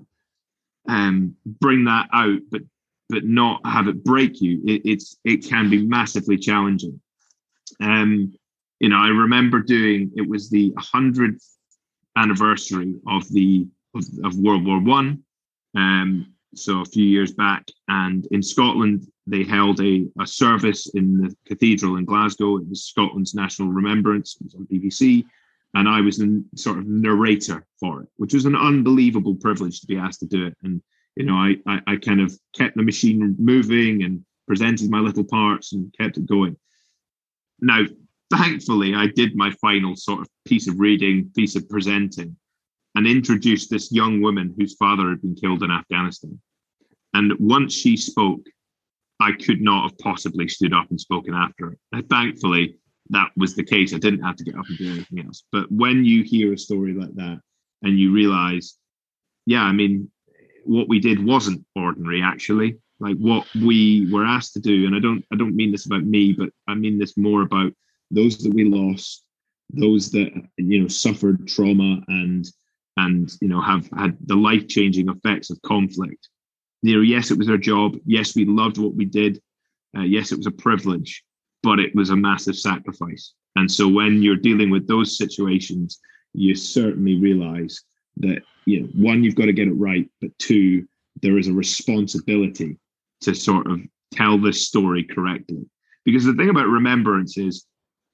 um, 0.87 1.35
bring 1.45 1.83
that 1.85 2.07
out, 2.13 2.39
but 2.49 2.61
but 3.09 3.23
not 3.23 3.65
have 3.65 3.87
it 3.87 4.03
break 4.03 4.41
you, 4.41 4.61
it, 4.65 4.81
it's 4.85 5.17
it 5.23 5.47
can 5.47 5.69
be 5.69 5.85
massively 5.85 6.37
challenging. 6.37 6.99
Um, 7.81 8.33
you 8.79 8.89
know, 8.89 8.97
I 8.97 9.09
remember 9.09 9.61
doing 9.61 10.11
it 10.15 10.27
was 10.27 10.49
the 10.49 10.73
hundredth 10.77 11.45
anniversary 12.15 12.95
of 13.07 13.27
the 13.29 13.67
of, 13.95 14.03
of 14.23 14.35
World 14.37 14.65
War 14.65 14.79
One, 14.79 15.23
um, 15.75 16.33
so 16.55 16.81
a 16.81 16.85
few 16.85 17.05
years 17.05 17.33
back, 17.33 17.65
and 17.87 18.27
in 18.31 18.41
Scotland 18.41 19.07
they 19.25 19.43
held 19.43 19.81
a, 19.81 20.05
a 20.21 20.25
service 20.25 20.89
in 20.95 21.17
the 21.17 21.35
cathedral 21.45 21.97
in 21.97 22.05
Glasgow. 22.05 22.57
It 22.57 22.69
was 22.69 22.85
Scotland's 22.85 23.35
national 23.35 23.69
remembrance. 23.69 24.37
It 24.39 24.45
was 24.45 24.55
on 24.55 24.67
BBC, 24.71 25.25
and 25.77 25.87
I 25.87 26.01
was 26.01 26.17
the 26.17 26.43
sort 26.55 26.79
of 26.79 26.87
narrator 26.87 27.63
for 27.79 28.01
it, 28.01 28.09
which 28.17 28.33
was 28.33 28.45
an 28.45 28.55
unbelievable 28.55 29.35
privilege 29.35 29.79
to 29.79 29.87
be 29.87 29.95
asked 29.95 30.21
to 30.21 30.25
do 30.25 30.47
it. 30.47 30.57
And 30.63 30.81
you 31.15 31.25
know, 31.25 31.35
I, 31.35 31.57
I, 31.67 31.81
I 31.85 31.95
kind 31.97 32.19
of 32.19 32.33
kept 32.55 32.75
the 32.75 32.81
machine 32.81 33.35
moving 33.37 34.03
and 34.03 34.25
presented 34.47 34.89
my 34.89 34.99
little 34.99 35.23
parts 35.23 35.73
and 35.73 35.93
kept 35.95 36.17
it 36.17 36.25
going. 36.25 36.57
Now, 37.59 37.83
thankfully, 38.31 38.95
I 38.95 39.07
did 39.07 39.35
my 39.35 39.51
final 39.61 39.95
sort 39.95 40.21
of 40.21 40.27
piece 40.45 40.67
of 40.67 40.79
reading, 40.79 41.29
piece 41.35 41.55
of 41.55 41.69
presenting, 41.69 42.35
and 42.95 43.05
introduced 43.05 43.69
this 43.69 43.91
young 43.91 44.19
woman 44.19 44.55
whose 44.57 44.75
father 44.75 45.09
had 45.09 45.21
been 45.21 45.35
killed 45.35 45.61
in 45.61 45.69
Afghanistan. 45.69 46.39
And 47.13 47.33
once 47.39 47.71
she 47.73 47.97
spoke, 47.97 48.47
I 49.19 49.31
could 49.31 49.61
not 49.61 49.83
have 49.83 49.97
possibly 49.99 50.47
stood 50.47 50.73
up 50.73 50.89
and 50.89 50.99
spoken 50.99 51.35
after 51.35 51.77
her. 51.93 52.01
Thankfully, 52.09 52.77
that 53.09 53.31
was 53.35 53.55
the 53.55 53.63
case. 53.63 53.93
I 53.93 53.99
didn't 53.99 54.23
have 54.23 54.35
to 54.37 54.43
get 54.43 54.57
up 54.57 54.65
and 54.67 54.77
do 54.77 54.91
anything 54.91 55.25
else. 55.25 55.43
But 55.51 55.71
when 55.71 56.03
you 56.03 56.23
hear 56.23 56.53
a 56.53 56.57
story 56.57 56.93
like 56.93 57.13
that 57.15 57.39
and 57.81 57.99
you 57.99 58.11
realize, 58.11 58.77
yeah, 59.45 59.61
I 59.61 59.71
mean, 59.71 60.11
what 60.65 60.89
we 60.89 60.99
did 60.99 61.25
wasn't 61.25 61.65
ordinary, 61.75 62.21
actually. 62.21 62.77
Like 62.99 63.17
what 63.17 63.45
we 63.55 64.11
were 64.11 64.25
asked 64.25 64.53
to 64.53 64.59
do, 64.59 64.85
and 64.85 64.95
I 64.95 64.99
don't, 64.99 65.23
I 65.31 65.35
don't 65.35 65.55
mean 65.55 65.71
this 65.71 65.85
about 65.85 66.03
me, 66.03 66.33
but 66.33 66.49
I 66.67 66.73
mean 66.73 66.97
this 66.97 67.15
more 67.15 67.43
about 67.43 67.71
those 68.09 68.37
that 68.39 68.53
we 68.53 68.63
lost, 68.63 69.23
those 69.69 70.11
that 70.11 70.31
you 70.57 70.81
know 70.81 70.87
suffered 70.87 71.47
trauma 71.47 72.01
and 72.07 72.47
and 72.97 73.31
you 73.41 73.47
know 73.47 73.61
have 73.61 73.87
had 73.95 74.17
the 74.25 74.35
life 74.35 74.67
changing 74.67 75.09
effects 75.09 75.49
of 75.49 75.61
conflict. 75.61 76.29
You 76.81 76.95
know, 76.95 77.01
yes, 77.01 77.31
it 77.31 77.37
was 77.37 77.49
our 77.49 77.57
job. 77.57 77.97
Yes, 78.05 78.35
we 78.35 78.45
loved 78.45 78.77
what 78.77 78.95
we 78.95 79.05
did. 79.05 79.41
Uh, 79.97 80.01
yes, 80.01 80.31
it 80.31 80.37
was 80.37 80.47
a 80.47 80.51
privilege, 80.51 81.23
but 81.67 81.81
it 81.81 81.93
was 81.93 82.11
a 82.11 82.15
massive 82.15 82.55
sacrifice. 82.55 83.33
And 83.57 83.69
so 83.69 83.89
when 83.89 84.23
you're 84.23 84.37
dealing 84.37 84.69
with 84.69 84.87
those 84.87 85.17
situations, 85.17 85.99
you 86.33 86.55
certainly 86.55 87.19
realize 87.19 87.81
that 88.17 88.41
you 88.65 88.79
know 88.79 88.87
one 88.95 89.21
you've 89.21 89.35
got 89.35 89.47
to 89.47 89.53
get 89.53 89.67
it 89.67 89.73
right, 89.73 90.09
but 90.21 90.31
two 90.39 90.87
there 91.21 91.37
is 91.37 91.49
a 91.49 91.53
responsibility 91.53 92.77
to 93.19 93.33
sort 93.33 93.69
of 93.69 93.81
tell 94.13 94.37
this 94.37 94.65
story 94.65 95.03
correctly. 95.03 95.65
Because 96.05 96.23
the 96.23 96.35
thing 96.35 96.49
about 96.49 96.67
remembrance 96.67 97.37
is 97.37 97.65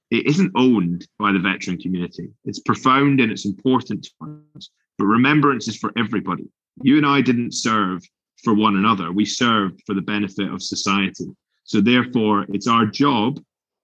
it 0.09 0.25
isn't 0.25 0.51
owned 0.55 1.07
by 1.19 1.31
the 1.31 1.37
veteran 1.37 1.77
community. 1.77 2.29
It's 2.45 2.59
profound 2.59 3.19
and 3.19 3.31
it's 3.31 3.45
important 3.45 4.03
to 4.05 4.41
us. 4.55 4.71
But 4.97 5.05
remembrance 5.05 5.67
is 5.67 5.77
for 5.77 5.91
everybody. 5.95 6.47
You 6.81 6.97
and 6.97 7.05
I 7.05 7.21
didn't 7.21 7.53
serve 7.53 8.01
for 8.43 8.55
one 8.55 8.77
another. 8.77 9.11
We 9.11 9.25
served 9.25 9.83
for 9.85 9.93
the 9.93 10.01
benefit 10.01 10.51
of 10.51 10.63
society. 10.63 11.27
So 11.73 11.81
therefore, 11.81 12.45
it's 12.49 12.67
our 12.67 12.85
job 12.85 13.43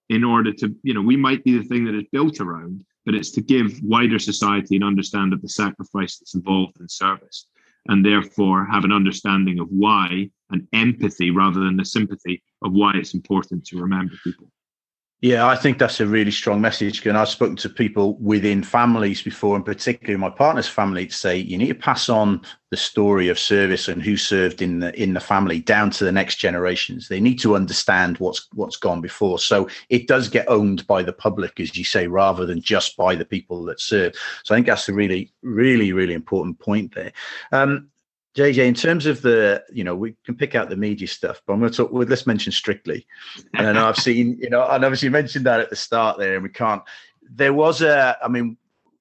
in 0.09 0.23
order 0.23 0.53
to, 0.53 0.75
you 0.83 0.93
know, 0.93 1.01
we 1.01 1.17
might 1.17 1.43
be 1.43 1.57
the 1.57 1.63
thing 1.63 1.85
that 1.85 1.95
is 1.95 2.05
built 2.11 2.39
around, 2.39 2.85
but 3.03 3.15
it's 3.15 3.31
to 3.31 3.41
give 3.41 3.81
wider 3.81 4.19
society 4.19 4.75
an 4.75 4.83
understanding 4.83 5.33
of 5.33 5.41
the 5.41 5.49
sacrifice 5.49 6.19
that's 6.19 6.35
involved 6.35 6.79
in 6.79 6.87
service. 6.87 7.47
And 7.87 8.05
therefore 8.05 8.63
have 8.67 8.83
an 8.83 8.91
understanding 8.91 9.57
of 9.57 9.69
why 9.69 10.29
and 10.51 10.67
empathy 10.71 11.31
rather 11.31 11.61
than 11.61 11.77
the 11.77 11.83
sympathy 11.83 12.43
of 12.61 12.73
why 12.73 12.91
it's 12.93 13.15
important 13.15 13.65
to 13.65 13.81
remember 13.81 14.13
people. 14.23 14.51
Yeah, 15.21 15.47
I 15.47 15.57
think 15.57 15.79
that's 15.79 15.99
a 15.99 16.07
really 16.07 16.31
strong 16.31 16.61
message. 16.61 17.05
And 17.05 17.17
I've 17.17 17.27
spoken 17.27 17.57
to 17.57 17.69
people 17.69 18.15
within 18.19 18.63
families 18.63 19.21
before, 19.21 19.57
and 19.57 19.65
particularly 19.65 20.17
my 20.17 20.29
partner's 20.29 20.69
family, 20.69 21.07
to 21.07 21.13
say 21.13 21.37
you 21.37 21.57
need 21.57 21.67
to 21.67 21.75
pass 21.75 22.07
on 22.07 22.41
the 22.71 22.77
story 22.77 23.27
of 23.27 23.37
service 23.37 23.89
and 23.89 24.01
who 24.01 24.15
served 24.15 24.61
in 24.61 24.79
the 24.79 24.97
in 25.01 25.13
the 25.13 25.19
family 25.19 25.59
down 25.59 25.89
to 25.91 26.05
the 26.05 26.11
next 26.11 26.37
generations. 26.37 27.09
They 27.09 27.19
need 27.19 27.37
to 27.41 27.57
understand 27.57 28.17
what's 28.19 28.47
what's 28.53 28.77
gone 28.77 29.01
before. 29.01 29.39
So 29.39 29.67
it 29.89 30.07
does 30.07 30.29
get 30.29 30.47
owned 30.47 30.87
by 30.87 31.03
the 31.03 31.11
public, 31.11 31.59
as 31.59 31.75
you 31.75 31.83
say, 31.83 32.07
rather 32.07 32.45
than 32.45 32.61
just 32.61 32.95
by 32.95 33.15
the 33.15 33.25
people 33.25 33.65
that 33.65 33.81
serve. 33.81 34.15
So 34.45 34.55
I 34.55 34.57
think 34.57 34.67
that's 34.67 34.87
a 34.87 34.93
really, 34.93 35.33
really, 35.41 35.91
really 35.91 36.13
important 36.13 36.59
point 36.59 36.95
there. 36.95 37.11
Um, 37.51 37.89
JJ, 38.35 38.67
in 38.67 38.73
terms 38.73 39.05
of 39.05 39.21
the, 39.21 39.63
you 39.71 39.83
know, 39.83 39.95
we 39.95 40.15
can 40.23 40.35
pick 40.35 40.55
out 40.55 40.69
the 40.69 40.75
media 40.75 41.07
stuff, 41.07 41.41
but 41.45 41.53
I'm 41.53 41.59
going 41.59 41.71
to 41.71 41.77
talk. 41.77 41.91
Well, 41.91 42.07
let's 42.07 42.27
mention 42.27 42.51
Strictly, 42.51 43.07
and 43.55 43.67
I 43.67 43.71
know 43.73 43.87
I've 43.87 43.97
seen, 44.09 44.37
you 44.39 44.49
know, 44.49 44.65
and 44.67 44.85
obviously 44.85 45.09
mentioned 45.09 45.45
that 45.45 45.59
at 45.59 45.69
the 45.69 45.75
start 45.75 46.19
there, 46.19 46.35
and 46.35 46.43
we 46.43 46.49
can't. 46.49 46.83
There 47.31 47.53
was 47.53 47.81
a, 47.81 48.17
I 48.23 48.27
mean, 48.27 48.57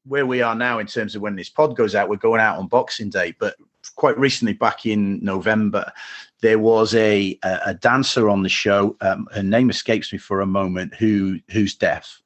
where 0.06 0.26
we 0.26 0.40
are 0.42 0.54
now 0.54 0.78
in 0.78 0.86
terms 0.86 1.14
of 1.14 1.22
when 1.22 1.36
this 1.36 1.50
pod 1.50 1.76
goes 1.76 1.94
out, 1.94 2.08
we're 2.08 2.16
going 2.16 2.40
out 2.40 2.58
on 2.58 2.68
Boxing 2.68 3.10
Day, 3.10 3.34
but 3.38 3.56
quite 3.96 4.18
recently, 4.18 4.54
back 4.54 4.86
in 4.86 5.22
November, 5.22 5.92
there 6.40 6.58
was 6.58 6.94
a 6.94 7.38
a, 7.44 7.60
a 7.66 7.74
dancer 7.74 8.28
on 8.30 8.42
the 8.42 8.48
show. 8.48 8.96
Um, 9.00 9.28
her 9.34 9.42
name 9.42 9.70
escapes 9.70 10.12
me 10.12 10.18
for 10.18 10.40
a 10.40 10.46
moment. 10.46 10.94
Who 10.94 11.38
who's 11.50 11.74
deaf, 11.74 12.22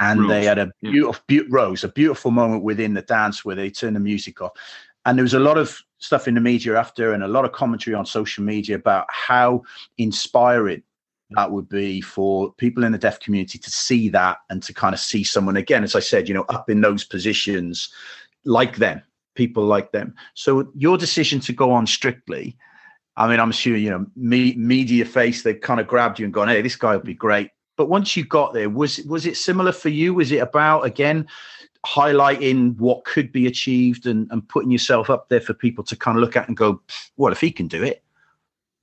and 0.00 0.20
Rose. 0.20 0.28
they 0.28 0.44
had 0.44 0.58
a 0.58 0.72
beautiful, 0.80 1.22
yeah. 1.28 1.42
be- 1.42 1.48
Rose, 1.48 1.84
a 1.84 1.88
beautiful 1.88 2.30
moment 2.30 2.62
within 2.62 2.94
the 2.94 3.02
dance 3.02 3.44
where 3.44 3.56
they 3.56 3.70
turned 3.70 3.96
the 3.96 4.00
music 4.00 4.40
off, 4.40 4.52
and 5.04 5.18
there 5.18 5.24
was 5.24 5.34
a 5.34 5.40
lot 5.40 5.58
of 5.58 5.80
stuff 5.98 6.28
in 6.28 6.34
the 6.34 6.40
media 6.40 6.78
after 6.78 7.12
and 7.12 7.22
a 7.22 7.28
lot 7.28 7.44
of 7.44 7.52
commentary 7.52 7.94
on 7.94 8.06
social 8.06 8.44
media 8.44 8.76
about 8.76 9.06
how 9.10 9.62
inspiring 9.96 10.82
that 11.30 11.50
would 11.50 11.68
be 11.68 12.00
for 12.00 12.52
people 12.54 12.84
in 12.84 12.92
the 12.92 12.98
deaf 12.98 13.20
community 13.20 13.58
to 13.58 13.70
see 13.70 14.08
that 14.08 14.38
and 14.48 14.62
to 14.62 14.72
kind 14.72 14.94
of 14.94 15.00
see 15.00 15.22
someone 15.22 15.56
again 15.56 15.84
as 15.84 15.94
i 15.94 16.00
said 16.00 16.28
you 16.28 16.34
know 16.34 16.44
up 16.48 16.70
in 16.70 16.80
those 16.80 17.04
positions 17.04 17.92
like 18.44 18.76
them 18.76 19.02
people 19.38 19.64
like 19.64 19.92
them. 19.92 20.16
So 20.34 20.68
your 20.74 20.98
decision 20.98 21.38
to 21.40 21.52
go 21.52 21.70
on 21.70 21.86
strictly 21.86 22.56
i 23.16 23.28
mean 23.28 23.40
i'm 23.40 23.52
sure 23.52 23.76
you 23.76 23.90
know 23.90 24.04
me, 24.16 24.54
media 24.56 25.04
face 25.04 25.42
they 25.42 25.54
kind 25.54 25.80
of 25.80 25.86
grabbed 25.86 26.18
you 26.18 26.24
and 26.24 26.34
gone 26.34 26.48
hey 26.48 26.60
this 26.60 26.76
guy 26.76 26.94
would 26.96 27.06
be 27.06 27.14
great. 27.14 27.50
But 27.76 27.88
once 27.88 28.16
you 28.16 28.24
got 28.24 28.52
there 28.52 28.68
was 28.68 28.98
was 29.02 29.24
it 29.24 29.36
similar 29.36 29.70
for 29.70 29.88
you? 29.88 30.12
Was 30.12 30.32
it 30.32 30.38
about 30.38 30.80
again 30.82 31.28
highlighting 31.86 32.76
what 32.76 33.04
could 33.04 33.32
be 33.32 33.46
achieved 33.46 34.06
and, 34.06 34.28
and 34.30 34.48
putting 34.48 34.70
yourself 34.70 35.10
up 35.10 35.28
there 35.28 35.40
for 35.40 35.54
people 35.54 35.84
to 35.84 35.96
kind 35.96 36.16
of 36.16 36.22
look 36.22 36.36
at 36.36 36.48
and 36.48 36.56
go, 36.56 36.80
well, 37.16 37.32
if 37.32 37.40
he 37.40 37.50
can 37.50 37.68
do 37.68 37.82
it. 37.82 38.02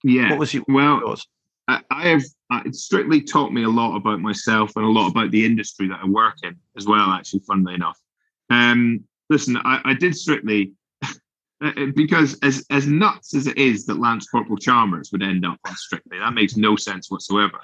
Yeah. 0.03 0.29
What 0.29 0.39
was 0.39 0.53
your, 0.53 0.63
well, 0.67 0.99
yours? 0.99 1.27
I, 1.67 1.81
have 2.09 2.23
uh, 2.51 2.61
it 2.65 2.75
strictly 2.75 3.21
taught 3.21 3.51
me 3.51 3.63
a 3.63 3.69
lot 3.69 3.95
about 3.95 4.19
myself 4.19 4.75
and 4.75 4.85
a 4.85 4.89
lot 4.89 5.09
about 5.09 5.31
the 5.31 5.45
industry 5.45 5.87
that 5.87 5.99
I 6.01 6.07
work 6.07 6.35
in 6.43 6.55
as 6.77 6.85
well. 6.85 7.09
Actually, 7.09 7.39
funnily 7.39 7.73
enough, 7.73 7.99
um, 8.51 9.03
listen, 9.29 9.57
I, 9.57 9.81
I 9.83 9.93
did 9.95 10.15
strictly 10.15 10.73
because 11.95 12.37
as 12.43 12.65
as 12.69 12.85
nuts 12.85 13.33
as 13.33 13.47
it 13.47 13.57
is 13.57 13.87
that 13.87 13.99
Lance 13.99 14.27
Corporal 14.27 14.57
Chalmers 14.57 15.11
would 15.11 15.23
end 15.23 15.43
up 15.45 15.59
on 15.67 15.75
Strictly, 15.75 16.19
that 16.19 16.33
makes 16.33 16.55
no 16.55 16.75
sense 16.75 17.09
whatsoever. 17.09 17.57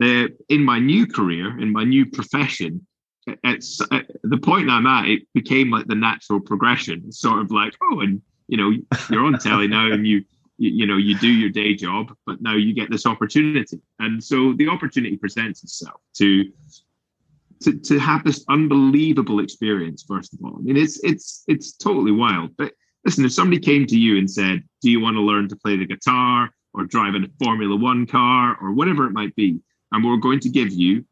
Uh, 0.00 0.28
in 0.48 0.64
my 0.64 0.78
new 0.78 1.06
career, 1.06 1.58
in 1.60 1.72
my 1.72 1.84
new 1.84 2.06
profession, 2.06 2.86
it's 3.26 3.80
uh, 3.80 4.00
the 4.22 4.38
point 4.38 4.70
I'm 4.70 4.86
at. 4.86 5.06
It 5.06 5.22
became 5.34 5.70
like 5.70 5.86
the 5.86 5.94
natural 5.94 6.40
progression. 6.40 7.10
Sort 7.12 7.40
of 7.40 7.50
like, 7.50 7.74
oh, 7.82 8.00
and 8.00 8.20
you 8.48 8.56
know, 8.56 8.72
you're 9.10 9.24
on 9.24 9.38
telly 9.38 9.68
now, 9.68 9.90
and 9.90 10.06
you, 10.06 10.24
you, 10.58 10.70
you 10.70 10.86
know, 10.86 10.96
you 10.96 11.18
do 11.18 11.28
your 11.28 11.50
day 11.50 11.74
job, 11.74 12.14
but 12.26 12.42
now 12.42 12.54
you 12.54 12.74
get 12.74 12.90
this 12.90 13.06
opportunity, 13.06 13.80
and 13.98 14.22
so 14.22 14.52
the 14.54 14.68
opportunity 14.68 15.16
presents 15.16 15.62
itself 15.62 16.00
to. 16.14 16.50
To, 17.62 17.78
to 17.78 18.00
have 18.00 18.24
this 18.24 18.44
unbelievable 18.48 19.38
experience, 19.38 20.02
first 20.02 20.34
of 20.34 20.40
all, 20.44 20.56
I 20.58 20.62
mean, 20.62 20.76
it's 20.76 20.98
it's 21.04 21.44
it's 21.46 21.70
totally 21.70 22.10
wild. 22.10 22.56
But 22.56 22.72
listen, 23.04 23.24
if 23.24 23.32
somebody 23.32 23.60
came 23.60 23.86
to 23.86 23.96
you 23.96 24.18
and 24.18 24.28
said, 24.28 24.64
"Do 24.80 24.90
you 24.90 24.98
want 24.98 25.14
to 25.14 25.20
learn 25.20 25.48
to 25.48 25.54
play 25.54 25.76
the 25.76 25.86
guitar 25.86 26.50
or 26.74 26.86
drive 26.86 27.14
a 27.14 27.20
Formula 27.38 27.76
One 27.76 28.04
car 28.04 28.58
or 28.60 28.72
whatever 28.72 29.06
it 29.06 29.12
might 29.12 29.36
be?" 29.36 29.60
and 29.92 30.04
we're 30.04 30.16
going 30.16 30.40
to 30.40 30.48
give 30.48 30.72
you 30.72 31.04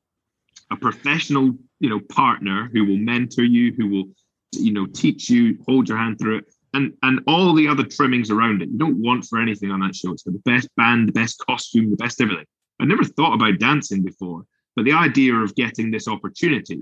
a 0.71 0.77
professional 0.77 1.53
you 1.81 1.89
know 1.89 2.01
partner 2.01 2.69
who 2.73 2.85
will 2.85 2.97
mentor 2.97 3.45
you 3.45 3.73
who 3.77 3.89
will 3.89 4.05
you 4.53 4.73
know 4.73 4.87
teach 4.87 5.29
you 5.29 5.59
hold 5.67 5.89
your 5.89 5.99
hand 5.99 6.19
through 6.19 6.39
it 6.39 6.45
and 6.75 6.93
and 7.03 7.21
all 7.27 7.53
the 7.55 7.69
other 7.69 7.85
trimmings 7.85 8.31
around 8.31 8.63
it. 8.63 8.69
You 8.71 8.79
don't 8.79 9.03
want 9.03 9.25
for 9.25 9.41
anything 9.41 9.71
on 9.71 9.81
that 9.81 9.97
show. 9.97 10.13
It's 10.13 10.23
got 10.23 10.35
the 10.35 10.51
best 10.51 10.69
band 10.77 11.09
the 11.09 11.13
best 11.13 11.43
costume 11.47 11.91
the 11.91 11.97
best 11.97 12.21
everything. 12.21 12.47
I 12.81 12.85
never 12.85 13.05
thought 13.05 13.35
about 13.35 13.59
dancing 13.59 14.03
before 14.03 14.45
but 14.77 14.85
the 14.85 14.93
idea 14.93 15.35
of 15.35 15.55
getting 15.57 15.91
this 15.91 16.09
opportunity 16.09 16.81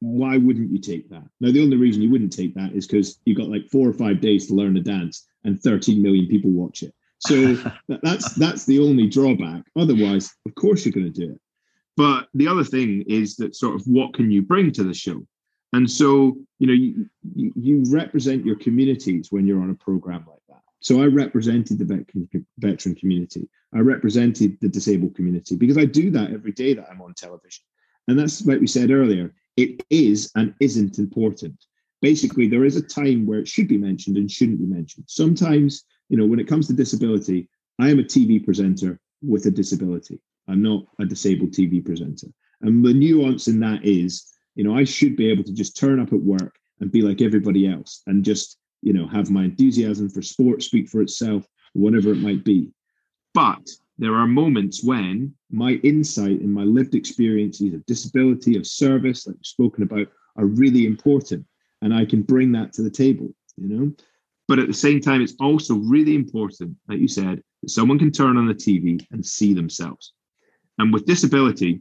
why 0.00 0.36
wouldn't 0.36 0.70
you 0.70 0.78
take 0.78 1.10
that? 1.10 1.24
Now 1.40 1.50
the 1.50 1.60
only 1.60 1.76
reason 1.76 2.02
you 2.02 2.10
wouldn't 2.10 2.32
take 2.32 2.54
that 2.54 2.72
is 2.72 2.86
because 2.86 3.18
you 3.24 3.34
got 3.34 3.48
like 3.48 3.68
four 3.68 3.88
or 3.88 3.92
five 3.92 4.20
days 4.20 4.46
to 4.46 4.54
learn 4.54 4.76
a 4.76 4.80
dance 4.80 5.26
and 5.42 5.60
13 5.60 6.00
million 6.00 6.28
people 6.28 6.50
watch 6.50 6.84
it. 6.84 6.94
So 7.18 7.56
that's 8.02 8.32
that's 8.34 8.64
the 8.64 8.78
only 8.78 9.08
drawback. 9.08 9.64
Otherwise 9.76 10.30
of 10.46 10.54
course 10.54 10.84
you're 10.84 10.92
going 10.92 11.12
to 11.12 11.26
do 11.26 11.32
it 11.32 11.40
but 11.98 12.28
the 12.32 12.46
other 12.46 12.62
thing 12.62 13.02
is 13.08 13.34
that 13.36 13.56
sort 13.56 13.74
of 13.74 13.82
what 13.88 14.14
can 14.14 14.30
you 14.30 14.40
bring 14.40 14.70
to 14.70 14.84
the 14.84 14.94
show? 14.94 15.26
And 15.72 15.90
so, 15.90 16.36
you 16.60 16.66
know, 16.68 16.72
you, 16.72 17.52
you 17.56 17.82
represent 17.88 18.46
your 18.46 18.54
communities 18.54 19.32
when 19.32 19.48
you're 19.48 19.60
on 19.60 19.70
a 19.70 19.74
program 19.74 20.24
like 20.28 20.38
that. 20.48 20.62
So 20.78 21.02
I 21.02 21.06
represented 21.06 21.76
the 21.80 22.06
veteran, 22.58 22.94
community. 22.94 23.48
I 23.74 23.80
represented 23.80 24.58
the 24.60 24.68
disabled 24.68 25.16
community 25.16 25.56
because 25.56 25.76
I 25.76 25.86
do 25.86 26.12
that 26.12 26.30
every 26.30 26.52
day 26.52 26.72
that 26.72 26.86
I'm 26.88 27.02
on 27.02 27.14
television. 27.14 27.64
And 28.06 28.16
that's 28.16 28.46
like 28.46 28.60
we 28.60 28.68
said 28.68 28.92
earlier, 28.92 29.34
it 29.56 29.84
is 29.90 30.30
and 30.36 30.54
isn't 30.60 31.00
important. 31.00 31.56
Basically, 32.00 32.46
there 32.46 32.64
is 32.64 32.76
a 32.76 32.82
time 32.82 33.26
where 33.26 33.40
it 33.40 33.48
should 33.48 33.66
be 33.66 33.76
mentioned 33.76 34.18
and 34.18 34.30
shouldn't 34.30 34.60
be 34.60 34.66
mentioned. 34.66 35.06
Sometimes, 35.08 35.82
you 36.10 36.16
know, 36.16 36.26
when 36.26 36.38
it 36.38 36.46
comes 36.46 36.68
to 36.68 36.74
disability, 36.74 37.48
I 37.80 37.90
am 37.90 37.98
a 37.98 38.04
TV 38.04 38.42
presenter 38.44 39.00
with 39.20 39.46
a 39.46 39.50
disability. 39.50 40.20
I'm 40.48 40.62
not 40.62 40.84
a 40.98 41.04
disabled 41.04 41.52
TV 41.52 41.84
presenter. 41.84 42.28
And 42.62 42.84
the 42.84 42.94
nuance 42.94 43.48
in 43.48 43.60
that 43.60 43.84
is, 43.84 44.26
you 44.54 44.64
know, 44.64 44.76
I 44.76 44.84
should 44.84 45.16
be 45.16 45.30
able 45.30 45.44
to 45.44 45.52
just 45.52 45.76
turn 45.76 46.00
up 46.00 46.12
at 46.12 46.20
work 46.20 46.56
and 46.80 46.90
be 46.90 47.02
like 47.02 47.20
everybody 47.20 47.68
else 47.68 48.02
and 48.06 48.24
just, 48.24 48.58
you 48.82 48.92
know, 48.92 49.06
have 49.06 49.30
my 49.30 49.44
enthusiasm 49.44 50.08
for 50.08 50.22
sport 50.22 50.62
speak 50.62 50.88
for 50.88 51.00
itself, 51.00 51.46
whatever 51.74 52.10
it 52.10 52.18
might 52.18 52.44
be. 52.44 52.68
But 53.34 53.68
there 53.98 54.14
are 54.14 54.26
moments 54.26 54.82
when 54.82 55.34
my 55.50 55.72
insight 55.84 56.40
and 56.40 56.52
my 56.52 56.64
lived 56.64 56.94
experiences 56.94 57.74
of 57.74 57.86
disability, 57.86 58.56
of 58.56 58.66
service, 58.66 59.26
like 59.26 59.36
we've 59.36 59.46
spoken 59.46 59.82
about, 59.82 60.08
are 60.36 60.46
really 60.46 60.86
important. 60.86 61.44
And 61.82 61.94
I 61.94 62.04
can 62.04 62.22
bring 62.22 62.52
that 62.52 62.72
to 62.74 62.82
the 62.82 62.90
table, 62.90 63.28
you 63.56 63.68
know. 63.68 63.92
But 64.46 64.58
at 64.58 64.66
the 64.66 64.74
same 64.74 65.00
time, 65.00 65.20
it's 65.20 65.34
also 65.40 65.74
really 65.74 66.14
important, 66.14 66.76
like 66.88 67.00
you 67.00 67.08
said, 67.08 67.42
that 67.62 67.70
someone 67.70 67.98
can 67.98 68.10
turn 68.10 68.36
on 68.38 68.46
the 68.46 68.54
TV 68.54 69.04
and 69.10 69.24
see 69.24 69.52
themselves. 69.52 70.14
And 70.78 70.92
with 70.92 71.06
disability, 71.06 71.80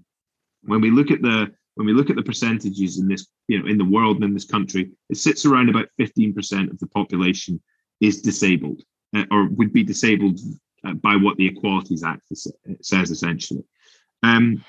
when 0.63 0.81
we 0.81 0.91
look 0.91 1.11
at 1.11 1.21
the 1.21 1.51
when 1.75 1.85
we 1.85 1.93
look 1.93 2.09
at 2.09 2.15
the 2.15 2.23
percentages 2.23 2.97
in 2.97 3.07
this, 3.07 3.27
you 3.47 3.59
know, 3.59 3.67
in 3.67 3.77
the 3.77 3.85
world 3.85 4.15
and 4.15 4.25
in 4.25 4.33
this 4.33 4.45
country, 4.45 4.91
it 5.11 5.17
sits 5.17 5.45
around 5.45 5.69
about 5.69 5.89
15% 5.99 6.71
of 6.71 6.79
the 6.79 6.87
population 6.87 7.61
is 8.01 8.19
disabled 8.19 8.81
uh, 9.15 9.25
or 9.29 9.47
would 9.49 9.71
be 9.71 9.83
disabled 9.83 10.39
uh, 10.83 10.93
by 10.93 11.15
what 11.15 11.37
the 11.37 11.45
Equalities 11.45 12.03
Act 12.03 12.23
says 12.81 13.11
essentially. 13.11 13.63
Um, 14.23 14.63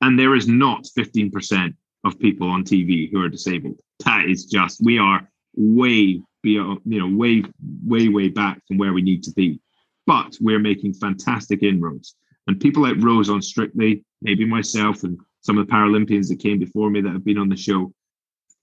and 0.00 0.18
there 0.18 0.34
is 0.34 0.48
not 0.48 0.88
15% 0.98 1.74
of 2.04 2.18
people 2.18 2.48
on 2.48 2.64
TV 2.64 3.10
who 3.10 3.20
are 3.20 3.28
disabled. 3.28 3.78
That 4.04 4.26
is 4.26 4.46
just, 4.46 4.82
we 4.82 4.98
are 4.98 5.28
way 5.54 6.22
beyond, 6.42 6.80
you 6.86 7.00
know, 7.00 7.16
way, 7.16 7.44
way, 7.84 8.08
way 8.08 8.28
back 8.28 8.60
from 8.66 8.78
where 8.78 8.92
we 8.92 9.02
need 9.02 9.22
to 9.24 9.32
be. 9.32 9.60
But 10.06 10.36
we're 10.40 10.58
making 10.58 10.94
fantastic 10.94 11.62
inroads. 11.62 12.14
And 12.46 12.60
people 12.60 12.82
like 12.82 12.96
Rose 12.98 13.28
on 13.28 13.42
Strictly, 13.42 14.04
maybe 14.22 14.44
myself 14.44 15.02
and 15.02 15.18
some 15.40 15.58
of 15.58 15.66
the 15.66 15.72
Paralympians 15.72 16.28
that 16.28 16.40
came 16.40 16.58
before 16.58 16.90
me 16.90 17.00
that 17.00 17.12
have 17.12 17.24
been 17.24 17.38
on 17.38 17.48
the 17.48 17.56
show, 17.56 17.92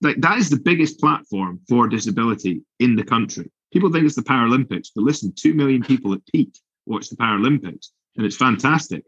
like 0.00 0.20
that 0.20 0.38
is 0.38 0.50
the 0.50 0.60
biggest 0.60 1.00
platform 1.00 1.60
for 1.68 1.88
disability 1.88 2.62
in 2.80 2.96
the 2.96 3.04
country. 3.04 3.50
People 3.72 3.90
think 3.90 4.04
it's 4.04 4.14
the 4.14 4.22
Paralympics, 4.22 4.88
but 4.94 5.04
listen, 5.04 5.32
2 5.34 5.54
million 5.54 5.82
people 5.82 6.12
at 6.12 6.26
peak 6.26 6.58
watch 6.86 7.08
the 7.08 7.16
Paralympics, 7.16 7.88
and 8.16 8.26
it's 8.26 8.36
fantastic. 8.36 9.04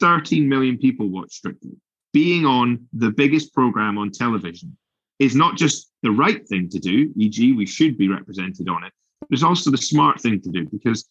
13 0.00 0.48
million 0.48 0.78
people 0.78 1.08
watch 1.08 1.32
Strictly. 1.32 1.72
Being 2.12 2.46
on 2.46 2.86
the 2.92 3.10
biggest 3.10 3.52
program 3.52 3.98
on 3.98 4.10
television 4.10 4.76
is 5.18 5.34
not 5.34 5.56
just 5.56 5.90
the 6.02 6.10
right 6.10 6.46
thing 6.48 6.68
to 6.70 6.78
do, 6.78 7.12
e.g., 7.16 7.52
we 7.52 7.66
should 7.66 7.98
be 7.98 8.08
represented 8.08 8.68
on 8.68 8.84
it, 8.84 8.92
but 9.20 9.28
it's 9.32 9.42
also 9.42 9.70
the 9.70 9.76
smart 9.76 10.20
thing 10.20 10.40
to 10.40 10.50
do 10.50 10.66
because 10.66 11.08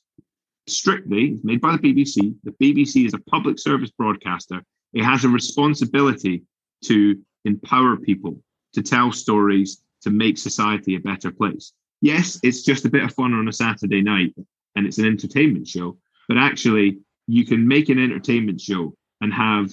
Strictly 0.67 1.39
made 1.43 1.61
by 1.61 1.77
the 1.77 1.93
BBC. 1.93 2.35
The 2.43 2.51
BBC 2.61 3.05
is 3.05 3.13
a 3.13 3.29
public 3.29 3.57
service 3.57 3.91
broadcaster. 3.91 4.61
It 4.93 5.03
has 5.03 5.23
a 5.23 5.29
responsibility 5.29 6.43
to 6.85 7.17
empower 7.45 7.97
people, 7.97 8.41
to 8.73 8.81
tell 8.81 9.11
stories, 9.11 9.81
to 10.01 10.09
make 10.09 10.37
society 10.37 10.95
a 10.95 10.99
better 10.99 11.31
place. 11.31 11.73
Yes, 12.01 12.39
it's 12.43 12.63
just 12.63 12.85
a 12.85 12.89
bit 12.89 13.03
of 13.03 13.13
fun 13.13 13.33
on 13.33 13.47
a 13.47 13.53
Saturday 13.53 14.01
night 14.01 14.33
and 14.75 14.85
it's 14.85 14.99
an 14.99 15.05
entertainment 15.05 15.67
show, 15.67 15.97
but 16.27 16.37
actually, 16.37 16.99
you 17.27 17.45
can 17.45 17.67
make 17.67 17.89
an 17.89 17.99
entertainment 17.99 18.61
show 18.61 18.93
and 19.21 19.33
have, 19.33 19.71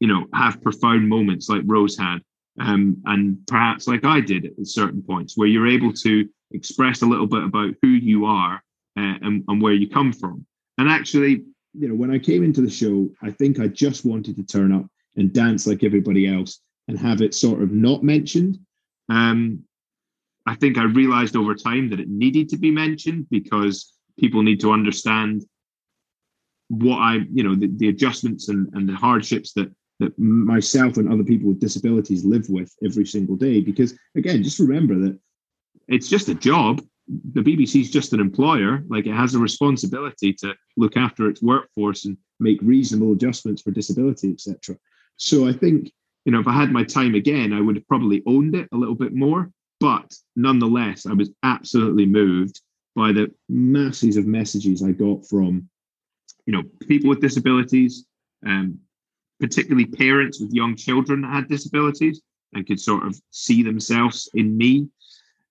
you 0.00 0.08
know, 0.08 0.26
have 0.32 0.62
profound 0.62 1.08
moments 1.08 1.48
like 1.48 1.62
Rose 1.66 1.98
had, 1.98 2.18
um, 2.60 3.02
and 3.06 3.38
perhaps 3.46 3.88
like 3.88 4.04
I 4.04 4.20
did 4.20 4.46
at 4.46 4.66
certain 4.66 5.02
points, 5.02 5.36
where 5.36 5.48
you're 5.48 5.66
able 5.66 5.92
to 5.94 6.28
express 6.52 7.02
a 7.02 7.06
little 7.06 7.26
bit 7.26 7.42
about 7.42 7.74
who 7.82 7.88
you 7.88 8.24
are 8.24 8.62
uh, 8.96 9.14
and, 9.22 9.44
and 9.48 9.62
where 9.62 9.72
you 9.72 9.88
come 9.88 10.12
from. 10.12 10.46
And 10.78 10.88
actually, 10.88 11.42
you 11.74 11.88
know, 11.88 11.94
when 11.94 12.10
I 12.10 12.18
came 12.18 12.42
into 12.42 12.60
the 12.60 12.70
show, 12.70 13.08
I 13.22 13.30
think 13.30 13.60
I 13.60 13.68
just 13.68 14.04
wanted 14.04 14.36
to 14.36 14.42
turn 14.42 14.72
up 14.72 14.86
and 15.16 15.32
dance 15.32 15.66
like 15.66 15.84
everybody 15.84 16.26
else 16.26 16.60
and 16.88 16.98
have 16.98 17.20
it 17.20 17.34
sort 17.34 17.62
of 17.62 17.72
not 17.72 18.02
mentioned. 18.02 18.58
Um, 19.08 19.64
I 20.46 20.54
think 20.54 20.78
I 20.78 20.84
realized 20.84 21.36
over 21.36 21.54
time 21.54 21.90
that 21.90 22.00
it 22.00 22.08
needed 22.08 22.48
to 22.50 22.56
be 22.56 22.70
mentioned 22.70 23.26
because 23.30 23.92
people 24.18 24.42
need 24.42 24.60
to 24.60 24.72
understand 24.72 25.44
what 26.68 26.98
I, 26.98 27.20
you 27.32 27.42
know, 27.42 27.54
the, 27.54 27.68
the 27.76 27.88
adjustments 27.88 28.48
and, 28.48 28.68
and 28.74 28.88
the 28.88 28.94
hardships 28.94 29.52
that 29.54 29.70
that 29.98 30.18
myself 30.18 30.98
and 30.98 31.10
other 31.10 31.24
people 31.24 31.48
with 31.48 31.60
disabilities 31.60 32.24
live 32.24 32.48
with 32.50 32.74
every 32.84 33.06
single 33.06 33.36
day. 33.36 33.60
Because 33.60 33.94
again, 34.14 34.42
just 34.42 34.58
remember 34.58 34.98
that 34.98 35.18
it's 35.88 36.08
just 36.08 36.28
a 36.28 36.34
job 36.34 36.82
the 37.08 37.40
BBC 37.40 37.82
is 37.82 37.90
just 37.90 38.12
an 38.12 38.20
employer. 38.20 38.82
Like 38.88 39.06
it 39.06 39.14
has 39.14 39.34
a 39.34 39.38
responsibility 39.38 40.32
to 40.34 40.54
look 40.76 40.96
after 40.96 41.28
its 41.28 41.42
workforce 41.42 42.04
and 42.04 42.16
make 42.40 42.58
reasonable 42.62 43.12
adjustments 43.12 43.62
for 43.62 43.70
disability, 43.70 44.32
etc. 44.32 44.76
So 45.16 45.46
I 45.48 45.52
think 45.52 45.92
you 46.24 46.32
know 46.32 46.40
if 46.40 46.48
I 46.48 46.52
had 46.52 46.72
my 46.72 46.84
time 46.84 47.14
again, 47.14 47.52
I 47.52 47.60
would 47.60 47.76
have 47.76 47.88
probably 47.88 48.22
owned 48.26 48.54
it 48.54 48.68
a 48.72 48.76
little 48.76 48.94
bit 48.94 49.14
more. 49.14 49.50
But 49.78 50.14
nonetheless, 50.34 51.06
I 51.06 51.12
was 51.12 51.30
absolutely 51.42 52.06
moved 52.06 52.60
by 52.94 53.12
the 53.12 53.30
masses 53.48 54.16
of 54.16 54.26
messages 54.26 54.82
I 54.82 54.92
got 54.92 55.26
from 55.28 55.68
you 56.46 56.52
know 56.52 56.62
people 56.88 57.10
with 57.10 57.20
disabilities, 57.20 58.04
um, 58.44 58.78
particularly 59.38 59.86
parents 59.86 60.40
with 60.40 60.52
young 60.52 60.74
children 60.74 61.20
that 61.22 61.32
had 61.32 61.48
disabilities 61.48 62.20
and 62.52 62.66
could 62.66 62.80
sort 62.80 63.06
of 63.06 63.20
see 63.30 63.62
themselves 63.62 64.28
in 64.34 64.56
me 64.56 64.88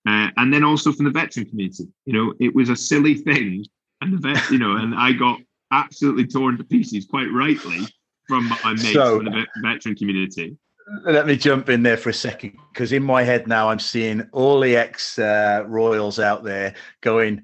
uh, 0.06 0.30
and 0.38 0.54
then 0.54 0.64
also 0.64 0.92
from 0.92 1.06
the 1.06 1.12
veteran 1.12 1.46
community. 1.46 1.88
You 2.06 2.14
know, 2.14 2.34
it 2.40 2.54
was 2.54 2.70
a 2.70 2.76
silly 2.76 3.16
thing, 3.16 3.66
and 4.02 4.14
the 4.14 4.18
vet, 4.18 4.50
you 4.52 4.60
know, 4.60 4.76
and 4.78 4.96
I 4.96 5.12
got 5.14 5.40
absolutely 5.72 6.28
torn 6.28 6.58
to 6.58 6.64
pieces, 6.64 7.06
quite 7.06 7.32
rightly, 7.32 7.80
from 8.28 8.48
my 8.50 8.74
mates 8.74 8.94
so, 8.94 9.18
from 9.18 9.26
the 9.26 9.46
veteran 9.64 9.96
community. 9.96 10.58
Let 11.06 11.26
me 11.26 11.36
jump 11.36 11.70
in 11.70 11.82
there 11.82 11.98
for 11.98 12.10
a 12.10 12.14
second 12.14 12.58
because 12.72 12.92
in 12.92 13.04
my 13.04 13.24
head 13.24 13.48
now 13.48 13.70
I'm 13.70 13.80
seeing 13.80 14.28
all 14.32 14.60
the 14.60 14.76
ex 14.76 15.18
uh, 15.18 15.64
royals 15.66 16.20
out 16.20 16.44
there 16.44 16.76
going, 17.02 17.42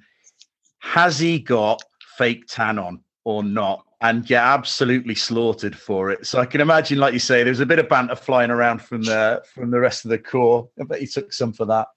"Has 0.80 1.18
he 1.18 1.39
got 1.39 1.82
fake 2.18 2.45
tan 2.47 2.78
on 2.78 2.99
or 3.24 3.43
not?" 3.43 3.84
and 4.01 4.26
get 4.26 4.43
absolutely 4.43 5.14
slaughtered 5.14 5.78
for 5.78 6.09
it. 6.09 6.26
So 6.26 6.39
I 6.39 6.45
can 6.47 6.59
imagine, 6.59 6.97
like 6.97 7.14
you 7.14 7.20
say, 7.20 7.43
there 7.43 7.51
was 7.51 7.59
a 7.59 7.66
bit 7.68 7.78
of 7.78 7.88
banter 7.88 8.16
flying 8.16 8.49
around 8.49 8.82
from 8.82 9.03
the 9.03 9.43
from 9.53 9.72
the 9.72 9.80
rest 9.80 10.05
of 10.05 10.09
the 10.09 10.18
corps. 10.18 10.68
I 10.80 10.84
bet 10.84 11.01
you 11.01 11.07
took 11.07 11.32
some 11.32 11.53
for 11.53 11.66
that. 11.66 11.88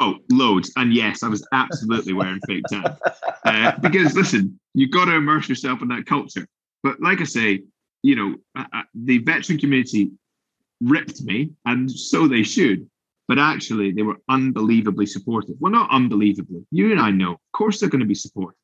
Oh, 0.00 0.18
loads. 0.30 0.70
And 0.76 0.92
yes, 0.94 1.22
I 1.22 1.28
was 1.28 1.46
absolutely 1.52 2.12
wearing 2.12 2.40
fake 2.46 2.64
tan. 2.70 2.96
Uh, 3.44 3.72
because 3.80 4.14
listen, 4.14 4.58
you've 4.74 4.92
got 4.92 5.06
to 5.06 5.14
immerse 5.14 5.48
yourself 5.48 5.82
in 5.82 5.88
that 5.88 6.06
culture. 6.06 6.46
But 6.82 7.00
like 7.00 7.20
I 7.20 7.24
say, 7.24 7.62
you 8.02 8.14
know, 8.14 8.36
uh, 8.56 8.64
uh, 8.72 8.82
the 8.94 9.18
veteran 9.18 9.58
community 9.58 10.10
ripped 10.80 11.22
me, 11.22 11.50
and 11.64 11.90
so 11.90 12.28
they 12.28 12.44
should. 12.44 12.88
But 13.26 13.38
actually, 13.38 13.90
they 13.92 14.02
were 14.02 14.16
unbelievably 14.28 15.06
supportive. 15.06 15.56
Well, 15.58 15.72
not 15.72 15.90
unbelievably. 15.90 16.64
You 16.70 16.92
and 16.92 17.00
I 17.00 17.10
know, 17.10 17.32
of 17.32 17.52
course, 17.52 17.80
they're 17.80 17.90
going 17.90 18.00
to 18.00 18.06
be 18.06 18.14
supportive. 18.14 18.56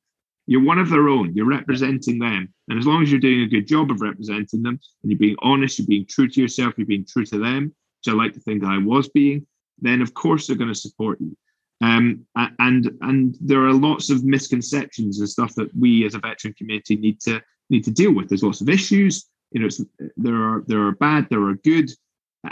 You're 0.46 0.62
one 0.62 0.78
of 0.78 0.90
their 0.90 1.08
own. 1.08 1.34
You're 1.34 1.46
representing 1.46 2.18
them. 2.18 2.52
And 2.68 2.78
as 2.78 2.86
long 2.86 3.02
as 3.02 3.10
you're 3.10 3.20
doing 3.20 3.42
a 3.42 3.48
good 3.48 3.66
job 3.66 3.90
of 3.90 4.00
representing 4.00 4.62
them 4.62 4.78
and 5.02 5.10
you're 5.10 5.18
being 5.18 5.36
honest, 5.40 5.78
you're 5.78 5.86
being 5.86 6.06
true 6.06 6.28
to 6.28 6.40
yourself, 6.40 6.74
you're 6.76 6.86
being 6.86 7.06
true 7.06 7.24
to 7.26 7.38
them, 7.38 7.74
which 8.04 8.12
I 8.12 8.16
like 8.16 8.34
to 8.34 8.40
think 8.40 8.62
I 8.62 8.78
was 8.78 9.08
being, 9.08 9.46
then 9.80 10.02
of 10.02 10.14
course 10.14 10.46
they're 10.46 10.56
going 10.56 10.72
to 10.72 10.74
support 10.74 11.20
you. 11.20 11.36
Um, 11.80 12.24
and 12.58 12.90
and 13.00 13.36
there 13.40 13.66
are 13.66 13.72
lots 13.72 14.08
of 14.10 14.24
misconceptions 14.24 15.18
and 15.18 15.28
stuff 15.28 15.54
that 15.56 15.74
we 15.76 16.06
as 16.06 16.14
a 16.14 16.18
veteran 16.18 16.54
community 16.54 16.96
need 16.96 17.20
to 17.22 17.42
need 17.68 17.84
to 17.84 17.90
deal 17.90 18.12
with. 18.12 18.28
There's 18.28 18.42
lots 18.42 18.60
of 18.60 18.68
issues. 18.68 19.26
You 19.50 19.60
know, 19.60 19.68
there 20.16 20.36
are 20.36 20.64
there 20.66 20.82
are 20.86 20.92
bad, 20.92 21.28
there 21.28 21.42
are 21.42 21.54
good, 21.56 21.90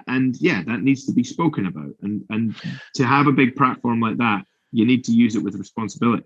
and 0.06 0.36
yeah, 0.40 0.62
that 0.66 0.82
needs 0.82 1.06
to 1.06 1.12
be 1.12 1.24
spoken 1.24 1.66
about. 1.66 1.94
And 2.02 2.24
and 2.30 2.54
to 2.94 3.06
have 3.06 3.26
a 3.26 3.32
big 3.32 3.56
platform 3.56 4.00
like 4.00 4.18
that, 4.18 4.44
you 4.72 4.84
need 4.84 5.04
to 5.04 5.12
use 5.12 5.36
it 5.36 5.42
with 5.42 5.54
responsibility. 5.54 6.24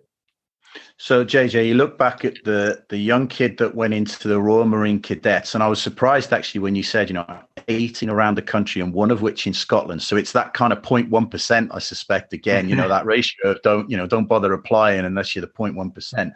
So 0.98 1.24
JJ, 1.24 1.66
you 1.68 1.74
look 1.74 1.98
back 1.98 2.24
at 2.24 2.42
the 2.44 2.82
the 2.88 2.96
young 2.96 3.28
kid 3.28 3.58
that 3.58 3.74
went 3.74 3.92
into 3.92 4.28
the 4.28 4.40
Royal 4.40 4.64
Marine 4.64 5.00
Cadets, 5.00 5.54
and 5.54 5.62
I 5.62 5.68
was 5.68 5.80
surprised 5.80 6.32
actually 6.32 6.60
when 6.60 6.74
you 6.74 6.82
said, 6.82 7.10
you 7.10 7.14
know, 7.14 7.40
18 7.68 8.08
around 8.08 8.36
the 8.36 8.42
country 8.42 8.80
and 8.80 8.94
one 8.94 9.10
of 9.10 9.20
which 9.20 9.46
in 9.46 9.52
Scotland. 9.52 10.02
So 10.02 10.16
it's 10.16 10.32
that 10.32 10.54
kind 10.54 10.72
of 10.72 10.80
0.1 10.82 11.30
percent, 11.30 11.70
I 11.74 11.80
suspect. 11.80 12.32
Again, 12.32 12.68
you 12.68 12.76
know, 12.76 12.88
that 12.88 13.04
ratio 13.14 13.50
of 13.50 13.62
don't, 13.62 13.90
you 13.90 13.96
know, 13.96 14.06
don't 14.06 14.26
bother 14.26 14.52
applying 14.52 15.04
unless 15.04 15.34
you're 15.34 15.44
the 15.44 15.52
0.1 15.52 15.94
percent. 15.94 16.32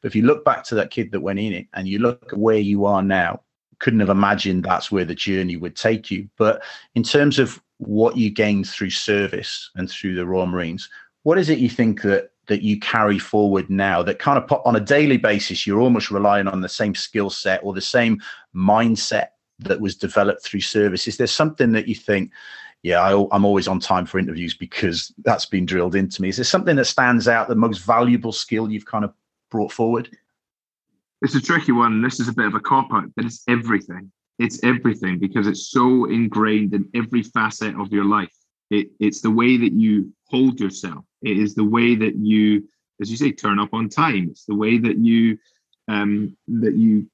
But 0.00 0.08
if 0.08 0.14
you 0.14 0.22
look 0.22 0.44
back 0.44 0.64
to 0.64 0.74
that 0.76 0.90
kid 0.90 1.10
that 1.12 1.20
went 1.20 1.40
in 1.40 1.52
it 1.52 1.66
and 1.74 1.88
you 1.88 1.98
look 1.98 2.32
at 2.32 2.38
where 2.38 2.58
you 2.58 2.84
are 2.84 3.02
now, 3.02 3.40
couldn't 3.80 4.00
have 4.00 4.10
imagined 4.10 4.64
that's 4.64 4.92
where 4.92 5.04
the 5.04 5.14
journey 5.14 5.56
would 5.56 5.76
take 5.76 6.10
you. 6.10 6.28
But 6.36 6.62
in 6.94 7.02
terms 7.02 7.38
of 7.38 7.60
what 7.78 8.16
you 8.16 8.30
gained 8.30 8.68
through 8.68 8.90
service 8.90 9.70
and 9.74 9.90
through 9.90 10.14
the 10.14 10.26
Royal 10.26 10.46
Marines, 10.46 10.88
what 11.24 11.38
is 11.38 11.48
it 11.48 11.58
you 11.58 11.68
think 11.68 12.02
that 12.02 12.30
that 12.46 12.62
you 12.62 12.78
carry 12.78 13.18
forward 13.18 13.70
now 13.70 14.02
that 14.02 14.18
kind 14.18 14.38
of 14.38 14.60
on 14.64 14.76
a 14.76 14.80
daily 14.80 15.16
basis 15.16 15.66
you're 15.66 15.80
almost 15.80 16.10
relying 16.10 16.46
on 16.46 16.60
the 16.60 16.68
same 16.68 16.94
skill 16.94 17.30
set 17.30 17.60
or 17.62 17.72
the 17.72 17.80
same 17.80 18.20
mindset 18.54 19.28
that 19.58 19.80
was 19.80 19.96
developed 19.96 20.42
through 20.42 20.60
service. 20.60 21.06
Is 21.06 21.16
there 21.16 21.26
something 21.26 21.72
that 21.72 21.88
you 21.88 21.94
think 21.94 22.30
yeah 22.82 23.00
I, 23.00 23.36
am 23.36 23.44
always 23.44 23.66
on 23.66 23.80
time 23.80 24.06
for 24.06 24.18
interviews 24.18 24.54
because 24.54 25.12
that's 25.24 25.46
been 25.46 25.66
drilled 25.66 25.94
into 25.94 26.22
me. 26.22 26.28
Is 26.28 26.36
there 26.36 26.44
something 26.44 26.76
that 26.76 26.84
stands 26.84 27.28
out 27.28 27.48
the 27.48 27.54
most 27.54 27.78
valuable 27.78 28.32
skill 28.32 28.70
you've 28.70 28.86
kind 28.86 29.04
of 29.04 29.12
brought 29.50 29.72
forward? 29.72 30.16
It's 31.22 31.34
a 31.34 31.40
tricky 31.40 31.72
one 31.72 32.02
this 32.02 32.20
is 32.20 32.28
a 32.28 32.32
bit 32.32 32.46
of 32.46 32.54
a 32.54 32.60
cop 32.60 32.92
out 32.92 33.10
but 33.16 33.24
it's 33.24 33.42
everything. 33.48 34.12
It's 34.38 34.62
everything 34.64 35.18
because 35.18 35.46
it's 35.46 35.68
so 35.68 36.06
ingrained 36.06 36.74
in 36.74 36.88
every 36.94 37.22
facet 37.22 37.78
of 37.78 37.92
your 37.92 38.04
life. 38.04 38.34
It, 38.70 38.88
it's 38.98 39.20
the 39.20 39.30
way 39.30 39.56
that 39.56 39.72
you 39.72 40.12
hold 40.34 40.58
yourself. 40.58 41.04
It 41.22 41.38
is 41.38 41.54
the 41.54 41.70
way 41.76 41.94
that 41.94 42.16
you, 42.16 42.68
as 43.00 43.08
you 43.08 43.16
say, 43.16 43.30
turn 43.30 43.60
up 43.60 43.72
on 43.72 43.88
time. 43.88 44.28
It's 44.30 44.46
the 44.46 44.56
way 44.56 44.78
that 44.78 44.98
you 44.98 45.38
um, 45.86 46.36
that 46.48 46.74
you 46.74 47.06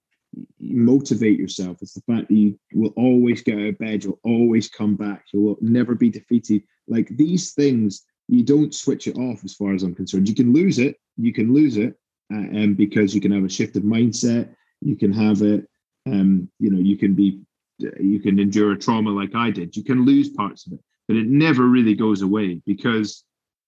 motivate 0.58 1.38
yourself. 1.38 1.78
It's 1.82 1.94
the 1.94 2.06
fact 2.10 2.28
that 2.28 2.34
you 2.34 2.58
will 2.72 2.94
always 2.96 3.42
get 3.42 3.58
out 3.58 3.72
of 3.72 3.78
bed. 3.78 4.04
You'll 4.04 4.20
always 4.24 4.68
come 4.68 4.94
back. 4.94 5.24
You'll 5.32 5.58
never 5.60 5.94
be 5.94 6.08
defeated. 6.08 6.62
Like 6.88 7.08
these 7.10 7.52
things, 7.52 8.02
you 8.28 8.42
don't 8.42 8.74
switch 8.74 9.06
it 9.06 9.18
off. 9.18 9.44
As 9.44 9.54
far 9.54 9.74
as 9.74 9.82
I'm 9.82 9.94
concerned, 9.94 10.28
you 10.28 10.34
can 10.34 10.54
lose 10.54 10.78
it. 10.78 10.96
You 11.18 11.34
can 11.34 11.52
lose 11.52 11.76
it, 11.76 11.92
uh, 12.32 12.46
and 12.60 12.74
because 12.74 13.14
you 13.14 13.20
can 13.20 13.32
have 13.32 13.44
a 13.44 13.56
shift 13.58 13.76
of 13.76 13.82
mindset. 13.82 14.54
You 14.80 14.96
can 14.96 15.12
have 15.12 15.42
it. 15.42 15.68
Um, 16.06 16.50
you 16.58 16.70
know, 16.70 16.78
you 16.78 16.96
can 16.96 17.12
be. 17.14 17.40
You 17.78 18.20
can 18.20 18.38
endure 18.38 18.72
a 18.72 18.78
trauma 18.78 19.10
like 19.10 19.34
I 19.34 19.50
did. 19.50 19.74
You 19.74 19.82
can 19.82 20.04
lose 20.04 20.28
parts 20.28 20.66
of 20.66 20.74
it 20.74 20.80
but 21.10 21.16
it 21.16 21.26
never 21.26 21.64
really 21.66 21.96
goes 21.96 22.22
away 22.22 22.62
because 22.66 23.24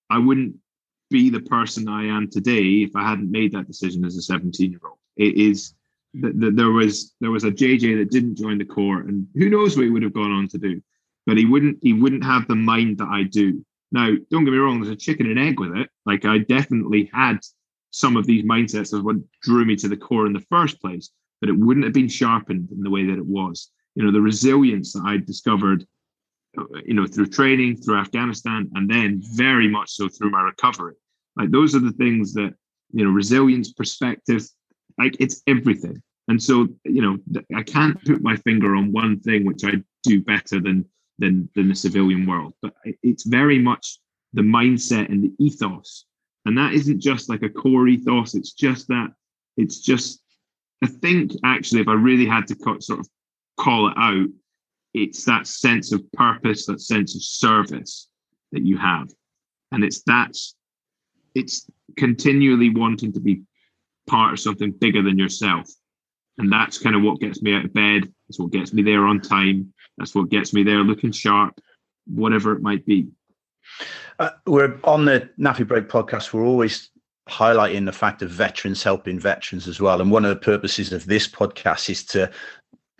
I 0.08 0.18
wouldn't 0.18 0.54
be 1.10 1.28
the 1.28 1.40
person 1.40 1.88
I 1.88 2.04
am 2.04 2.30
today 2.30 2.84
if 2.84 2.94
I 2.94 3.02
hadn't 3.02 3.32
made 3.32 3.50
that 3.50 3.66
decision 3.66 4.04
as 4.04 4.16
a 4.16 4.22
17 4.22 4.70
year 4.70 4.78
old. 4.84 4.98
It 5.16 5.34
is 5.34 5.74
that 6.14 6.38
the, 6.38 6.52
there 6.52 6.70
was 6.70 7.16
there 7.20 7.32
was 7.32 7.42
a 7.42 7.50
JJ 7.50 7.98
that 7.98 8.12
didn't 8.12 8.38
join 8.38 8.58
the 8.58 8.64
corps, 8.64 9.00
and 9.00 9.26
who 9.34 9.50
knows 9.50 9.76
what 9.76 9.82
he 9.82 9.90
would 9.90 10.04
have 10.04 10.12
gone 10.12 10.30
on 10.30 10.46
to 10.50 10.58
do, 10.58 10.80
but 11.26 11.36
he 11.36 11.44
wouldn't 11.44 11.78
he 11.82 11.92
wouldn't 11.92 12.22
have 12.22 12.46
the 12.46 12.54
mind 12.54 12.98
that 12.98 13.08
I 13.08 13.24
do. 13.24 13.66
Now, 13.90 14.12
don't 14.30 14.44
get 14.44 14.52
me 14.52 14.58
wrong, 14.58 14.80
there's 14.80 14.94
a 14.94 14.96
chicken 14.96 15.26
and 15.26 15.40
egg 15.40 15.58
with 15.58 15.76
it. 15.76 15.90
Like 16.06 16.24
I 16.24 16.38
definitely 16.38 17.10
had 17.12 17.40
some 17.90 18.16
of 18.16 18.24
these 18.24 18.44
mindsets 18.44 18.96
of 18.96 19.04
what 19.04 19.16
drew 19.40 19.64
me 19.64 19.74
to 19.78 19.88
the 19.88 19.96
corps 19.96 20.26
in 20.26 20.32
the 20.32 20.46
first 20.48 20.80
place, 20.80 21.10
but 21.40 21.50
it 21.50 21.58
wouldn't 21.58 21.86
have 21.86 21.92
been 21.92 22.06
sharpened 22.06 22.68
in 22.70 22.84
the 22.84 22.90
way 22.90 23.04
that 23.06 23.18
it 23.18 23.26
was. 23.26 23.72
You 23.96 24.04
know, 24.04 24.12
the 24.12 24.20
resilience 24.20 24.92
that 24.92 25.02
I 25.04 25.16
discovered 25.16 25.84
Uh, 26.58 26.64
you 26.84 26.92
know, 26.92 27.06
through 27.06 27.26
training, 27.26 27.76
through 27.76 27.96
Afghanistan, 27.96 28.70
and 28.74 28.90
then 28.90 29.22
very 29.32 29.68
much 29.68 29.90
so 29.90 30.08
through 30.08 30.30
my 30.30 30.42
recovery. 30.42 30.94
Like 31.36 31.50
those 31.50 31.74
are 31.74 31.78
the 31.78 31.92
things 31.92 32.34
that, 32.34 32.54
you 32.92 33.04
know, 33.04 33.10
resilience, 33.10 33.72
perspective, 33.72 34.46
like 34.98 35.16
it's 35.18 35.42
everything. 35.46 36.02
And 36.28 36.42
so, 36.42 36.68
you 36.84 37.00
know, 37.00 37.42
I 37.56 37.62
can't 37.62 38.02
put 38.04 38.22
my 38.22 38.36
finger 38.36 38.76
on 38.76 38.92
one 38.92 39.18
thing 39.20 39.46
which 39.46 39.64
I 39.64 39.82
do 40.02 40.20
better 40.20 40.60
than 40.60 40.84
than 41.18 41.48
than 41.54 41.68
the 41.68 41.74
civilian 41.74 42.26
world, 42.26 42.52
but 42.60 42.74
it's 43.02 43.24
very 43.24 43.58
much 43.58 43.98
the 44.34 44.42
mindset 44.42 45.08
and 45.10 45.24
the 45.24 45.32
ethos. 45.38 46.04
And 46.44 46.56
that 46.58 46.74
isn't 46.74 47.00
just 47.00 47.28
like 47.28 47.42
a 47.42 47.48
core 47.48 47.88
ethos. 47.88 48.34
It's 48.34 48.52
just 48.52 48.88
that 48.88 49.08
it's 49.56 49.80
just 49.80 50.22
I 50.82 50.88
think 50.88 51.32
actually, 51.44 51.80
if 51.80 51.88
I 51.88 51.94
really 51.94 52.26
had 52.26 52.46
to 52.48 52.56
cut, 52.56 52.82
sort 52.82 53.00
of 53.00 53.08
call 53.58 53.88
it 53.88 53.94
out, 53.96 54.28
it's 54.94 55.24
that 55.24 55.46
sense 55.46 55.92
of 55.92 56.10
purpose, 56.12 56.66
that 56.66 56.80
sense 56.80 57.14
of 57.14 57.22
service 57.22 58.08
that 58.52 58.62
you 58.62 58.76
have. 58.76 59.08
And 59.70 59.82
it's 59.82 60.02
that, 60.02 60.36
it's 61.34 61.68
continually 61.96 62.70
wanting 62.70 63.12
to 63.12 63.20
be 63.20 63.42
part 64.06 64.32
of 64.32 64.40
something 64.40 64.72
bigger 64.72 65.02
than 65.02 65.18
yourself. 65.18 65.68
And 66.38 66.52
that's 66.52 66.78
kind 66.78 66.96
of 66.96 67.02
what 67.02 67.20
gets 67.20 67.42
me 67.42 67.54
out 67.54 67.64
of 67.64 67.72
bed. 67.72 68.12
That's 68.28 68.38
what 68.38 68.52
gets 68.52 68.72
me 68.72 68.82
there 68.82 69.06
on 69.06 69.20
time. 69.20 69.72
That's 69.98 70.14
what 70.14 70.30
gets 70.30 70.52
me 70.52 70.62
there 70.62 70.78
looking 70.78 71.12
sharp, 71.12 71.60
whatever 72.06 72.52
it 72.52 72.62
might 72.62 72.84
be. 72.86 73.08
Uh, 74.18 74.30
we're 74.46 74.78
on 74.84 75.04
the 75.04 75.28
NAAFI 75.38 75.66
Break 75.66 75.88
podcast. 75.88 76.32
We're 76.32 76.44
always 76.44 76.90
highlighting 77.28 77.86
the 77.86 77.92
fact 77.92 78.22
of 78.22 78.30
veterans 78.30 78.82
helping 78.82 79.18
veterans 79.18 79.68
as 79.68 79.80
well. 79.80 80.00
And 80.00 80.10
one 80.10 80.24
of 80.24 80.30
the 80.30 80.44
purposes 80.44 80.92
of 80.92 81.06
this 81.06 81.28
podcast 81.28 81.88
is 81.88 82.04
to 82.06 82.30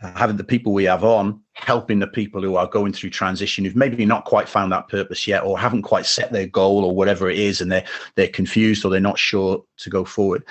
having 0.02 0.36
the 0.36 0.44
people 0.44 0.72
we 0.72 0.84
have 0.84 1.04
on 1.04 1.40
helping 1.54 1.98
the 1.98 2.06
people 2.06 2.42
who 2.42 2.56
are 2.56 2.66
going 2.66 2.92
through 2.92 3.10
transition 3.10 3.64
who've 3.64 3.76
maybe 3.76 4.04
not 4.04 4.24
quite 4.24 4.48
found 4.48 4.72
that 4.72 4.88
purpose 4.88 5.26
yet 5.26 5.44
or 5.44 5.58
haven't 5.58 5.82
quite 5.82 6.06
set 6.06 6.32
their 6.32 6.46
goal 6.46 6.84
or 6.84 6.94
whatever 6.94 7.30
it 7.30 7.38
is 7.38 7.60
and 7.60 7.70
they're 7.70 7.84
they're 8.16 8.28
confused 8.28 8.84
or 8.84 8.90
they're 8.90 9.00
not 9.00 9.18
sure 9.18 9.62
to 9.76 9.90
go 9.90 10.04
forward. 10.04 10.42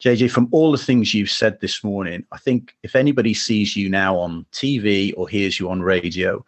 Jj 0.00 0.30
from 0.30 0.48
all 0.50 0.72
the 0.72 0.78
things 0.78 1.14
you've 1.14 1.30
said 1.30 1.60
this 1.60 1.84
morning 1.84 2.24
i 2.32 2.38
think 2.38 2.74
if 2.82 2.96
anybody 2.96 3.34
sees 3.34 3.76
you 3.76 3.88
now 3.88 4.16
on 4.16 4.46
tv 4.52 5.12
or 5.16 5.28
hears 5.28 5.60
you 5.60 5.70
on 5.70 5.82
radio 5.82 6.44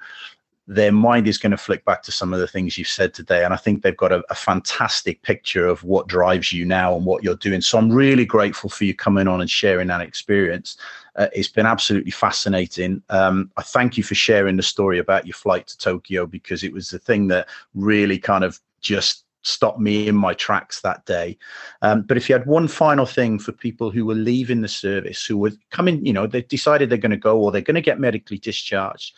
their 0.69 0.93
mind 0.93 1.27
is 1.27 1.39
going 1.39 1.51
to 1.51 1.57
flick 1.57 1.85
back 1.85 2.03
to 2.05 2.13
some 2.13 2.33
of 2.33 2.39
the 2.39 2.47
things 2.47 2.79
you've 2.79 2.87
said 2.87 3.13
today. 3.13 3.45
And 3.45 3.53
I 3.53 3.57
think 3.57 3.83
they've 3.83 3.97
got 3.97 4.13
a, 4.13 4.23
a, 4.31 4.35
fantastic 4.35 5.21
picture 5.23 5.67
of 5.67 5.83
what 5.83 6.07
drives 6.07 6.53
you 6.53 6.65
now 6.65 6.95
and 6.95 7.05
what 7.05 7.25
you're 7.25 7.35
doing. 7.35 7.61
So 7.61 7.79
I'm 7.79 7.91
really 7.91 8.25
grateful 8.25 8.71
for 8.71 8.85
you 8.85 8.95
coming 8.95 9.27
on 9.27 9.41
and 9.41 9.51
sharing 9.51 9.89
that 9.89 10.01
experience. 10.01 10.77
Uh, 11.17 11.27
it's 11.33 11.49
been 11.49 11.67
absolutely 11.67 12.13
fascinating. 12.13 13.03
Um, 13.09 13.51
I 13.57 13.63
thank 13.63 13.97
you 13.97 14.05
for 14.05 14.15
sharing 14.15 14.57
the 14.57 14.63
story 14.63 14.99
about 14.99 15.27
your 15.27 15.35
flight 15.35 15.67
to 15.67 15.79
Tokyo 15.79 16.27
because 16.27 16.63
it 16.63 16.73
was 16.73 16.91
the 16.91 16.99
thing 16.99 17.27
that 17.29 17.49
really 17.75 18.19
kind 18.19 18.45
of 18.45 18.61
just 18.81 19.25
stopped 19.43 19.81
me 19.81 20.07
in 20.07 20.15
my 20.15 20.33
tracks 20.33 20.81
that 20.83 21.05
day. 21.07 21.37
Um, 21.83 22.03
but 22.03 22.17
if 22.17 22.29
you 22.29 22.37
had 22.37 22.47
one 22.47 22.69
final 22.69 23.05
thing 23.05 23.41
for 23.41 23.51
people 23.51 23.91
who 23.91 24.07
were 24.07 24.15
leaving 24.15 24.63
the 24.63 24.69
service, 24.69 25.27
who 25.27 25.37
were 25.37 25.51
coming, 25.71 26.07
you 26.07 26.13
know, 26.13 26.29
they 26.29 26.43
decided 26.43 26.89
they're 26.89 26.99
going 26.99 27.11
to 27.11 27.17
go 27.17 27.37
or 27.41 27.51
they're 27.51 27.61
going 27.61 27.75
to 27.75 27.81
get 27.81 27.99
medically 27.99 28.39
discharged 28.39 29.17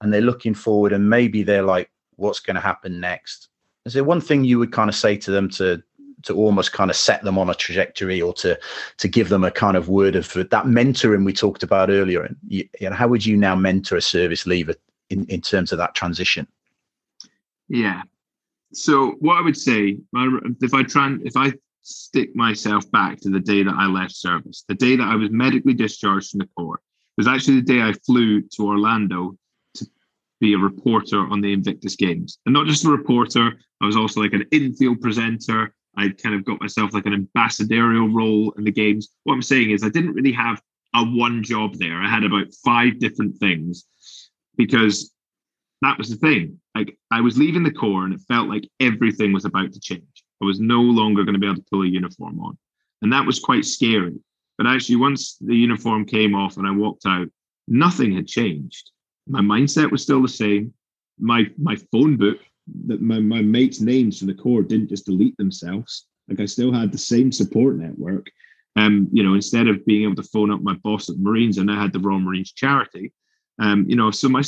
and 0.00 0.12
they're 0.12 0.20
looking 0.20 0.54
forward 0.54 0.92
and 0.92 1.08
maybe 1.08 1.42
they're 1.42 1.62
like, 1.62 1.90
what's 2.16 2.40
going 2.40 2.56
to 2.56 2.60
happen 2.60 3.00
next? 3.00 3.48
Is 3.84 3.94
there 3.94 4.04
one 4.04 4.20
thing 4.20 4.44
you 4.44 4.58
would 4.58 4.72
kind 4.72 4.88
of 4.88 4.94
say 4.94 5.16
to 5.18 5.30
them 5.30 5.48
to 5.50 5.82
to 6.24 6.34
almost 6.34 6.72
kind 6.72 6.90
of 6.90 6.96
set 6.96 7.22
them 7.22 7.38
on 7.38 7.48
a 7.48 7.54
trajectory 7.54 8.20
or 8.20 8.32
to 8.34 8.58
to 8.96 9.06
give 9.06 9.28
them 9.28 9.44
a 9.44 9.52
kind 9.52 9.76
of 9.76 9.88
word 9.88 10.16
of 10.16 10.32
that 10.32 10.64
mentoring 10.64 11.24
we 11.24 11.32
talked 11.32 11.62
about 11.62 11.90
earlier 11.90 12.24
and 12.24 12.36
you, 12.48 12.68
how 12.90 13.06
would 13.06 13.24
you 13.24 13.36
now 13.36 13.54
mentor 13.54 13.94
a 13.96 14.02
service 14.02 14.44
leaver 14.44 14.74
in, 15.10 15.24
in 15.26 15.40
terms 15.40 15.70
of 15.70 15.78
that 15.78 15.94
transition 15.94 16.44
yeah 17.68 18.02
so 18.72 19.14
what 19.20 19.36
i 19.36 19.40
would 19.40 19.56
say 19.56 19.96
if 20.60 20.74
i 20.74 20.82
try 20.82 21.16
if 21.22 21.36
i 21.36 21.52
stick 21.88 22.36
myself 22.36 22.90
back 22.90 23.18
to 23.20 23.30
the 23.30 23.40
day 23.40 23.62
that 23.62 23.74
I 23.74 23.86
left 23.86 24.12
service, 24.12 24.64
the 24.68 24.74
day 24.74 24.96
that 24.96 25.08
I 25.08 25.16
was 25.16 25.30
medically 25.30 25.74
discharged 25.74 26.30
from 26.30 26.38
the 26.38 26.48
Corps. 26.56 26.80
Was 27.16 27.26
actually 27.26 27.56
the 27.56 27.74
day 27.74 27.82
I 27.82 27.92
flew 28.06 28.42
to 28.42 28.66
Orlando 28.66 29.36
be 30.40 30.54
a 30.54 30.58
reporter 30.58 31.20
on 31.20 31.40
the 31.40 31.52
Invictus 31.52 31.96
Games. 31.96 32.38
And 32.46 32.52
not 32.52 32.66
just 32.66 32.84
a 32.84 32.90
reporter, 32.90 33.58
I 33.80 33.86
was 33.86 33.96
also 33.96 34.20
like 34.20 34.32
an 34.32 34.46
infield 34.52 35.00
presenter. 35.00 35.74
I 35.96 36.10
kind 36.10 36.34
of 36.34 36.44
got 36.44 36.60
myself 36.60 36.94
like 36.94 37.06
an 37.06 37.14
ambassadorial 37.14 38.08
role 38.08 38.52
in 38.56 38.64
the 38.64 38.72
games. 38.72 39.08
What 39.24 39.34
I'm 39.34 39.42
saying 39.42 39.70
is, 39.70 39.82
I 39.82 39.88
didn't 39.88 40.14
really 40.14 40.32
have 40.32 40.60
a 40.94 41.04
one 41.04 41.42
job 41.42 41.74
there. 41.74 42.00
I 42.00 42.08
had 42.08 42.24
about 42.24 42.46
five 42.64 42.98
different 42.98 43.36
things 43.38 43.86
because 44.56 45.12
that 45.82 45.98
was 45.98 46.10
the 46.10 46.16
thing. 46.16 46.60
Like 46.74 46.96
I 47.10 47.20
was 47.20 47.38
leaving 47.38 47.62
the 47.62 47.72
Corps 47.72 48.04
and 48.04 48.14
it 48.14 48.20
felt 48.28 48.48
like 48.48 48.68
everything 48.80 49.32
was 49.32 49.44
about 49.44 49.72
to 49.72 49.80
change. 49.80 50.24
I 50.42 50.44
was 50.44 50.60
no 50.60 50.80
longer 50.80 51.24
going 51.24 51.34
to 51.34 51.40
be 51.40 51.46
able 51.46 51.56
to 51.56 51.64
pull 51.70 51.82
a 51.82 51.86
uniform 51.86 52.40
on. 52.40 52.56
And 53.02 53.12
that 53.12 53.26
was 53.26 53.40
quite 53.40 53.64
scary. 53.64 54.14
But 54.56 54.66
actually, 54.66 54.96
once 54.96 55.36
the 55.40 55.54
uniform 55.54 56.04
came 56.04 56.34
off 56.34 56.56
and 56.56 56.66
I 56.66 56.72
walked 56.72 57.06
out, 57.06 57.28
nothing 57.68 58.14
had 58.14 58.26
changed. 58.26 58.90
My 59.28 59.40
mindset 59.40 59.90
was 59.90 60.02
still 60.02 60.22
the 60.22 60.28
same. 60.28 60.72
My 61.18 61.46
my 61.58 61.76
phone 61.92 62.16
book, 62.16 62.38
that 62.86 63.00
my, 63.00 63.18
my 63.20 63.42
mates' 63.42 63.80
names 63.80 64.18
from 64.18 64.28
the 64.28 64.34
Corps 64.34 64.62
didn't 64.62 64.88
just 64.88 65.06
delete 65.06 65.36
themselves. 65.36 66.06
Like 66.28 66.40
I 66.40 66.46
still 66.46 66.72
had 66.72 66.92
the 66.92 66.98
same 66.98 67.32
support 67.32 67.76
network. 67.76 68.30
Um, 68.76 69.08
you 69.12 69.22
know, 69.22 69.34
instead 69.34 69.66
of 69.66 69.84
being 69.86 70.04
able 70.04 70.22
to 70.22 70.28
phone 70.28 70.50
up 70.50 70.60
my 70.60 70.74
boss 70.74 71.08
at 71.08 71.18
Marines, 71.18 71.58
and 71.58 71.70
I 71.70 71.80
had 71.80 71.92
the 71.92 71.98
Royal 71.98 72.20
Marines 72.20 72.52
charity. 72.52 73.12
Um, 73.60 73.86
you 73.88 73.96
know, 73.96 74.10
so 74.10 74.28
my 74.28 74.42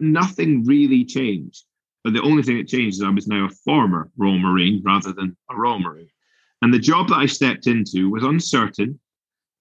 nothing 0.00 0.64
really 0.64 1.04
changed. 1.04 1.64
But 2.02 2.12
the 2.12 2.22
only 2.22 2.42
thing 2.42 2.58
that 2.58 2.68
changed 2.68 2.96
is 2.96 3.02
I 3.02 3.10
was 3.10 3.26
now 3.26 3.46
a 3.46 3.50
former 3.64 4.10
Royal 4.16 4.38
Marine 4.38 4.82
rather 4.84 5.12
than 5.12 5.36
a 5.50 5.56
Royal 5.56 5.78
Marine. 5.78 6.08
And 6.62 6.72
the 6.72 6.78
job 6.78 7.08
that 7.08 7.16
I 7.16 7.26
stepped 7.26 7.66
into 7.66 8.10
was 8.10 8.22
uncertain. 8.22 8.98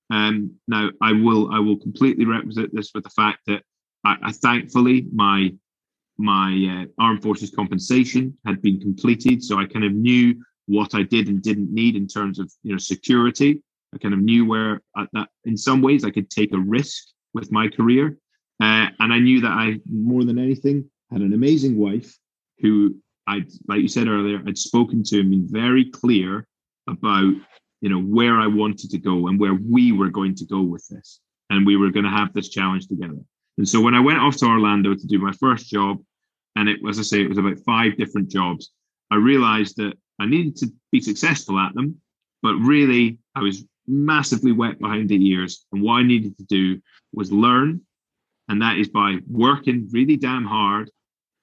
Um, 0.09 0.51
now 0.67 0.89
I 1.01 1.13
will 1.13 1.51
I 1.53 1.59
will 1.59 1.77
completely 1.77 2.25
represent 2.25 2.73
this 2.73 2.91
with 2.93 3.03
the 3.03 3.09
fact 3.09 3.39
that 3.47 3.63
I, 4.03 4.17
I 4.23 4.31
thankfully 4.31 5.07
my 5.13 5.53
my 6.17 6.85
uh, 6.85 7.03
armed 7.03 7.23
forces 7.23 7.51
compensation 7.51 8.37
had 8.45 8.61
been 8.61 8.79
completed, 8.79 9.43
so 9.43 9.59
I 9.59 9.65
kind 9.65 9.85
of 9.85 9.93
knew 9.93 10.43
what 10.67 10.93
I 10.95 11.03
did 11.03 11.27
and 11.27 11.41
didn't 11.41 11.73
need 11.73 11.95
in 11.95 12.07
terms 12.07 12.39
of 12.39 12.51
you 12.63 12.71
know 12.71 12.77
security. 12.77 13.61
I 13.93 13.97
kind 13.97 14.13
of 14.13 14.21
knew 14.21 14.45
where 14.45 14.81
uh, 14.97 15.05
that 15.13 15.29
in 15.45 15.57
some 15.57 15.81
ways 15.81 16.03
I 16.03 16.11
could 16.11 16.29
take 16.29 16.53
a 16.53 16.59
risk 16.59 17.03
with 17.33 17.51
my 17.51 17.67
career, 17.67 18.17
uh, 18.61 18.87
and 18.99 19.13
I 19.13 19.19
knew 19.19 19.41
that 19.41 19.51
I 19.51 19.79
more 19.89 20.23
than 20.23 20.39
anything 20.39 20.89
had 21.11 21.21
an 21.21 21.33
amazing 21.33 21.77
wife 21.77 22.17
who 22.59 22.95
I, 23.27 23.45
like 23.67 23.81
you 23.81 23.87
said 23.87 24.07
earlier, 24.07 24.41
I'd 24.45 24.57
spoken 24.57 25.03
to 25.05 25.19
and 25.19 25.29
been 25.29 25.47
very 25.49 25.85
clear 25.85 26.45
about, 26.89 27.33
you 27.81 27.89
know, 27.89 28.01
where 28.01 28.39
I 28.39 28.47
wanted 28.47 28.89
to 28.91 28.97
go 28.97 29.27
and 29.27 29.39
where 29.39 29.53
we 29.53 29.91
were 29.91 30.09
going 30.09 30.35
to 30.35 30.45
go 30.45 30.61
with 30.61 30.85
this, 30.89 31.19
and 31.49 31.65
we 31.65 31.77
were 31.77 31.91
going 31.91 32.05
to 32.05 32.11
have 32.11 32.33
this 32.33 32.49
challenge 32.49 32.87
together. 32.87 33.19
And 33.57 33.67
so 33.67 33.81
when 33.81 33.93
I 33.93 33.99
went 33.99 34.19
off 34.19 34.37
to 34.37 34.45
Orlando 34.45 34.93
to 34.95 35.07
do 35.07 35.19
my 35.19 35.31
first 35.33 35.69
job, 35.69 36.01
and 36.55 36.69
it 36.69 36.81
was, 36.81 36.99
I 36.99 37.03
say, 37.03 37.21
it 37.21 37.29
was 37.29 37.37
about 37.37 37.59
five 37.65 37.97
different 37.97 38.29
jobs, 38.29 38.71
I 39.11 39.15
realized 39.15 39.77
that 39.77 39.93
I 40.19 40.25
needed 40.25 40.55
to 40.57 40.71
be 40.91 41.01
successful 41.01 41.59
at 41.59 41.73
them, 41.73 42.01
but 42.41 42.55
really 42.55 43.19
I 43.35 43.41
was 43.41 43.65
massively 43.87 44.51
wet 44.51 44.79
behind 44.79 45.09
the 45.09 45.27
ears. 45.27 45.65
And 45.71 45.81
what 45.81 45.95
I 45.95 46.03
needed 46.03 46.37
to 46.37 46.43
do 46.45 46.81
was 47.13 47.31
learn. 47.31 47.81
And 48.49 48.61
that 48.61 48.77
is 48.77 48.89
by 48.89 49.17
working 49.27 49.89
really 49.91 50.17
damn 50.17 50.45
hard 50.45 50.89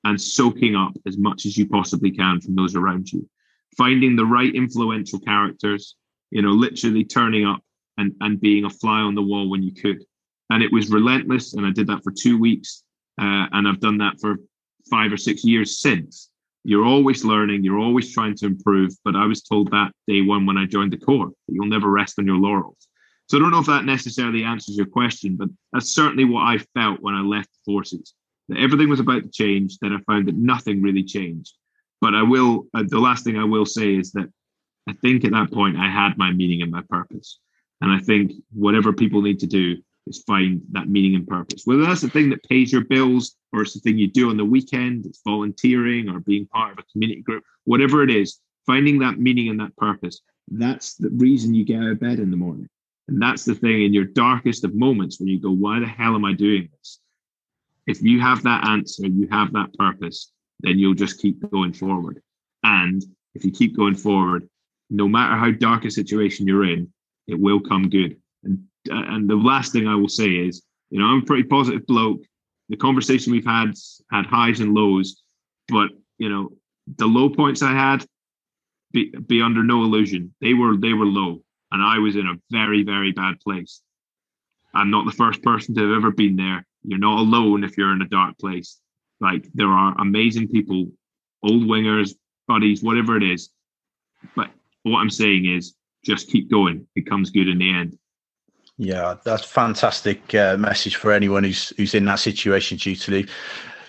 and 0.04 0.20
soaking 0.20 0.74
up 0.74 0.92
as 1.06 1.18
much 1.18 1.46
as 1.46 1.56
you 1.56 1.66
possibly 1.66 2.10
can 2.10 2.40
from 2.40 2.54
those 2.54 2.74
around 2.74 3.12
you. 3.12 3.28
Finding 3.76 4.16
the 4.16 4.24
right 4.24 4.54
influential 4.54 5.20
characters, 5.20 5.96
you 6.30 6.42
know, 6.42 6.50
literally 6.50 7.04
turning 7.04 7.46
up 7.46 7.62
and, 7.98 8.14
and 8.20 8.40
being 8.40 8.64
a 8.64 8.70
fly 8.70 9.00
on 9.00 9.14
the 9.14 9.22
wall 9.22 9.48
when 9.48 9.62
you 9.62 9.72
could. 9.72 10.04
And 10.50 10.62
it 10.62 10.72
was 10.72 10.90
relentless. 10.90 11.54
And 11.54 11.66
I 11.66 11.70
did 11.70 11.86
that 11.86 12.02
for 12.02 12.12
two 12.12 12.38
weeks. 12.38 12.82
Uh, 13.20 13.46
and 13.52 13.68
I've 13.68 13.80
done 13.80 13.98
that 13.98 14.20
for 14.20 14.36
five 14.90 15.12
or 15.12 15.16
six 15.16 15.44
years 15.44 15.80
since. 15.80 16.28
You're 16.62 16.84
always 16.84 17.24
learning, 17.24 17.64
you're 17.64 17.78
always 17.78 18.12
trying 18.12 18.34
to 18.36 18.46
improve. 18.46 18.92
But 19.04 19.16
I 19.16 19.24
was 19.26 19.42
told 19.42 19.70
that 19.70 19.92
day 20.06 20.20
one 20.20 20.44
when 20.44 20.58
I 20.58 20.66
joined 20.66 20.92
the 20.92 20.98
Corps 20.98 21.28
that 21.28 21.54
you'll 21.54 21.66
never 21.66 21.88
rest 21.88 22.18
on 22.18 22.26
your 22.26 22.36
laurels. 22.36 22.88
So 23.28 23.38
I 23.38 23.40
don't 23.40 23.52
know 23.52 23.60
if 23.60 23.66
that 23.66 23.84
necessarily 23.84 24.42
answers 24.42 24.76
your 24.76 24.86
question, 24.86 25.36
but 25.36 25.48
that's 25.72 25.94
certainly 25.94 26.24
what 26.24 26.42
I 26.42 26.58
felt 26.74 27.00
when 27.00 27.14
I 27.14 27.20
left 27.20 27.48
the 27.52 27.72
forces 27.72 28.12
that 28.50 28.58
everything 28.58 28.88
was 28.88 29.00
about 29.00 29.22
to 29.22 29.30
change, 29.30 29.78
then 29.78 29.92
I 29.92 29.98
found 30.12 30.26
that 30.26 30.34
nothing 30.34 30.82
really 30.82 31.04
changed. 31.04 31.54
But 32.00 32.14
I 32.14 32.22
will, 32.22 32.66
uh, 32.74 32.82
the 32.86 32.98
last 32.98 33.24
thing 33.24 33.38
I 33.38 33.44
will 33.44 33.64
say 33.64 33.94
is 33.94 34.10
that 34.12 34.28
I 34.88 34.92
think 34.94 35.24
at 35.24 35.30
that 35.30 35.52
point 35.52 35.78
I 35.78 35.88
had 35.88 36.18
my 36.18 36.32
meaning 36.32 36.62
and 36.62 36.70
my 36.70 36.82
purpose. 36.88 37.38
And 37.80 37.92
I 37.92 37.98
think 38.00 38.32
whatever 38.52 38.92
people 38.92 39.22
need 39.22 39.38
to 39.40 39.46
do 39.46 39.76
is 40.10 40.22
find 40.24 40.60
that 40.72 40.88
meaning 40.88 41.14
and 41.14 41.26
purpose. 41.26 41.62
Whether 41.64 41.82
that's 41.82 42.02
the 42.02 42.10
thing 42.10 42.28
that 42.30 42.42
pays 42.44 42.72
your 42.72 42.84
bills 42.84 43.36
or 43.52 43.62
it's 43.62 43.72
the 43.72 43.80
thing 43.80 43.96
you 43.96 44.08
do 44.08 44.28
on 44.28 44.36
the 44.36 44.44
weekend, 44.44 45.06
it's 45.06 45.22
volunteering 45.24 46.08
or 46.08 46.20
being 46.20 46.46
part 46.46 46.72
of 46.72 46.78
a 46.78 46.92
community 46.92 47.22
group, 47.22 47.42
whatever 47.64 48.02
it 48.02 48.10
is, 48.10 48.38
finding 48.66 48.98
that 48.98 49.18
meaning 49.18 49.48
and 49.48 49.60
that 49.60 49.76
purpose, 49.76 50.20
that's 50.48 50.94
the 50.96 51.10
reason 51.10 51.54
you 51.54 51.64
get 51.64 51.80
out 51.80 51.90
of 51.90 52.00
bed 52.00 52.18
in 52.18 52.30
the 52.30 52.36
morning. 52.36 52.68
And 53.08 53.20
that's 53.20 53.44
the 53.44 53.54
thing 53.54 53.82
in 53.82 53.94
your 53.94 54.04
darkest 54.04 54.64
of 54.64 54.74
moments 54.74 55.18
when 55.18 55.28
you 55.28 55.40
go, 55.40 55.50
why 55.50 55.80
the 55.80 55.86
hell 55.86 56.14
am 56.14 56.24
I 56.24 56.34
doing 56.34 56.68
this? 56.78 57.00
if 57.90 58.02
you 58.02 58.20
have 58.20 58.42
that 58.44 58.66
answer, 58.66 59.06
you 59.06 59.28
have 59.30 59.52
that 59.52 59.74
purpose, 59.74 60.32
then 60.60 60.78
you'll 60.78 60.94
just 60.94 61.20
keep 61.20 61.38
going 61.50 61.72
forward. 61.72 62.22
And 62.62 63.02
if 63.34 63.44
you 63.44 63.50
keep 63.50 63.76
going 63.76 63.94
forward, 63.94 64.48
no 64.90 65.08
matter 65.08 65.36
how 65.36 65.50
dark 65.50 65.84
a 65.84 65.90
situation 65.90 66.46
you're 66.46 66.64
in, 66.64 66.92
it 67.26 67.38
will 67.38 67.60
come 67.60 67.88
good. 67.88 68.16
And 68.44 68.64
and 68.88 69.28
the 69.28 69.36
last 69.36 69.72
thing 69.72 69.86
I 69.86 69.94
will 69.94 70.08
say 70.08 70.28
is, 70.28 70.62
you 70.90 70.98
know, 70.98 71.06
I'm 71.06 71.22
a 71.22 71.26
pretty 71.26 71.44
positive 71.44 71.86
bloke. 71.86 72.22
The 72.68 72.76
conversation 72.76 73.32
we've 73.32 73.44
had 73.44 73.72
had 74.10 74.26
highs 74.26 74.60
and 74.60 74.74
lows, 74.74 75.22
but 75.68 75.90
you 76.18 76.28
know, 76.28 76.50
the 76.96 77.06
low 77.06 77.28
points 77.28 77.62
I 77.62 77.72
had, 77.72 78.04
be, 78.92 79.10
be 79.26 79.42
under 79.42 79.62
no 79.62 79.82
illusion, 79.82 80.34
they 80.40 80.54
were 80.54 80.76
they 80.76 80.92
were 80.92 81.06
low, 81.06 81.42
and 81.72 81.82
I 81.82 81.98
was 81.98 82.16
in 82.16 82.26
a 82.26 82.40
very 82.50 82.82
very 82.82 83.12
bad 83.12 83.40
place. 83.40 83.82
I'm 84.72 84.90
not 84.90 85.04
the 85.04 85.12
first 85.12 85.42
person 85.42 85.74
to 85.74 85.82
have 85.82 85.96
ever 85.96 86.12
been 86.12 86.36
there, 86.36 86.64
you're 86.82 86.98
not 86.98 87.18
alone 87.18 87.64
if 87.64 87.76
you're 87.76 87.92
in 87.92 88.02
a 88.02 88.08
dark 88.08 88.38
place. 88.38 88.80
Like 89.20 89.46
there 89.52 89.68
are 89.68 89.94
amazing 90.00 90.48
people, 90.48 90.90
old 91.42 91.64
wingers, 91.64 92.14
buddies, 92.48 92.82
whatever 92.82 93.16
it 93.16 93.22
is. 93.22 93.50
But 94.34 94.50
what 94.82 95.00
I'm 95.00 95.10
saying 95.10 95.46
is 95.46 95.74
just 96.04 96.28
keep 96.28 96.50
going. 96.50 96.86
It 96.96 97.06
comes 97.06 97.30
good 97.30 97.48
in 97.48 97.58
the 97.58 97.72
end. 97.72 97.98
Yeah, 98.82 99.16
that's 99.24 99.44
fantastic 99.44 100.34
uh, 100.34 100.56
message 100.56 100.96
for 100.96 101.12
anyone 101.12 101.44
who's 101.44 101.68
who's 101.76 101.94
in 101.94 102.06
that 102.06 102.14
situation 102.14 102.78
due 102.78 102.96
to 102.96 103.10
leave. 103.10 103.30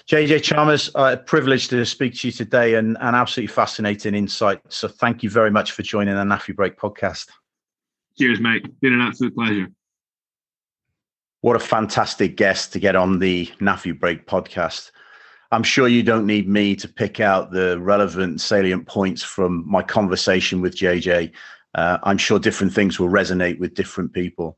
JJ 0.06 0.44
Chalmers, 0.44 0.92
uh, 0.96 1.16
privileged 1.16 1.70
to 1.70 1.86
speak 1.86 2.14
to 2.16 2.28
you 2.28 2.32
today 2.34 2.74
and, 2.74 2.98
and 3.00 3.16
absolutely 3.16 3.54
fascinating 3.54 4.14
insight. 4.16 4.60
So 4.68 4.90
thank 4.90 5.24
you 5.24 5.30
very 5.30 5.50
much 5.50 5.72
for 5.72 5.82
joining 5.82 6.16
the 6.16 6.24
NAAFI 6.24 6.58
Break 6.58 6.78
podcast. 6.78 7.30
Cheers, 8.20 8.42
mate. 8.42 8.66
Been 8.82 8.92
an 8.92 9.00
absolute 9.00 9.34
pleasure. 9.34 9.68
What 11.40 11.56
a 11.56 11.60
fantastic 11.60 12.36
guest 12.36 12.74
to 12.74 12.80
get 12.80 12.98
on 12.98 13.20
the 13.20 13.46
NAAFI 13.62 13.98
Break 13.98 14.28
podcast. 14.28 14.92
I'm 15.54 15.64
sure 15.64 15.88
you 15.88 16.04
don't 16.04 16.26
need 16.26 16.50
me 16.50 16.76
to 16.76 16.90
pick 16.90 17.22
out 17.22 17.52
the 17.52 17.80
relevant, 17.80 18.42
salient 18.42 18.88
points 18.88 19.24
from 19.24 19.64
my 19.66 19.84
conversation 19.84 20.60
with 20.60 20.76
JJ. 20.76 21.32
Uh, 21.76 21.98
I'm 22.04 22.18
sure 22.18 22.40
different 22.40 22.74
things 22.74 23.00
will 23.00 23.08
resonate 23.08 23.58
with 23.58 23.74
different 23.74 24.12
people. 24.12 24.58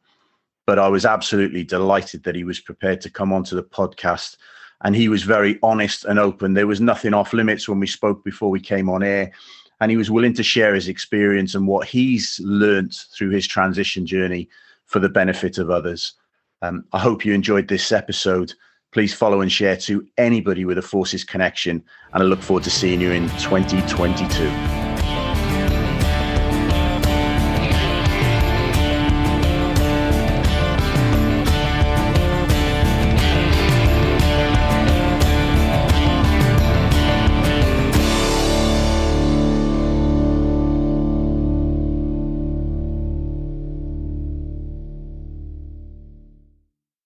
But 0.65 0.79
I 0.79 0.87
was 0.87 1.05
absolutely 1.05 1.63
delighted 1.63 2.23
that 2.23 2.35
he 2.35 2.43
was 2.43 2.59
prepared 2.59 3.01
to 3.01 3.09
come 3.09 3.33
onto 3.33 3.55
the 3.55 3.63
podcast. 3.63 4.37
And 4.83 4.95
he 4.95 5.09
was 5.09 5.23
very 5.23 5.59
honest 5.63 6.05
and 6.05 6.19
open. 6.19 6.53
There 6.53 6.67
was 6.67 6.81
nothing 6.81 7.13
off 7.13 7.33
limits 7.33 7.67
when 7.67 7.79
we 7.79 7.87
spoke 7.87 8.23
before 8.23 8.49
we 8.49 8.59
came 8.59 8.89
on 8.89 9.03
air. 9.03 9.31
And 9.79 9.91
he 9.91 9.97
was 9.97 10.11
willing 10.11 10.33
to 10.35 10.43
share 10.43 10.73
his 10.73 10.87
experience 10.87 11.55
and 11.55 11.67
what 11.67 11.87
he's 11.87 12.39
learned 12.43 12.93
through 12.93 13.31
his 13.31 13.47
transition 13.47 14.05
journey 14.05 14.49
for 14.85 14.99
the 14.99 15.09
benefit 15.09 15.57
of 15.57 15.69
others. 15.69 16.13
Um, 16.61 16.85
I 16.93 16.99
hope 16.99 17.25
you 17.25 17.33
enjoyed 17.33 17.67
this 17.67 17.91
episode. 17.91 18.53
Please 18.93 19.13
follow 19.13 19.41
and 19.41 19.51
share 19.51 19.75
to 19.77 20.07
anybody 20.17 20.65
with 20.65 20.77
a 20.77 20.81
Forces 20.81 21.23
connection, 21.23 21.83
and 22.13 22.23
I 22.23 22.25
look 22.25 22.41
forward 22.41 22.63
to 22.65 22.69
seeing 22.69 23.01
you 23.01 23.11
in 23.11 23.27
2022. 23.39 24.82